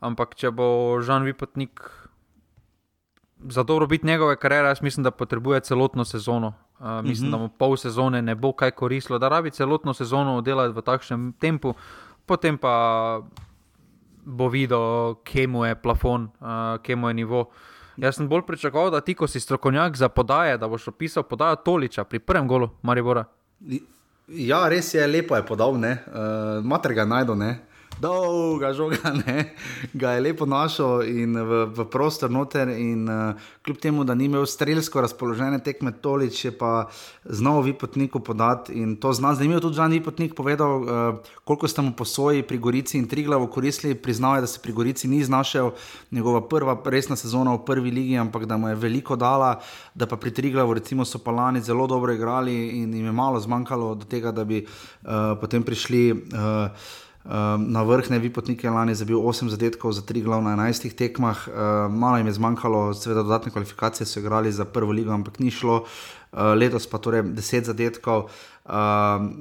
[0.00, 1.84] Ampak če bo Žan Vipotnik
[3.52, 6.54] za dobrobit njegove kariere, jaz mislim, da potrebuje celotno sezono.
[6.80, 7.38] Uh, mislim, uh -huh.
[7.38, 11.32] da mu pol sezone ne bo kaj koristilo, da rabi celotno sezono oddelati v takšnem
[11.32, 11.74] tempu,
[12.26, 13.20] potem pa
[14.24, 17.50] bo videl, kje mu je plafon, uh, kje mu je nivo.
[17.96, 21.56] Jaz sem bolj pričakoval, da ti, ko si strokovnjak za podaje, da boš opisal podajo
[21.56, 23.24] Toliča pri prvem golu Maribora.
[24.28, 27.69] Ja, res je, lepo je podal, uh, mater ga najdo, ne
[28.00, 29.52] dolga žoga, ne?
[29.92, 32.68] ga je lepo našel in v, v prostor noter.
[32.72, 36.88] In, uh, kljub temu, da ni imel strelsko razpoložene tekme, tolič je pa
[37.24, 39.34] znal vipotniku podati in to zna.
[39.34, 40.88] Zanimivo je tudi, da je vipotnik povedal, uh,
[41.44, 43.94] koliko ste mu posoji pri Gorici in Triglavu koristili.
[43.94, 45.70] Priznal je, da se pri Gorici ni znašel,
[46.10, 49.60] njegova prva resna sezona v prvi ligi, ampak da mu je veliko dala,
[49.94, 53.40] da pa pri Triglavu recimo so pa lani zelo dobro igrali in jim je malo
[53.40, 56.12] zmanjkalo do tega, da bi uh, potem prišli.
[56.12, 56.70] Uh,
[57.20, 60.96] Um, na vrh ne vi potniki lani za bil 8 zadetkov za 3 glavna 11
[60.96, 61.52] tekmah, uh,
[61.92, 65.84] malo jim je zmanjkalo, seveda dodatne kvalifikacije so igrali za prvo ligo, ampak ni šlo.
[66.32, 68.32] Uh, letos pa torej 10 zadetkov,
[68.64, 68.72] uh,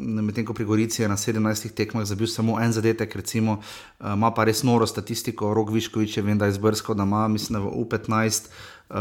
[0.04, 3.62] medtem ko pri Gorici je na 17 tekmah zabil samo en zadetek, recimo,
[4.00, 7.28] uh, ima pa res noro statistiko, Rok Viškovič je vem, da je izbrskal, da ima,
[7.28, 8.52] mislim, v U15.
[8.90, 8.96] Uh,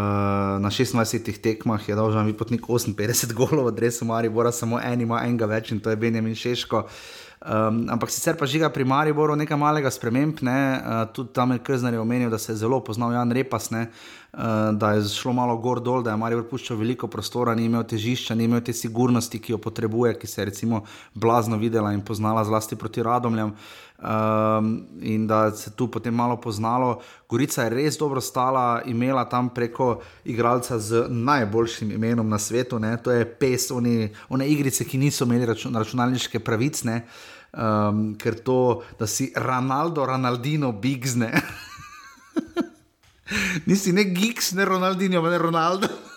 [0.62, 5.24] na 26 tekmah je dal že vi potnik 58 golov, adresu Maribora, samo en ima
[5.24, 6.76] enega več in to je Benjamin Šeško.
[6.79, 10.59] Uh, Um, ampak sicer pa žiga pri Mariboru nekaj malega sprememb, ne?
[10.74, 13.84] uh, tudi tam je Krznar omenil, da se je zelo poznal Jan Repas, ne?
[14.32, 17.86] uh, da je šlo malo gor dol, da je Maribor puščal veliko prostora, ni imel
[17.86, 20.82] težišča, ni imel te sigurnosti, ki jo potrebuje, ki se je recimo
[21.14, 23.55] blazno videla in poznala zlasti proti Radomljam.
[23.99, 27.01] Um, in da se tu potem malo poznalo.
[27.28, 32.96] Gorica je res dobro stala, imela tam preko igralca z najboljšim imenom na svetu, ne?
[33.03, 37.01] to je pes, one, one igrice, ki niso imeli račun, računalniške pravice,
[37.53, 41.32] um, ker to, da si Ronaldo, Ronaldino, Bigzne.
[43.66, 45.88] Nisi ne Gigs, ne Ronaldino, ne Ronaldo.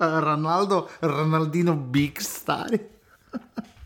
[0.00, 2.78] Ronaldo, Ronaldino, Big, stari.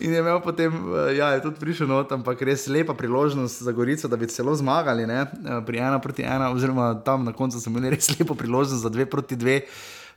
[0.00, 3.72] In je imel potem, eh, ja, je tudi prišel not, ampak res lepa priložnost za
[3.72, 5.26] Gorico, da bi celo zmagali, ne?
[5.26, 8.88] Eh, pri ena proti ena, oziroma tam na koncu smo imeli res lepo priložnost za
[8.88, 9.62] dve proti dve.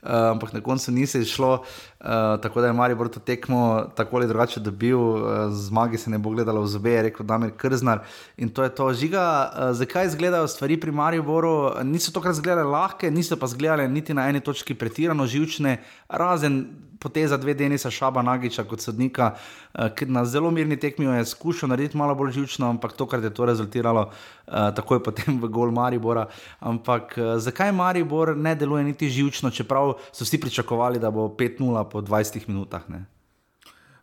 [0.04, 2.08] Uh, ampak na koncu ni se išlo, uh,
[2.44, 6.30] tako da je Marijo to tekmo tako ali drugače dobil, uh, zmagi se ne bo
[6.30, 8.04] gledalo v zobe, je rekel Damir Krznar.
[8.38, 8.94] In to je to.
[8.94, 11.72] Žiga, uh, zakaj izgledajo stvari pri Marijo Boru?
[11.84, 15.78] Niso tokrat izgledale lahke, niso pa izgledale niti na eni točki pretirano živčne,
[16.10, 16.68] razen
[17.04, 21.70] poteza dve Denisa Šaba Nagiča kot sodnika, uh, ki na zelo mirni tekmi je skušal
[21.70, 25.52] narediti malo bolj živčno, ampak to, kar je to rezultiralo, uh, tako je potem v
[25.52, 26.28] gol Maribora.
[26.60, 31.90] Ampak uh, zakaj Maribor ne deluje niti živčno, čeprav so vsi pričakovali, da bo 5-0
[31.92, 32.88] po 20 minutah?
[32.90, 33.06] Ne?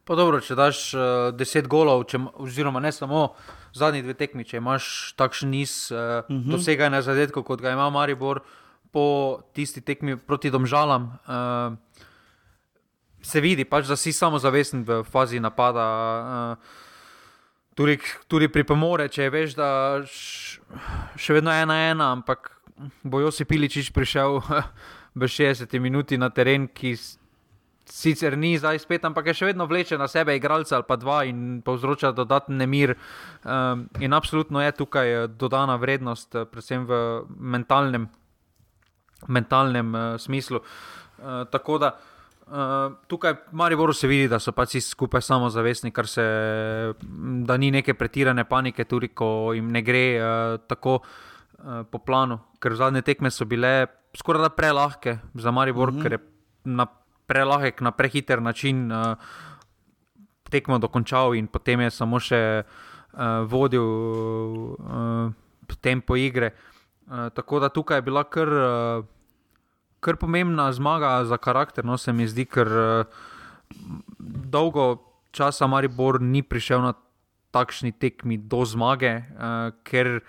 [0.05, 1.01] Pa dobro, če daš uh,
[1.38, 3.28] 10 golov, če, oziroma ne samo
[3.76, 6.51] zadnji dve tekmi, če imaš takšen niz uh, uh -huh.
[6.51, 8.40] doseganja zadetkov, kot ga ima Maribor
[8.90, 11.03] po tisti tekmi proti Domžalam.
[11.05, 11.78] Uh,
[13.22, 15.86] se vidi, pač, da si samo zavesten v fazi napada.
[16.56, 16.88] Uh,
[17.74, 17.98] tudi,
[18.28, 19.70] tudi pri pomore, če veš, da
[20.04, 20.60] š,
[21.16, 22.52] še vedno je ena ena, ampak
[23.04, 24.40] bojo si piličič prišel
[25.20, 26.96] v 60 minuti na teren, ki
[27.90, 31.24] sicer ni zdaj spet, ampak je še vedno vleče na sebe igralca ali pa dva
[31.26, 32.94] in povzroča dodaten nemir.
[33.42, 37.00] Um, in absolutno je tukaj eh, dodana vrednost, eh, predvsem v
[37.34, 38.06] mentalnem,
[39.26, 40.62] mentalnem uh, smislu.
[41.20, 42.09] Uh, tako da uh,
[42.51, 46.24] Uh, tukaj v Mariboru se vidi, da so pač skupaj samozavestni, se,
[47.46, 52.40] da ni neke pretirane panike, tudi ko jim ne gre uh, tako uh, po planu.
[52.59, 53.86] Ker zadnje tekme so bile
[54.18, 56.01] skoraj da prelahke za Maribor, uh mhm.
[56.01, 56.03] -huh.
[56.03, 56.18] ker je
[56.64, 56.86] na
[57.26, 59.14] prelahek, na prehiter način uh,
[60.51, 63.86] tekmo dokončal in potem je samo še uh, vodil
[64.74, 65.30] uh,
[65.80, 66.51] tempo igre.
[67.07, 68.48] Uh, tako da tukaj je bila kar.
[68.48, 69.19] Uh,
[70.01, 71.84] kar pomembna zmaga za karakter.
[71.84, 73.05] No, se mi zdi, ker uh,
[74.51, 74.96] dolgo
[75.32, 76.92] časa Maribor ni prišel na
[77.51, 80.20] takšni tekmi do zmage, uh, ker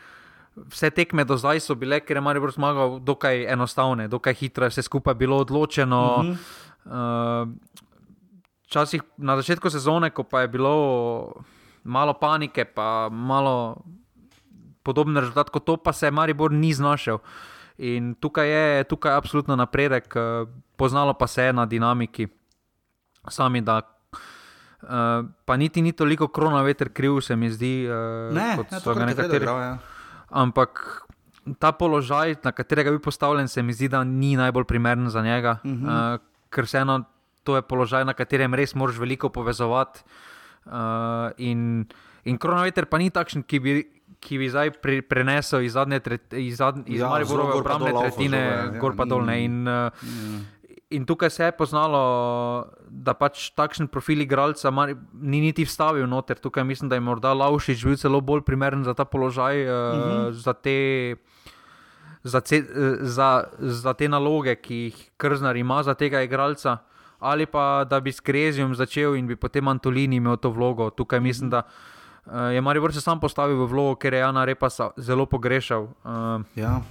[0.55, 4.83] vse tekme do zdaj so bile, ker je Maribor zmagal, dokaj enostavne, dokaj hitro, vse
[4.83, 6.01] skupaj bilo odločeno.
[6.19, 7.45] Uh -huh.
[7.45, 7.49] uh,
[8.71, 11.43] Včasih na začetku sezone, ko pa je bilo
[11.83, 13.83] malo panike, pa malo
[14.83, 17.15] podoben rezultat kot to, pa se je Maribor ni znašel.
[17.15, 17.21] Uh,
[17.77, 20.45] In tukaj je, tukaj je absolutno napredek, eh,
[20.75, 22.27] poznalo pa se je na dinamiki,
[23.29, 23.81] sami da.
[24.81, 28.95] Uh, pa niti ni toliko korona veter kriv, se mi zdi, uh, ne, kot so
[28.97, 29.45] ga nekateri.
[29.45, 29.77] Ja.
[30.29, 31.05] Ampak
[31.61, 35.21] ta položaj, na katerega je bil postavljen, se mi zdi, da ni najbolj primeren za
[35.21, 36.15] njega, uh -huh.
[36.15, 37.03] uh, ker vseeno
[37.43, 40.01] to je položaj, na katerem res moraš veliko povezovati.
[40.65, 40.73] Uh,
[41.37, 41.85] in
[42.23, 45.99] in korona veter pa ni takšen, ki bi ki bi zdaj pri, prenesel iz zadnje
[45.99, 48.65] tretjine, iz, zad, iz ja, Mariborove obrambne tretjine, ja.
[48.77, 49.37] gor pa dolne.
[49.43, 50.41] In, mm.
[50.93, 52.01] in tukaj se je poznalo,
[52.85, 56.37] da pač takšen profil igralca ni niti vstavil noter.
[56.37, 60.31] Tukaj mislim, da je morda Laušič bil celo bolj primeren za ta položaj, mm -hmm.
[60.31, 61.15] za, te,
[62.23, 62.41] za,
[63.01, 66.77] za, za te naloge, ki jih Krznar ima za tega igralca.
[67.21, 70.89] ali pa da bi s Krezijom začel in bi potem Antolini imel to vlogo.
[70.89, 72.00] Tukaj mislim, da uh,
[72.53, 75.89] je Maribor se sam postavil v vlogo, ker je Jana Repa zelo pogrešal.
[76.03, 76.81] Uh, ja.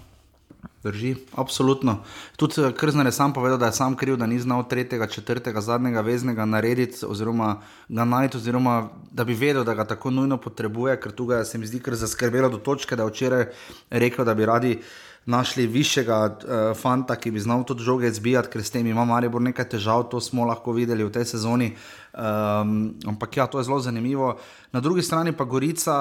[0.82, 1.98] Drži, absolutno.
[2.36, 5.60] Tudi eh, Krznar je sam povedal, da je sam kriv, da ni znal tretjega, četrtega,
[5.60, 10.96] zadnjega veznega narediti, oziroma ga najti, oziroma da bi vedel, da ga tako nujno potrebuje,
[11.00, 13.46] ker tu ga se mi zdi kar zaskrbelo do točke, da je včeraj
[13.90, 14.78] rekel, da bi radi
[15.26, 19.42] našli višjega uh, fanta, ki bi znal tudi žoge zbijati, ker s tem ima Maribor
[19.42, 21.72] nekaj težav, to smo lahko videli v tej sezoni.
[22.12, 24.36] Um, ampak ja, to je zelo zanimivo.
[24.72, 25.96] Na drugi strani pa Gorica,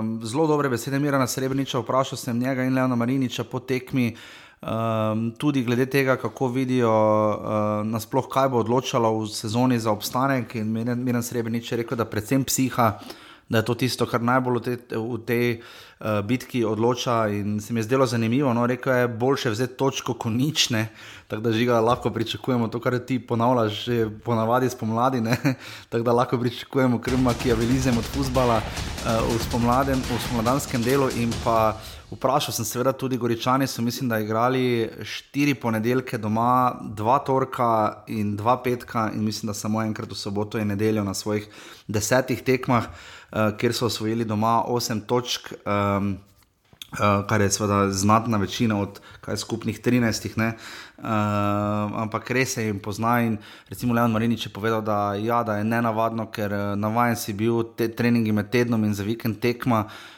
[0.00, 4.14] um, zelo dobre besede, Mira Srebreniča, vprašal sem njega in Leona Mariniča po tekmi.
[4.58, 10.54] Um, tudi glede tega, kako vidijo, uh, nasploh, kaj bo odločalo v sezoni za obstanek.
[10.54, 12.98] Miren Srebrenic je rekel, da predvsem psiha,
[13.48, 17.28] da je to tisto, kar najbolj v tej, v tej uh, bitki odloča.
[17.32, 20.88] In se mi je zdelo zanimivo, no, rekel je, boljše vzeti točko kot nič, ne?
[21.28, 25.20] tako da žiga lahko pričakujemo to, kar ti ponavljaš, že ponavadi spomladi,
[25.90, 31.08] tako da lahko pričakujemo krma, ki je velizem od fusbala uh, v, v spomladanskem delu.
[32.08, 38.32] Vprašal sem seveda tudi Goričani, so mislim, da igrali štiri ponedeljke doma, dva torka in
[38.36, 41.48] dva petka, in mislim, da samo enkrat v soboto in nedeljo na svojih
[41.88, 42.88] desetih tekmah.
[42.88, 46.16] Eh, kjer so osvojili doma 8 točk, um,
[46.92, 49.00] uh, kar je seveda znatna večina od
[49.36, 50.52] skupnih 13.
[50.98, 51.04] Uh,
[52.02, 53.20] ampak res se jim pozna.
[53.20, 57.62] In recimo Leon Marinič je povedal, da, ja, da je nenavadno, ker navaden si bil
[57.76, 59.84] te treningi med tednom in za vikend tekma.
[59.84, 60.17] Uh,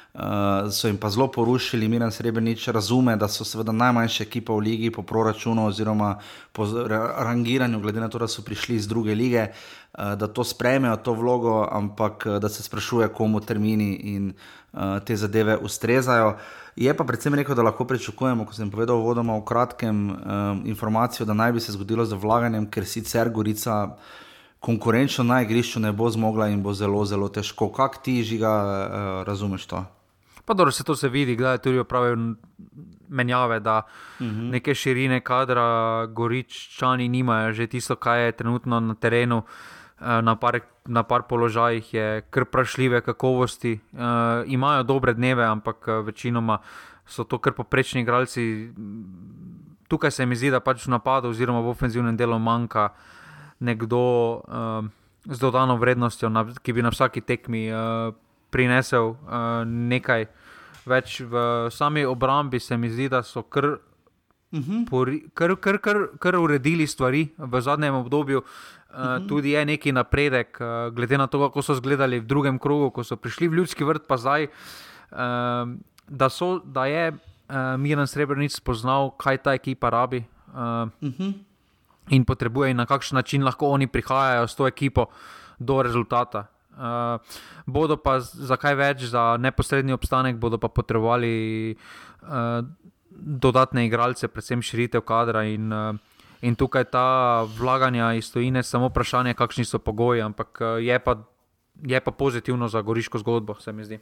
[0.70, 4.90] so jim pa zelo porušili, Miren Srebrenic razume, da so seveda najmanjša ekipa v ligi
[4.90, 6.18] po proračunu oziroma
[6.52, 6.66] po
[7.18, 11.14] rangiranju, glede na to, da so prišli iz druge lige, uh, da to sprejmejo, to
[11.14, 14.32] vlogo, ampak uh, da se sprašuje, komu termini in
[14.72, 16.36] uh, te zadeve ustrezajo.
[16.76, 21.26] Je pa predvsem rekel, da lahko pričakujemo, kot sem povedal, vodoma v kratkem um, informacijo,
[21.26, 23.96] da naj bi se zgodilo z vlaganjem, ker sicer Gorica.
[24.60, 27.70] Konkurenčno na igrišču ne bo zmogla in bo zelo, zelo težko.
[27.72, 29.84] Kaj ti žiga, uh, razumeš to?
[30.50, 32.16] Pa dobro, se to se vidi, da je tudi opravil
[33.08, 33.82] menjave, da
[34.20, 34.40] uh mhm.
[34.40, 34.50] -huh.
[34.50, 39.42] neke širine kadra, goričani nimajo, že tisto, kaj je trenutno na terenu.
[40.00, 44.00] Eh, na par, na par položajih je kar prašljive kakovosti, uh,
[44.46, 46.58] imajo dobre dneve, ampak eh, večinoma
[47.06, 48.72] so to kar poprečni igralci.
[49.88, 52.88] Tukaj se mi zdi, da pač v napadu, oziroma v ofenzivnem delu, manjka
[53.60, 54.84] nekdo uh,
[55.24, 58.14] z dodano vrednostjo, na, ki bi na vsaki tekmi uh,
[58.50, 60.26] prinesel uh, nekaj
[60.90, 63.78] več v sami obrambi, se mi zdi, da so kar, uh
[64.58, 64.62] mhm.
[64.62, 64.88] -huh.
[64.90, 68.38] pori, kar, kar, kar, kar uredili stvari v zadnjem obdobju.
[68.38, 69.28] Uh, uh -huh.
[69.28, 73.04] Tudi je neki napredek, uh, glede na to, kako so izgledali v drugem krogu, ko
[73.04, 75.18] so prišli v ljudski vrt, pa zdaj, uh,
[76.08, 77.16] da, so, da je uh,
[77.78, 81.32] Miren Srebrenic spoznal, kaj ta ekipa rabi uh, uh -huh.
[82.08, 85.06] in potrebuje, in na kakšen način lahko oni prihajajo s to ekipo
[85.58, 86.46] do rezultata.
[86.70, 87.18] Uh,
[87.66, 92.62] bodo pa za kaj več, za neposredni obstanek, bodo pa potrebovali uh,
[93.10, 95.44] dodatne igralce, predvsem širitev kadra.
[95.50, 95.98] In, uh,
[96.40, 101.18] in tukaj ta vlaganja iz Tunisa, samo vprašanje, kakšni so pogoji, ampak uh, je, pa,
[101.82, 104.00] je pa pozitivno za goriško zgodbo, se mi zdi.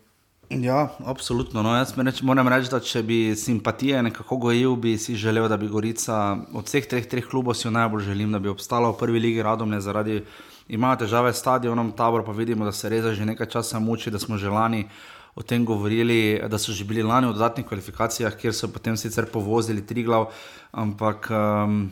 [0.48, 1.62] Ja, absolutno.
[1.62, 5.58] No, jaz reč, moram reči, da če bi simpatije nekako gojil, bi si želel, da
[5.60, 8.96] bi Gorica od vseh treh, treh klubov si jo najbolj želim, da bi obstala v
[8.96, 10.22] prvi ligi Radomlje zaradi
[10.68, 14.18] imajo težave s stadionom, tabor pa vidimo, da se res že nekaj časa muči, da
[14.18, 14.88] smo že lani
[15.34, 19.26] o tem govorili, da so že bili lani v dodatnih kvalifikacijah, kjer so potem sicer
[19.26, 20.30] povozili tri glav,
[20.72, 21.30] ampak.
[21.30, 21.90] Um,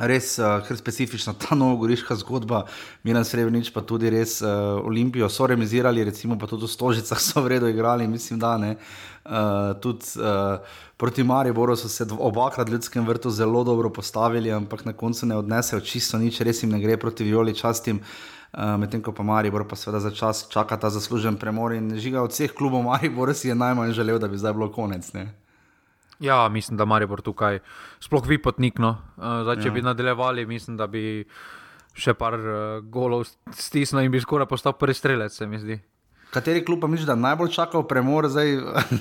[0.00, 2.62] Res uh, specifična ta novogoriška zgodba,
[3.04, 7.20] mi na Srebrenic pa tudi res uh, Olimpijo so remisirali, recimo pa tudi v Stožicah
[7.20, 8.76] so vredno igrali, mislim, da ne.
[9.24, 10.56] Uh, tudi uh,
[10.96, 15.36] proti Mariboru so se obakrat v ljudskem vrtu zelo dobro postavili, ampak na koncu ne
[15.36, 18.00] odnesejo čisto nič, res jim ne gre proti Violi častim.
[18.00, 22.22] Uh, Medtem ko pa Maribor pa seveda za čas čaka ta zaslužen premor in žiga
[22.22, 25.12] od vseh klubov Maribor si je najmanj želel, da bi zdaj bilo konec.
[25.12, 25.28] Ne?
[26.20, 27.58] Ja, mislim, da Maribor tukaj
[28.00, 28.96] sploh vi potnikno.
[29.16, 29.74] Uh, zdaj, če ja.
[29.76, 31.24] bi nadaljevali, mislim, da bi
[31.96, 35.78] še par uh, golov stisnil in bi skoraj postal prvi strelec, se mi zdi.
[36.30, 38.52] Kateri klub pa misliš, da najbolj čakal premor, zdaj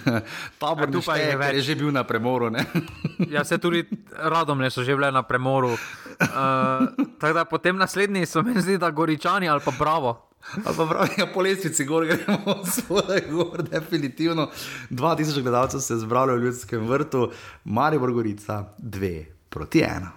[0.61, 2.49] tabor ja, tukaj je, je že bil na premoru?
[3.35, 3.85] ja, se tudi
[4.17, 5.77] radom so že bili na premoru.
[5.77, 6.89] Uh,
[7.21, 10.28] tako da potem naslednji so mi zdi, da goričani ali pa bravo.
[10.65, 14.49] Ali pa pravi, ja, po lestvici gor gremo, svoje gor, definitivno.
[14.89, 17.31] 2000 gledalcev se je zbralo v ljudskem vrtu,
[17.63, 20.07] Marijo Gorica, 2 proti 1.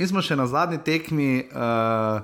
[0.00, 2.22] In smo še na zadnji tekmi uh,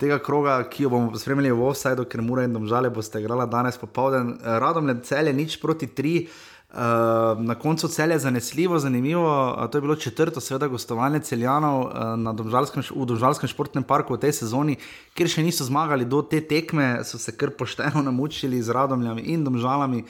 [0.00, 3.76] tega kroga, ki jo bomo spremljali v Offsideu, ker mora in domžale boste igrali danes
[3.76, 4.38] popovdne.
[4.62, 6.14] Radom le cel je nič proti 3.
[6.68, 9.54] Uh, na koncu cel je zanesljivo, zanimivo.
[9.56, 14.20] Uh, to je bilo četrto, seveda, gostovanje celjanov uh, domžalskem, v Domžalskem športnem parku v
[14.20, 14.76] tej sezoni,
[15.16, 19.48] kjer še niso zmagali do te tekme, so se kar pošteno namučili z radomljami in
[19.48, 20.04] domžalami,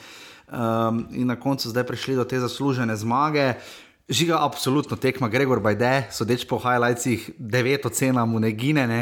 [0.51, 3.53] um, in na koncu zdaj prišli do te zaslužene zmage.
[4.09, 8.87] Žiga, absolutno tekma, Gregor Bajde, sodeč po highlightsih, devet ocena mu ne gine.
[8.89, 9.01] Ne?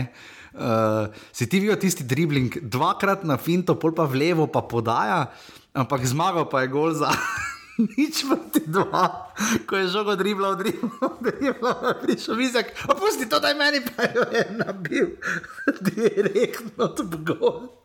[0.51, 5.32] Uh, si ti videl tisti dribling, dvakrat na finto, pol pa v levo, pa podaja,
[5.72, 7.08] ampak zmagal pa je gol za.
[7.95, 9.32] Nič proti dva,
[9.64, 14.43] ko je žogo dribla, dribla, dribla, prišel vizek, opusti to, da je meni pa je
[14.60, 15.16] nabil,
[15.88, 17.80] direktno to gol.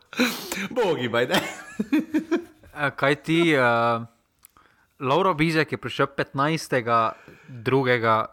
[0.75, 1.39] Bogi, bajde.
[2.99, 4.11] Kaj ti, uh,
[5.03, 6.79] Lauro Bizek je prišel 15.
[7.49, 8.31] drugega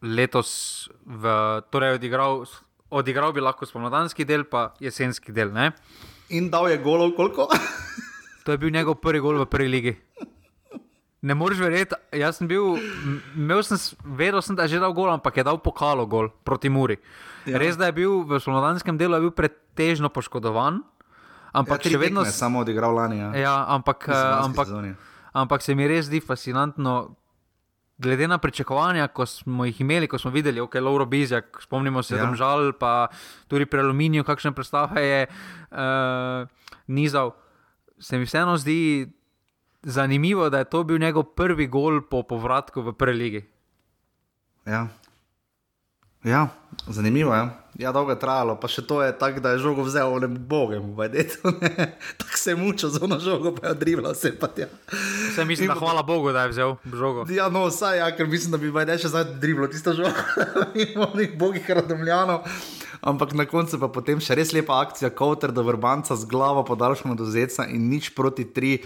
[0.00, 1.24] letos, v,
[1.68, 2.48] torej odigral,
[2.88, 5.52] odigral bi lahko spomladanski del, pa jesenski del.
[5.52, 5.76] Ne?
[6.32, 7.48] In dal je golov koliko?
[8.48, 9.92] To je bil njegov prvi gol v prvi ligi.
[11.20, 12.80] Ne moreš verjeti, jaz sem bil,
[13.36, 13.76] imel sem,
[14.16, 16.96] vedel sem, da je že dal gol, ampak je dal pokalo gol proti Muri.
[17.44, 17.60] Ja.
[17.60, 20.80] Res, da je bil v slovenskem delu bil pretežno poškodovan,
[21.52, 23.20] ampak ja, še vedno je samo odigral lani.
[23.20, 23.28] Ja.
[23.36, 24.72] Ja, ampak, ampak,
[25.32, 27.16] ampak se mi res zdi fascinantno,
[27.98, 32.16] glede na pričakovanja, ko smo jih imeli, ko smo videli, ok, Lauro Bizjak, spomnimo se,
[32.16, 32.28] da Ja.
[32.28, 33.08] je žal, pa
[33.48, 36.48] tudi pri Aluminiju, kakšne predstave je uh,
[36.86, 37.34] nizal.
[37.98, 39.08] Se mi vseeno zdi
[39.82, 43.42] zanimivo, da je to bil njegov prvi gol po povratku v prvi ligi.
[44.66, 44.88] Ja.
[46.24, 46.48] Ja,
[46.86, 47.48] zanimivo je.
[47.78, 50.90] Ja, dolgo je trajalo, pa še to je tako, da je žogo vzel, ne bogem,
[50.98, 51.52] vajdeto.
[52.20, 54.66] Tako se je mučil z ono žogo, pa je odrivalo vse pa tja.
[55.30, 57.24] Vse mislim, da hvala Bogu, da je vzel žogo.
[57.32, 60.26] Ja, no, vsaj, ja, ker mislim, da bi vajde še zdaj driblo tisto žogo,
[60.76, 62.44] mimo onih bogih radomljanov.
[63.00, 67.16] Ampak na koncu pa potem še res lepa akcija, Kowter do vrbanca z glavo podaljšamo
[67.16, 68.76] do zeca in nič proti tri.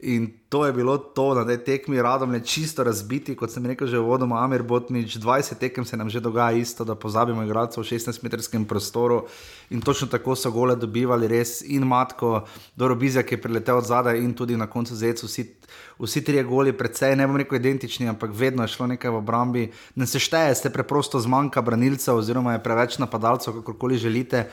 [0.00, 3.88] In to je bilo to, na tej tekmi radom je čisto razbiti, kot sem rekel
[3.88, 7.88] že vodoma, Amir Botnič, 20 tekem se nam že dogaja isto, da pozabimo igralcev v
[7.96, 9.24] 16-metrskem prostoru.
[9.72, 12.44] In točno tako so gole dobivali res in Matko,
[12.76, 15.48] Dorobizja, ki je priletel od zadaj in tudi na koncu zec, vsi,
[15.96, 19.70] vsi trije goli, predvsej ne bom rekel identični, ampak vedno je šlo nekaj v obrambi,
[19.96, 24.50] ne se šteje, ste preprosto zmanjka branilcev oziroma je preveč napadalcev, kakorkoli želite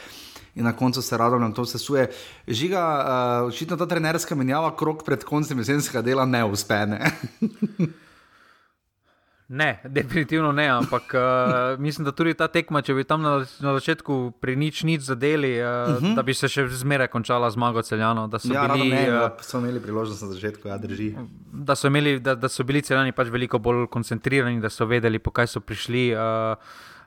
[0.55, 2.07] in na koncu se rado nam to sesuje.
[2.47, 2.83] Žiga,
[3.41, 6.85] uh, očitno ta trenerska menjava krok pred koncem jesenskega dela ne uspe.
[6.85, 7.01] Ne?
[9.47, 13.73] Ne, definitivno ne, ampak uh, mislim, da tudi ta tekma, če bi tam na, na
[13.75, 16.15] začetku pri nič nič zadeli, uh, uh -huh.
[16.15, 18.29] da bi se še zmeraj končala zmago celjanov.
[18.29, 18.55] Da so, Mhm.
[18.55, 21.15] ja, bili, ne, uh, uh, so imeli priložnost na začetku, ja, drži.
[21.51, 25.19] da, so imeli, da, da so bili celjani pač veliko bolj koncentrirani, da so vedeli,
[25.19, 26.15] po kaj so prišli.
[26.15, 26.57] Uh,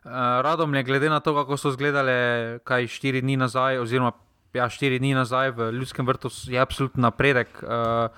[0.06, 4.12] uh, radom je, glede na to, kako so izgledale, kaj štiri dni nazaj, oziroma
[4.54, 7.50] ja, štiri dni nazaj v Ljudskem vrtu, je absolutno napredek.
[7.62, 8.08] Uh,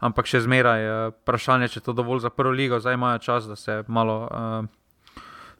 [0.00, 3.48] ampak še zmeraj je vprašanje, če je to dovolj za prvo ligo, zdaj imajo čas,
[3.50, 4.64] da se malo uh,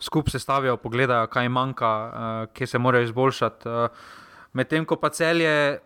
[0.00, 3.68] skupaj sestavijo, pogledajo, kaj manjka, uh, kje se morajo izboljšati.
[3.68, 4.16] Uh,
[4.56, 5.78] Medtem ko pa celje,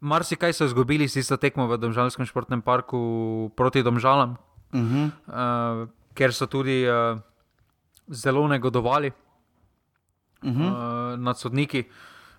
[0.00, 4.36] marsikaj so izgubili s tisto tekmo v Domžalskem športnem parku proti Domžalam,
[4.72, 5.10] Uh -huh.
[5.30, 7.18] uh, ker so tudi uh,
[8.08, 9.12] zelo negodovali
[10.42, 11.16] Uh uh, -huh.
[11.16, 11.84] nad sodniki.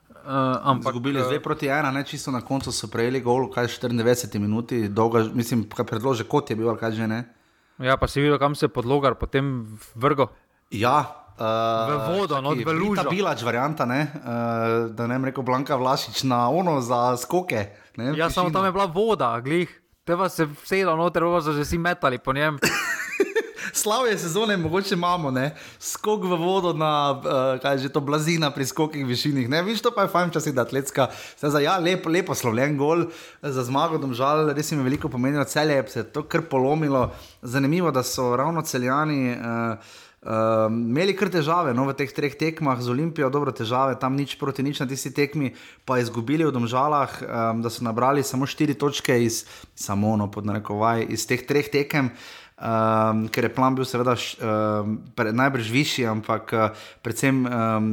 [0.09, 3.67] Uh, ampak Zgubili eh, zdaj proti ena, ne čisto na koncu so prejeli gol, kaj
[3.67, 7.33] 94 minut, dolga, mislim, kaj predlože kot je bil, ali kaj že ne.
[7.79, 10.27] Ja, pa si videl, kam se je podlogar potem vrgo.
[10.71, 13.03] Ja, uh, V vodo, no, v lužo.
[13.03, 17.69] Ta bilač varianta, ne, uh, da ne bi rekel Blanka Vlašič na ono za skoke.
[17.97, 19.81] Ne, Ja, samo tam je bila voda, glih.
[20.03, 22.57] Te pa se vsedel noter, pa so že vsi metali po njem.
[23.73, 25.55] Slavje sezone mogoče imamo, ne?
[25.79, 29.49] skok v vodo na, uh, kaj je že to, blazina pri skokih višinih.
[29.49, 29.61] Ne?
[29.63, 31.09] Viš, to pa je fajn časi, da atletska.
[31.39, 35.09] Zdaj, za, ja, lep, lepo slovljen gol eh, za zmago, domžal, res jim je veliko
[35.09, 37.11] pomenilo, celje je se to kar polomilo.
[37.41, 39.31] Zanimivo, da so ravno celjani.
[39.31, 39.95] Uh,
[40.27, 44.33] Uh, imeli kar težave no, v teh treh tekmah z Olimpijo, dobro težave, tam nič
[44.41, 45.53] proti nič na tisti tekmi,
[45.85, 49.45] pa izgubili v Domžalah, um, da so nabrali samo štiri točke iz,
[49.77, 52.09] samo no, pod narekovaj, iz teh treh tekem.
[52.57, 57.89] Um, ker je plan bil, seveda, š, um, pre, najbrž višji, ampak uh, predvsem um,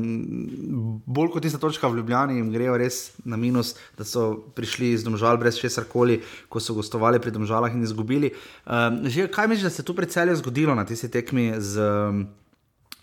[1.05, 5.05] bolj kot tista točka v Ljubljani, jim grejo res na minus, da so prišli iz
[5.05, 8.33] Domžal brez česar koli, ko so gostovali pri Domžalah in izgubili.
[8.65, 12.25] Um, že, kaj misliš, da se je tu predvsej zgodilo na tisti tekmi z um,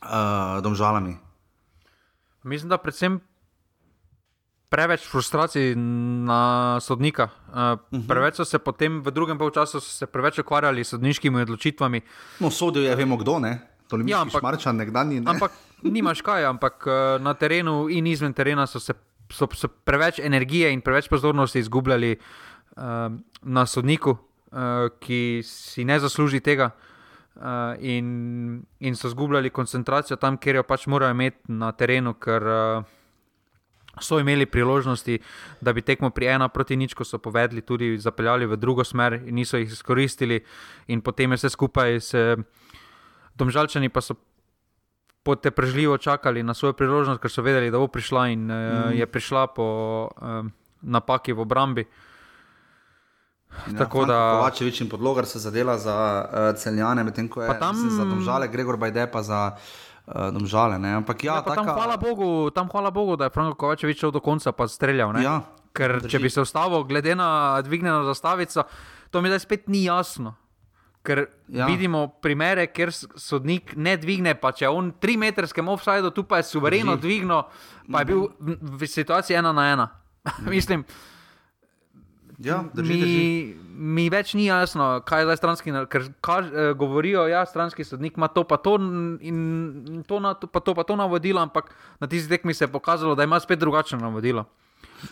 [0.01, 1.13] uh, Domžalami?
[2.41, 3.21] Mislim, da predvsem
[4.71, 7.29] preveč frustracij na sodnika.
[7.51, 8.07] Uh -huh.
[8.07, 9.79] Preveč so se potem v drugem polčasu
[10.11, 12.01] preveč ukvarjali s sodniškimi odločitvami.
[12.39, 13.59] No, sodil je, vemo kdo, ne?
[13.87, 15.19] To ni Ja, ja, ampak- Marčan, nekdanji.
[15.19, 15.31] Ne?
[15.31, 15.51] Ampak
[15.83, 18.93] nimaš kaj, ampak uh, na terenu in izven terena so se
[19.29, 22.17] so, so preveč energije in preveč pozornosti izgubljali
[22.77, 22.83] uh,
[23.41, 24.17] na sodniku.
[24.51, 26.71] uh, ki si ne zasluži tega.
[27.35, 27.41] Uh,
[27.79, 32.83] in, in so zgubljali koncentracijo tam, kjer jo pač morajo imeti na terenu, ker uh,
[33.99, 35.19] so imeli priložnosti,
[35.61, 39.13] da bi tekmo pri ena proti nič, ko so povedali, tudi zapeljali v drugo smer
[39.25, 40.39] in niso jih izkoristili,
[40.87, 42.35] in potem je vse skupaj se.
[43.35, 44.15] Domžalčani pa so
[45.23, 48.95] poteprežljivo čakali na svojo priložnost, ker so vedeli, da bo prišla in mm.
[48.97, 49.67] je prišla po
[50.07, 51.85] um, napaki v obrambi.
[53.67, 54.39] Ja, Tako da.
[54.39, 58.77] Kovačevič in podlogar se zadela za uh, celjane, medtem ko je tam za domžale, Gregor
[58.77, 59.51] Bajde pa za.
[59.55, 59.90] Uh,
[60.31, 61.55] domžale, Ampak, ja, ja, taka...
[61.55, 65.15] tam, hvala Bogu, tam hvala Bogu, da je Franko Kovačevič šel do konca in streljal.
[65.21, 65.41] Ja,
[65.73, 66.11] Ker drži.
[66.11, 68.63] če bi se ustavil, glede na dvignjeno zastavico,
[69.09, 70.35] to mi zdaj spet ni jasno.
[71.01, 71.65] Ker ja.
[71.65, 76.49] vidimo primere, kjer sodnik ne dvigne, pa če on tri metrskem offsajdu, tu pa je
[76.51, 77.41] suvereno dvignil,
[77.91, 78.27] pa je bil
[78.61, 79.87] v situaciji ena na ena.
[80.53, 80.85] Mislim.
[82.41, 83.55] Ja, drži, mi, drži.
[83.69, 87.85] mi več ni jasno, kaj je zdaj stranski, ker kaž, eh, govorijo, da ja, stranski
[87.85, 88.77] sodnik ima to, pa to,
[89.21, 91.69] in to, na, pa to, pa to navodilo, ampak
[92.01, 94.47] na tisti tekmi se je pokazalo, da ima spet drugačno navodilo.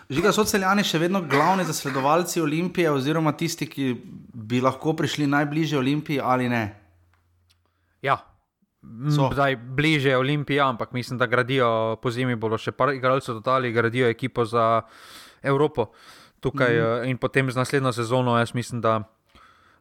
[0.09, 3.93] Žiga so celjani še vedno glavni zasledovalci Olimpije, oziroma tisti, ki
[4.49, 6.63] bi lahko prišli najbližje Olimpiji ali ne?
[8.01, 8.17] Ja.
[8.81, 14.07] Zdaj, bliže Olimpiji, ampak mislim, da gradijo po zimi, bodo še par igralcev dodali, gradijo
[14.07, 14.85] ekipo za
[15.43, 15.91] Evropo.
[16.39, 17.09] Tukaj, mm.
[17.11, 19.03] In potem z naslednjo sezono, jaz mislim, da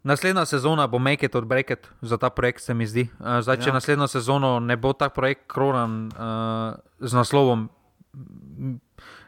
[0.02, 3.08] naslednja sezona bo make it or break it za ta projekt, se mi zdi.
[3.20, 3.78] Eh, zdaj, če ja.
[3.78, 7.68] naslednjo sezono ne bo ta projekt kronan uh, z naslovom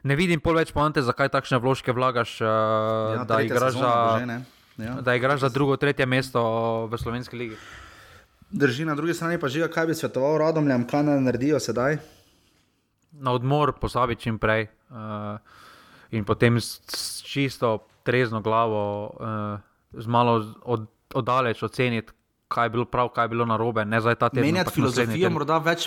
[0.02, 2.48] ne vidim pol več poante, zakaj takšne vložke vlagaš, uh,
[3.20, 3.92] ja, da, igraš za,
[4.80, 4.96] ja.
[5.04, 6.42] da igraš za drugo, tretje mesto
[6.90, 7.58] v slovenski ligi.
[8.50, 12.00] Drži na drugi strani, pa že kaj bi svetoval radomljam, kaj naj naredijo sedaj?
[13.20, 15.38] Na odmor posabi čim prej uh,
[16.10, 22.12] in potem s, s čisto trezno glavo, uh, z malo od, oddaleč oceniti,
[22.48, 23.84] kaj je bilo prav, kaj je bilo narobe.
[23.84, 25.86] Menjati filozofijo, morda več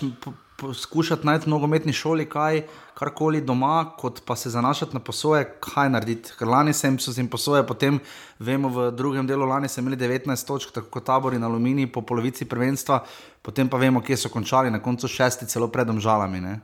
[0.58, 2.62] poskušati najti v nogometni šoli kaj,
[2.96, 6.36] karkoli doma, kot pa se zanašati na posoje, kaj narediti.
[6.40, 8.00] Ker lani sem se jim posoje, potem
[8.40, 12.02] vemo, v drugem delu lani so imeli 19 točk, tako kot tabori na Alumini po
[12.02, 13.02] polovici prvenstva,
[13.42, 16.42] potem pa vemo, kje so končali, na koncu šesti, celo predom žalami.
[16.42, 16.60] Ne?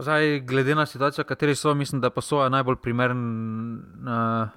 [0.00, 3.24] Zdaj, glede na situacijo, v kateri so, mislim, da je posoja najbolj primern,
[4.08, 4.48] uh,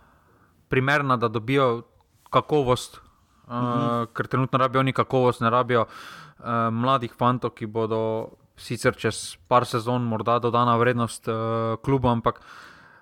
[0.69, 1.81] primerna, da dobijo
[2.29, 4.05] kakovost, uh, uh -huh.
[4.13, 9.65] ker trenutno rabijo oni kakovost, ne rabijo uh, mladih fantov, ki bodo sicer čez par
[9.65, 11.35] sezon morda dodana vrednost uh,
[11.81, 12.41] klubu, ampak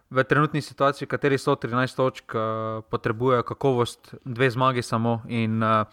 [0.09, 2.41] v trenutni situaciji, v kateri so 13 točk, uh,
[2.89, 5.85] potrebujejo kakovost, dve zmagi samo in, uh,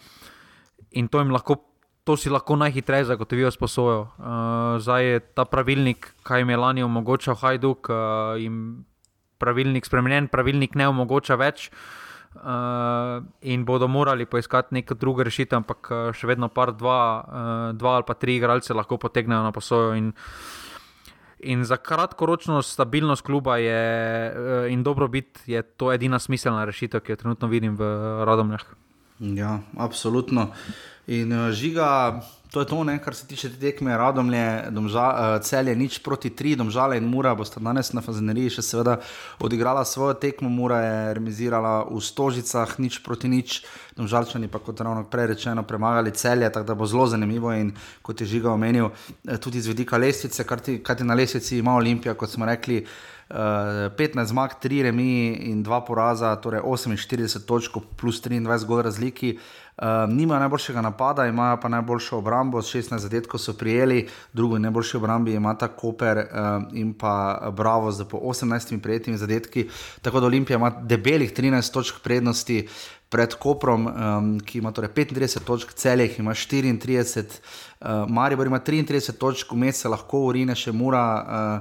[0.91, 1.68] in to jim lahko.
[2.09, 4.09] To si lahko najhitreje zagotovijo s posojo.
[4.17, 8.87] Uh, zdaj je ta pravilnik, kaj jim je lani omogočal Hajduk, uh, jim
[9.37, 11.69] pravilnik spremenjen, pravilnik ne omogoča več.
[12.39, 17.99] Uh, in bodo morali poiskati neko drugo rešitev, ampak še vedno par, dva, uh, dva
[18.01, 19.93] ali pa tri igralce lahko potegnejo na posojo.
[20.01, 20.15] In,
[21.45, 23.85] in za kratkoročno stabilnost kluba je,
[24.33, 28.88] uh, in dobrobit je to edina smiselna rešitev, ki jo trenutno vidim v Radomljah.
[29.21, 30.51] Ja, absolutno.
[31.07, 32.23] In uh, žiga.
[32.49, 36.31] To je to, ne, kar se tiče te tekme, radomlje, domža, uh, celje, nič proti
[36.33, 38.95] tri, domžale in mura bosta danes na Fazeneriji še seveda
[39.45, 43.59] odigrala svojo tekmo, mura je remisirala v Stožicah, nič proti nič,
[44.01, 48.25] domžalčani pa kot ravno prej rečeno premagali celje, tako da bo zelo zanimivo in kot
[48.25, 48.89] je žiga omenil,
[49.29, 52.81] eh, tudi z vidika lestvice, kar ti na lestvici ima Olimpija, kot smo rekli.
[53.29, 53.37] Uh,
[53.97, 59.37] 15 zmag, 3 remi in 2 poraza, torej 48 točk plus 23 gol razliki.
[59.37, 64.97] Uh, Um, nima najboljšega napada, imajo pa najboljšo obrambo, 16 zadetkov so prijeli, drugo najboljši
[64.97, 69.69] obrambi ima ta Koper um, in pa Bravo z po 18 prijetimi zadetki.
[70.03, 72.69] Tako da Olimpija ima debelih 13 točk prednosti
[73.09, 77.25] pred Koprom, um, ki ima torej 35 točk, celih ima 34,
[77.81, 81.05] uh, Maribor ima 33 točk, vmes se lahko urine še mura.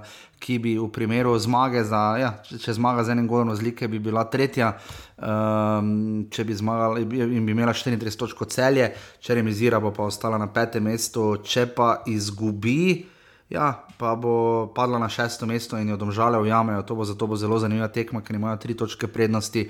[0.01, 3.89] Uh, ki bi v primeru zmage, za, ja, če, če zmaga z enim golom razlike,
[3.91, 4.73] bi bila tretja,
[5.17, 10.39] um, če bi zmagala in bi imela 34 točk celje, če remizira, bo pa ostala
[10.41, 13.05] na petem mestu, če pa izgubi.
[13.49, 16.83] Ja, pa bo padla na šesto mesto in jo domžale ujamejo.
[16.83, 19.69] To bo zato bo zelo zanimiva tekma, ker imajo tri točke prednosti.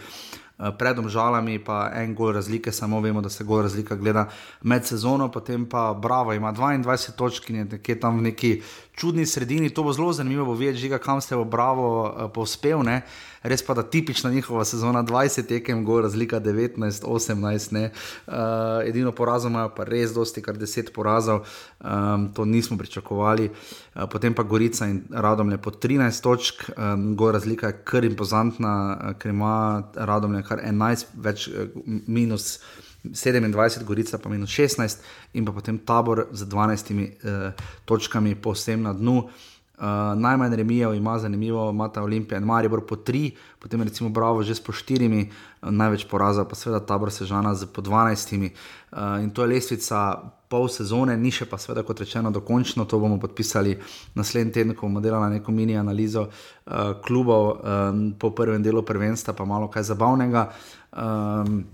[0.57, 4.25] Eh, pred omžalami, pa en gol razlike, samo vemo, da se gol razlika gleda
[4.61, 8.61] med sezono, potem pa Bravo ima 22 točk in je nekje tam v neki
[8.97, 9.69] čudni sredini.
[9.69, 12.81] To bo zelo zanimivo, bo videti, kam se bo Bravo uh, povspel.
[12.83, 13.01] Ne?
[13.43, 17.89] Res pa da tipična njihova sezona 20 tekem, gor razlika 19, 18.
[18.27, 18.33] Uh,
[18.85, 21.45] edino porazom imajo pa res dosti, kar 10 porazov,
[21.79, 23.49] um, to nismo pričakovali.
[23.49, 28.05] Uh, potem pa Gorica in Radom je po 13 točk, um, gor razlika je kar
[28.05, 31.49] impozantna, ker ima Radom je kar 11, več
[31.85, 32.59] minus
[33.13, 35.03] 27, Gorica pa minus 16,
[35.33, 37.53] in pa potem tabor z 12 uh,
[37.85, 39.29] točkami, povsem na dnu.
[39.77, 44.41] Uh, najmanj remijev ima, zanimivo, ima ta Olimpija in Maribor po tri, potem recimo Bravo
[44.43, 48.49] že s po štirimi, uh, največ poraza pa seveda tabor Sežana z po dvanajstimi.
[48.91, 50.17] Uh, in to je lestvica
[50.49, 53.77] pol sezone, ni še pa seveda kot rečeno dokončno, to bomo podpisali
[54.15, 59.35] naslednji teden, ko bomo delali neko mini analizo uh, klubov um, po prvem delu prvenstva,
[59.37, 60.47] pa malo kaj zabavnega.
[60.95, 61.67] Um,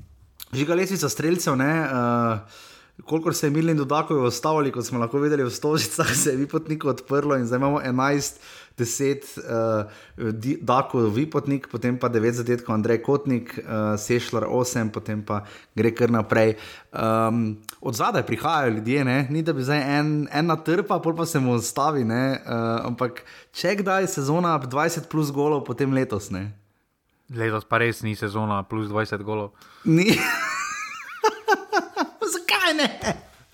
[0.54, 1.82] Žiga lestvica streljcev, ne.
[1.82, 6.38] Uh, koliko se je Milin dodakov ostavili, kot smo lahko videli v Stožicah, se je
[6.38, 8.38] Vipotnik odprlo in zdaj imamo 11,
[8.78, 15.42] 10 uh, dakov Vipotnik, potem pa 9 zadetkov Andrej Kotnik, uh, Sešljar 8, potem pa
[15.76, 16.56] gre kar naprej.
[16.94, 19.28] Um, od zadaj prihajajo ljudje, ne?
[19.30, 22.42] ni da bi zdaj en, ena trpa, pol pa se mu ustavi, uh,
[22.86, 26.52] ampak če kdaj sezona 20 plus golov, potem letos ne.
[27.34, 29.58] Letos pa res ni sezona plus 20 golov.
[29.90, 30.14] Ni.
[32.34, 32.88] Zakaj ne?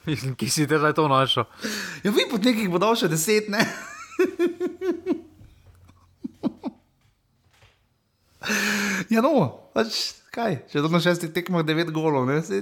[0.06, 1.44] Mislim, ki si te zdaj to našel.
[2.04, 3.60] Ja, vi pot nekih bo dal še deset, ne?
[9.14, 9.32] ja, no,
[9.76, 12.40] pač, kaj, če to na šestih tekmah devet golov, ne?
[12.46, 12.62] Se...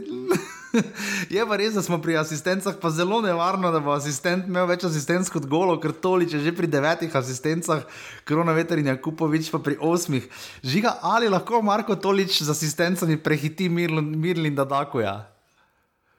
[1.34, 4.86] Je pa res, da smo pri asistencah, pa zelo nevarno, da bo asistent imel več
[4.88, 7.86] asistenc kot golo, ker tolič je že pri devetih asistencah,
[8.28, 10.28] korona veter in Jakupovič pa pri osmih.
[10.64, 15.16] Žiga, ali lahko Marko tolič z asistencami prehiti Mirlin da Dakuja?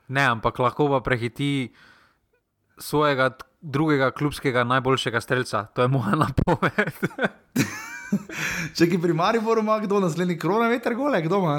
[0.09, 1.69] Ne, ampak lahko pa prehiti
[2.81, 5.67] svojega drugega klubskega najboljšega streljca.
[5.75, 6.97] To je moja napoved.
[8.77, 11.57] Če ki pri Mariboru ima kdo naslednji korona veter gole, kdo ima?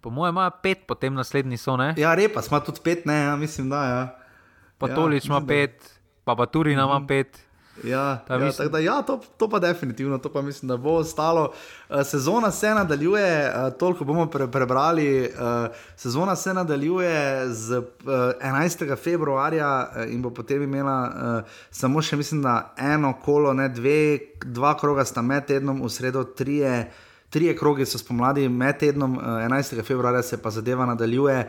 [0.00, 1.76] Po mojem, ima pet, potem naslednji so.
[1.80, 1.94] Ne?
[1.96, 3.90] Ja, repa, ima tudi pet, ne, ja, mislim, da je.
[3.90, 4.04] Ja.
[4.78, 5.80] Pa ja, Tolič ima pet,
[6.24, 7.08] pa pa Turina ima mm -hmm.
[7.08, 7.40] pet.
[7.82, 8.70] Ja, ja, mislim...
[8.70, 11.52] da, ja to, to pa definitivno, to pa mislim, da bo ostalo.
[11.88, 15.20] Uh, sezona se nadaljuje, uh, toliko bomo pre, prebrali.
[15.20, 18.96] Uh, sezona se nadaljuje z uh, 11.
[18.96, 24.18] februarja uh, in bo potem imela uh, samo še, mislim, da eno kolo, ne dve,
[24.44, 26.90] dva kroga sta med tednom, v sredo trije.
[27.34, 29.82] Trije kroge so spomladi, med tednom 11.
[29.82, 31.38] februarja se pa zadeva nadaljuje.
[31.40, 31.48] Eh,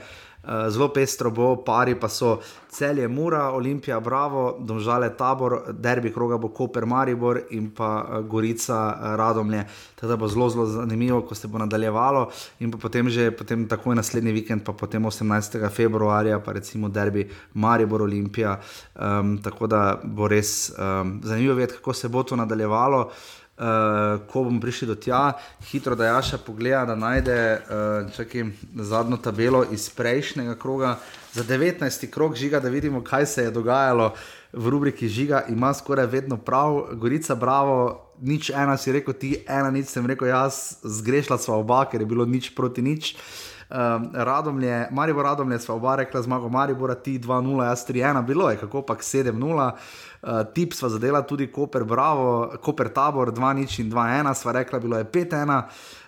[0.70, 2.40] zelo pestro bo, pari pa so
[2.76, 8.80] celje Mura, Olimpija, Bravo, Domžale Tabor, derbi kroga bo Koper Maribor in pa eh, Gorica
[8.92, 9.64] eh, Radomlje.
[9.96, 14.32] Teda bo zelo, zelo zanimivo, ko se bo nadaljevalo in potem že potem takoj naslednji
[14.32, 15.70] vikend, pa potem 18.
[15.70, 18.60] februarja, pa recimo derbi Maribor, Olimpija.
[18.96, 23.12] Um, tako da bo res um, zanimivo vedeti, kako se bo to nadaljevalo
[23.57, 25.34] uh, ko bomo prišli do tja,
[25.72, 28.45] hitro da Jaša pogleda, da najde uh, čakaj,
[28.76, 30.98] zadnjo tabelo iz prejšnjega kroga,
[31.34, 32.10] za 19.
[32.10, 34.14] krog žiga, da vidimo, kaj se je dogajalo
[34.53, 38.02] v rubriki žiga, ima skoraj vedno prav, Gorica, bravo.
[38.22, 42.07] Nič ena si rekel, ti ena nič sem rekel, jaz zgrešila sva oba, ker je
[42.07, 43.15] bilo nič proti nič.
[43.70, 48.58] Um, Radomlje, Marijo Radomlje sva oba rekla zmago Maribora, ti 2-0, jaz 3-1, bilo je
[48.58, 49.72] kako pač 7-0.
[50.22, 54.98] Uh, tip sva zadela tudi Koper, Bravo, Koper Tabor, 2-0 in 2-1, sva rekla, bilo
[54.98, 55.64] je 5-1.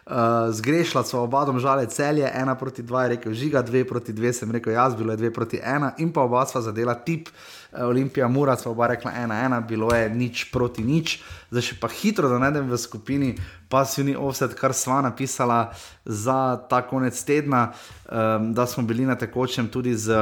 [0.08, 4.32] Uh, zgrešila sva oba domžale celje, 1 proti 2 je rekel žiga, 2 proti 2
[4.32, 7.28] sem rekel jaz, bilo je 2 proti 1 in pa oba sva zadela tip.
[7.28, 11.20] Uh, Olimpija Mura sva oba rekla 1-1, bilo je nič proti nič.
[11.52, 13.36] Zdaj še pa hitro, da najdem v skupini
[13.68, 15.76] pasivni offset, kar sva napisala
[16.06, 17.74] za ta konec tedna,
[18.08, 20.16] um, da smo bili na tekočem tudi z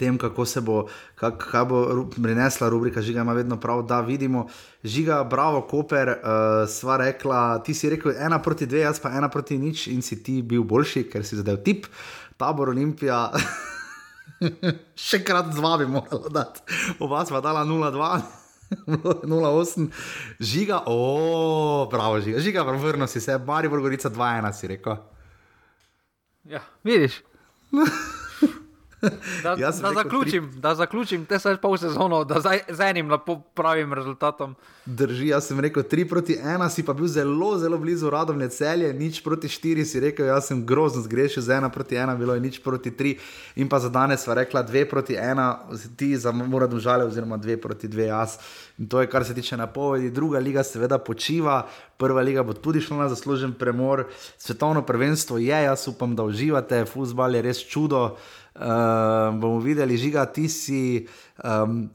[0.00, 0.86] tem, kako se bo,
[1.20, 1.80] kak, kaj bo
[2.16, 4.46] prinesla rubrika Žiga, ima vedno prav, da vidimo.
[4.84, 9.28] Žiga, bravo, Koper, uh, sva rekla, ti si rekel ena proti dve, jaz pa ena
[9.28, 11.86] proti nič in si ti bil boljši, ker si zadev tip,
[12.40, 13.26] tabor Olimpija.
[15.10, 16.64] Še krat z vami moramo dati.
[17.04, 18.40] Oba sva dala 0-2.
[18.70, 19.88] 0-8,
[20.52, 24.96] žiga, o, bravo, žiga, žiga, vrno si se, Bari Borgorica 2-1 si rekel.
[26.44, 27.20] Ja, vidiš.
[29.42, 30.60] Da, da, zaključim, tri...
[30.60, 33.10] da zaključim, te se pol sezono, da zdaj z enim
[33.54, 34.54] pravim rezultatom.
[34.84, 38.92] Drži, jaz sem rekel 3 proti 1, si pa bil zelo, zelo blizu radovne celje,
[38.92, 42.40] nič proti 4 si rekel, jaz sem grozno zgrešil z 1 proti 1, bilo je
[42.40, 43.16] nič proti 3
[43.56, 47.56] in pa za danes sva rekla 2 proti 1, ti za mora dužale oziroma 2
[47.56, 48.36] proti 2 jaz.
[48.78, 50.10] In to je kar se tiče napovedi.
[50.10, 54.06] Druga liga seveda počiva, prva liga bo tudi šla na zaslužen premor,
[54.38, 58.16] svetovno prvenstvo je, jaz upam, da uživate, futbal je res čudo.
[58.60, 61.08] Uh, bomo videli, žiga, ti si.
[61.40, 61.88] Um,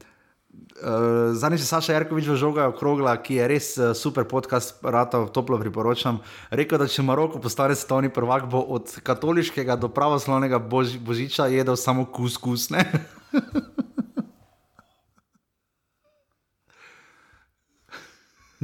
[0.81, 5.29] uh, Zadnjič je Saša Jarkovič v žogu okrogla, ki je res uh, super podcast, rado
[5.29, 6.25] toplo priporočam.
[6.49, 11.77] Rekel, da če Maroko postane svetovni prvak, bo od katoliškega do pravoslavnega bož, božiča jedel
[11.77, 12.73] samo kuskus.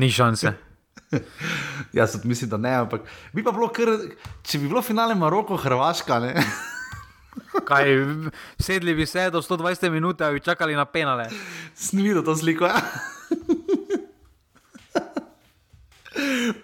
[0.01, 0.57] Ni šanse.
[1.93, 3.93] Jaz mislim, da ne, ampak bi pa bilo kar,
[4.41, 6.17] če bi bilo finale Maroko, Hrvaška.
[7.35, 7.61] Ne?
[7.67, 7.85] Kaj,
[8.59, 11.29] sedli bi se do 120 minut, da bi čakali na penale.
[11.75, 12.65] Snimil to sliko.
[12.65, 12.81] Ja?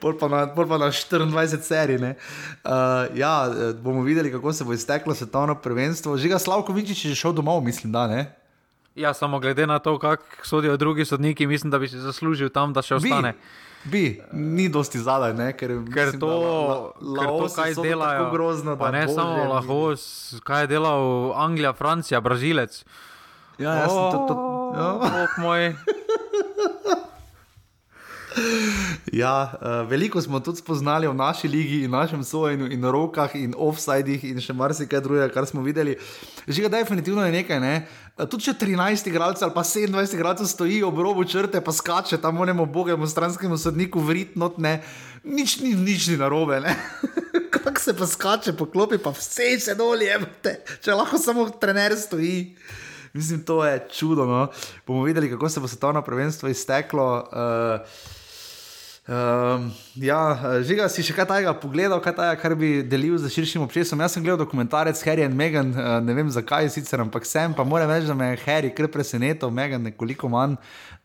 [0.01, 1.97] Pol pa, na, pol pa na 24 serij.
[1.97, 3.47] Uh, ja,
[3.79, 6.17] bomo videli, kako se bo izteklo svetovno prvenstvo.
[6.17, 8.27] Žiga Slavkovič je že šel domov, mislim, da ne.
[8.97, 12.73] Ja, samo glede na to, kako sodijo drugi sodniki, mislim, da bi si zaslužil tam,
[12.73, 13.33] da še ostane.
[13.83, 14.21] Bi, bi.
[14.33, 15.51] ni dosti zadaj, ne?
[15.53, 18.31] ker, ker mislim, to, la, la, ker to kaj delajo.
[18.31, 19.93] Grozno, pa ne samo lahko,
[20.43, 22.81] kaj je delal Anglija, Francija, Brazilec.
[23.61, 24.25] Ja, jaz sem to.
[24.29, 24.35] to
[24.77, 24.89] ja.
[24.97, 25.71] Oh, moj.
[29.13, 33.55] Ja, uh, veliko smo tudi spoznali v naši ligi, in našem sojenju, in rokah, in
[33.57, 35.95] offsajdih, in še marsikaj drugega, kar smo videli.
[36.45, 37.59] Že ga definitivno je nekaj.
[37.63, 37.73] Ne?
[38.17, 42.39] Tudi če 13 igralcev ali pa 27 igralcev stoji ob robu črte, pa skače tam
[42.41, 44.79] monemo bogemu stranskemu sodniku vritnot, ne?
[45.21, 46.57] nič ni, nič ni narobe.
[47.53, 50.17] Kako se pa skače po klopi, pa vse se dolje,
[50.81, 52.55] če lahko samo trener stoji.
[53.13, 54.25] Mislim, to je čudo.
[54.25, 54.47] No?
[54.87, 57.29] Bomo videli, kako se bo svetovno prvenstvo izteklo.
[57.31, 58.16] Uh,
[59.07, 60.35] Um, ja,
[60.67, 64.03] žiga si še kaj tajega pogledal, kaj tajega, kar bi delil z širšim občestvom.
[64.03, 67.63] Jaz sem gledal dokumentarec Harry and Meghan, uh, ne vem zakaj sicer, ampak sem pa
[67.63, 70.57] moram reči, da me je Harry kar presenetil, Meghan nekoliko manj,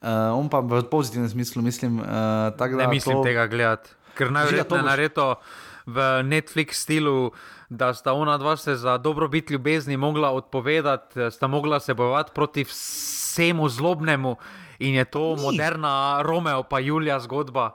[0.03, 2.03] uh, on pa v pozitivnem smislu mislim.
[2.03, 3.23] Uh, tak, ne mislim to...
[3.31, 4.91] tega gledati, ker najverjetneje boš...
[4.91, 5.29] naredo
[5.87, 7.31] v Netflix stilu.
[7.73, 12.67] Da sta ona dva se za dobrobit ljubezni mogla odpovedati, sta mogla se bojevati proti
[12.69, 14.37] vsemu zlobnemu,
[14.83, 15.43] in je to Ni.
[15.43, 17.73] moderna Romeo, pa Julija zgodba.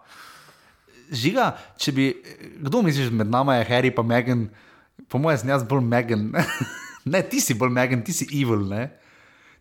[1.07, 2.07] Žiga, če bi,
[2.67, 4.49] kdo misliš med nami, je Harry pa Megan,
[5.07, 6.33] po mojem, sem jaz bolj Megan.
[7.13, 8.89] ne, ti si bolj Megan, ti si evil, ne?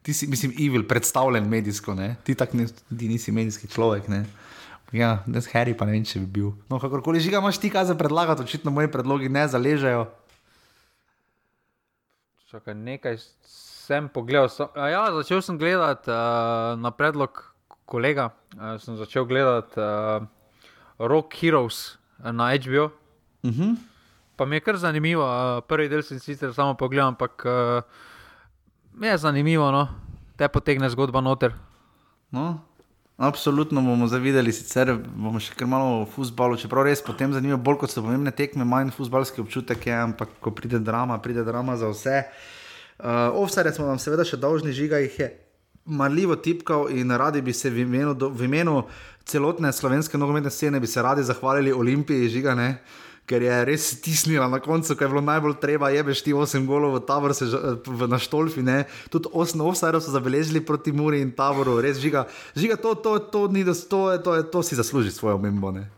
[0.03, 2.17] Ti si, mislim, evil, predstavljen medijsko, ne?
[2.27, 4.25] Ti tak ne, ti nisi medijski človek, ne?
[4.95, 6.53] Ja, ne s Harry pa ne vem, če bi bil.
[6.71, 10.07] No, kakorkoli žiga, imaš ti kaj za predlagati, očitno moji predlogi ne zaležejo.
[12.51, 13.19] Čakaj, nekaj
[13.87, 14.51] sem pogledal.
[14.51, 17.39] So, ja, začel sem gledati uh, na predlog
[17.87, 18.33] kolega.
[18.57, 20.27] Uh, sem začel gledati uh,
[20.99, 22.91] Rock Heroes na HBO.
[23.43, 23.63] Uh mhm.
[23.63, 23.77] -huh.
[24.37, 25.25] Pa mi je kar zanimivo.
[25.25, 27.83] Uh, prvi del sem sicer samo pogledal, ampak uh,
[29.01, 29.89] je zanimivo, no?
[30.37, 31.53] te potegne zgodba noter.
[32.31, 32.61] No.
[33.17, 37.79] Absolutno bomo zavideli, sicer bomo še kar malo v futbalu, čeprav res potem zanimivo, bolj
[37.79, 41.89] kot so pomembne tekme, manj futbalski občutek je, ampak ko pride drama, pride drama za
[41.89, 42.25] vse.
[42.99, 45.33] Eh, uh, Offside smo vam seveda še dolžni, žiga jih je
[45.87, 48.83] marljivo tipkal in radi bi se v imenu, do, v imenu
[49.25, 52.79] celotne slovenske nogometne scene bi se radi zahvalili Olimpiji, žigane.
[53.27, 56.63] Ker je res stisnila na koncu, ko je bilo najbolj treba, je veš ti 8
[56.67, 58.85] golov v taboru, se eh, v naštolfi, ne.
[59.11, 62.29] Tudi 8 offsajdov so zabeležili proti Muri in taboru, res žiga.
[62.55, 65.91] Žiga, to, to, to, to, ni, to, to, to, to si zasluži svojo omembo, ne.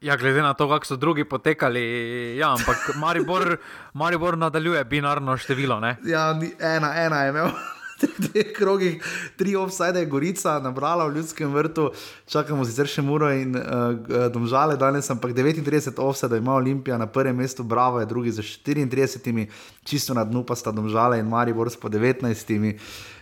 [0.00, 1.80] Ja, glede na to, kako so drugi potekali,
[2.36, 3.56] ja, ampak Maribor,
[3.92, 5.80] Maribor nadaljuje binarno število.
[5.80, 5.96] Ne?
[6.04, 7.48] Ja, ena, ena je imel.
[8.18, 9.00] Dve krogi,
[9.36, 11.90] tri offside, Gorica, nabrala v ljudskem vrtu,
[12.32, 17.36] čakamo sicer še Muro in uh, Domžale, danes ampak 39 offside ima Olimpija na prvem
[17.36, 19.46] mestu, Bravo je drugi za 34,
[19.84, 22.80] čisto na dnu pa sta Domžale in Maribor s po 19.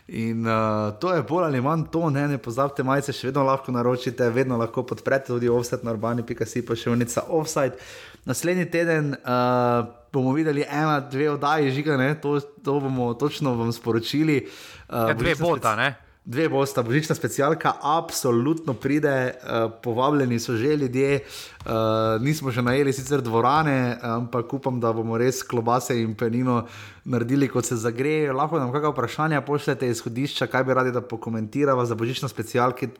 [0.08, 3.74] In uh, to je bolj ali manj to, ne, ne pozabite, majice še vedno lahko
[3.76, 7.76] naročite, vedno lahko podprete tudi offset na urbani.si, pa še unica offside.
[8.24, 13.72] Naslednji teden uh, bomo videli ena, dve oddaji žiga, ne, to, to bomo točno vam
[13.72, 14.46] sporočili.
[14.88, 20.76] Uh, ja, dve bota, ne dve bosta, božična specialka, absolutno pride, uh, povabljeni so že
[20.76, 21.20] ljudje,
[21.64, 21.72] uh,
[22.20, 26.66] nismo še najeli sicer dvorane, ampak upam, da bomo res klobase in penino
[27.08, 28.34] naredili, kot se zagreje.
[28.36, 32.92] Lahko nam kakšno vprašanje pošljete izhodišča, kaj bi radi, da pokomentiramo za božično specialko.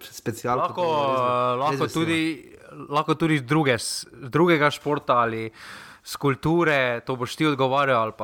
[0.56, 2.22] Lahko, uh, lahko, tudi,
[2.88, 3.76] lahko tudi druge,
[4.32, 5.50] drugega športa ali
[6.00, 8.16] skulpture, to boš ti odgovarjal.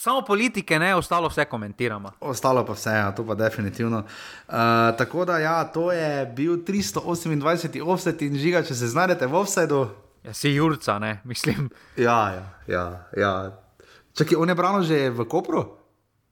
[0.00, 2.10] Samo politike, ne, ostalo vse komentiramo.
[2.20, 3.98] Ostalo pa vse, ja, to pa definitivno.
[3.98, 4.54] Uh,
[4.98, 7.82] tako da, ja, to je bil 328.
[7.84, 9.80] offset in žiga, če se znajdete v offsetu.
[10.24, 11.68] Ja, si Jurca, ne, mislim.
[12.00, 12.86] Ja, ja, ja.
[13.16, 13.34] ja.
[14.16, 15.66] Čakaj, on je branil že v Kopru?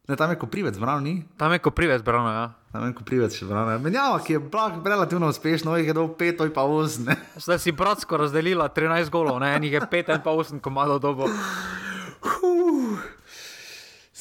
[0.08, 1.14] Ne, tam je Koprivec, branil ni?
[1.36, 2.48] Tam je Koprivec, branil, ja.
[2.72, 3.84] Tam je Koprivec še branil.
[3.84, 7.12] Menjava, ki je blag, relativno uspešno, jih je 5, to je pa 8.
[7.44, 11.28] Zdaj si bratsko razdelila 13 golov, ne, enih je 5, en pa 8, komado dobo.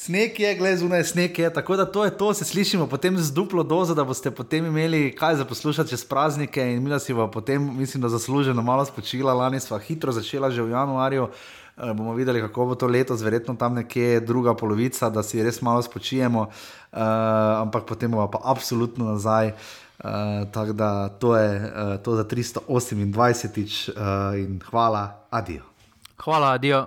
[0.08, 3.32] Sneg je, gledaj, zunaj sneg je, tako da to je to, se slišimo potem z
[3.32, 7.26] duplo dozo, da boste potem imeli kaj za poslušati čez praznike in mi si bo
[7.30, 9.34] potem, mislim, da zasluženo malo spočila.
[9.34, 11.28] Lani smo hitro začela že v januarju,
[11.76, 15.60] e, bomo videli, kako bo to letos, verjetno tam nekje druga polovica, da si res
[15.62, 16.50] malo spočijemo, e,
[17.60, 19.52] ampak potem bomo pa absolutno nazaj.
[19.98, 25.62] Uh, Tako da to je uh, to za 328 uh, in hvala, adijo.
[26.16, 26.86] Hvala, adijo.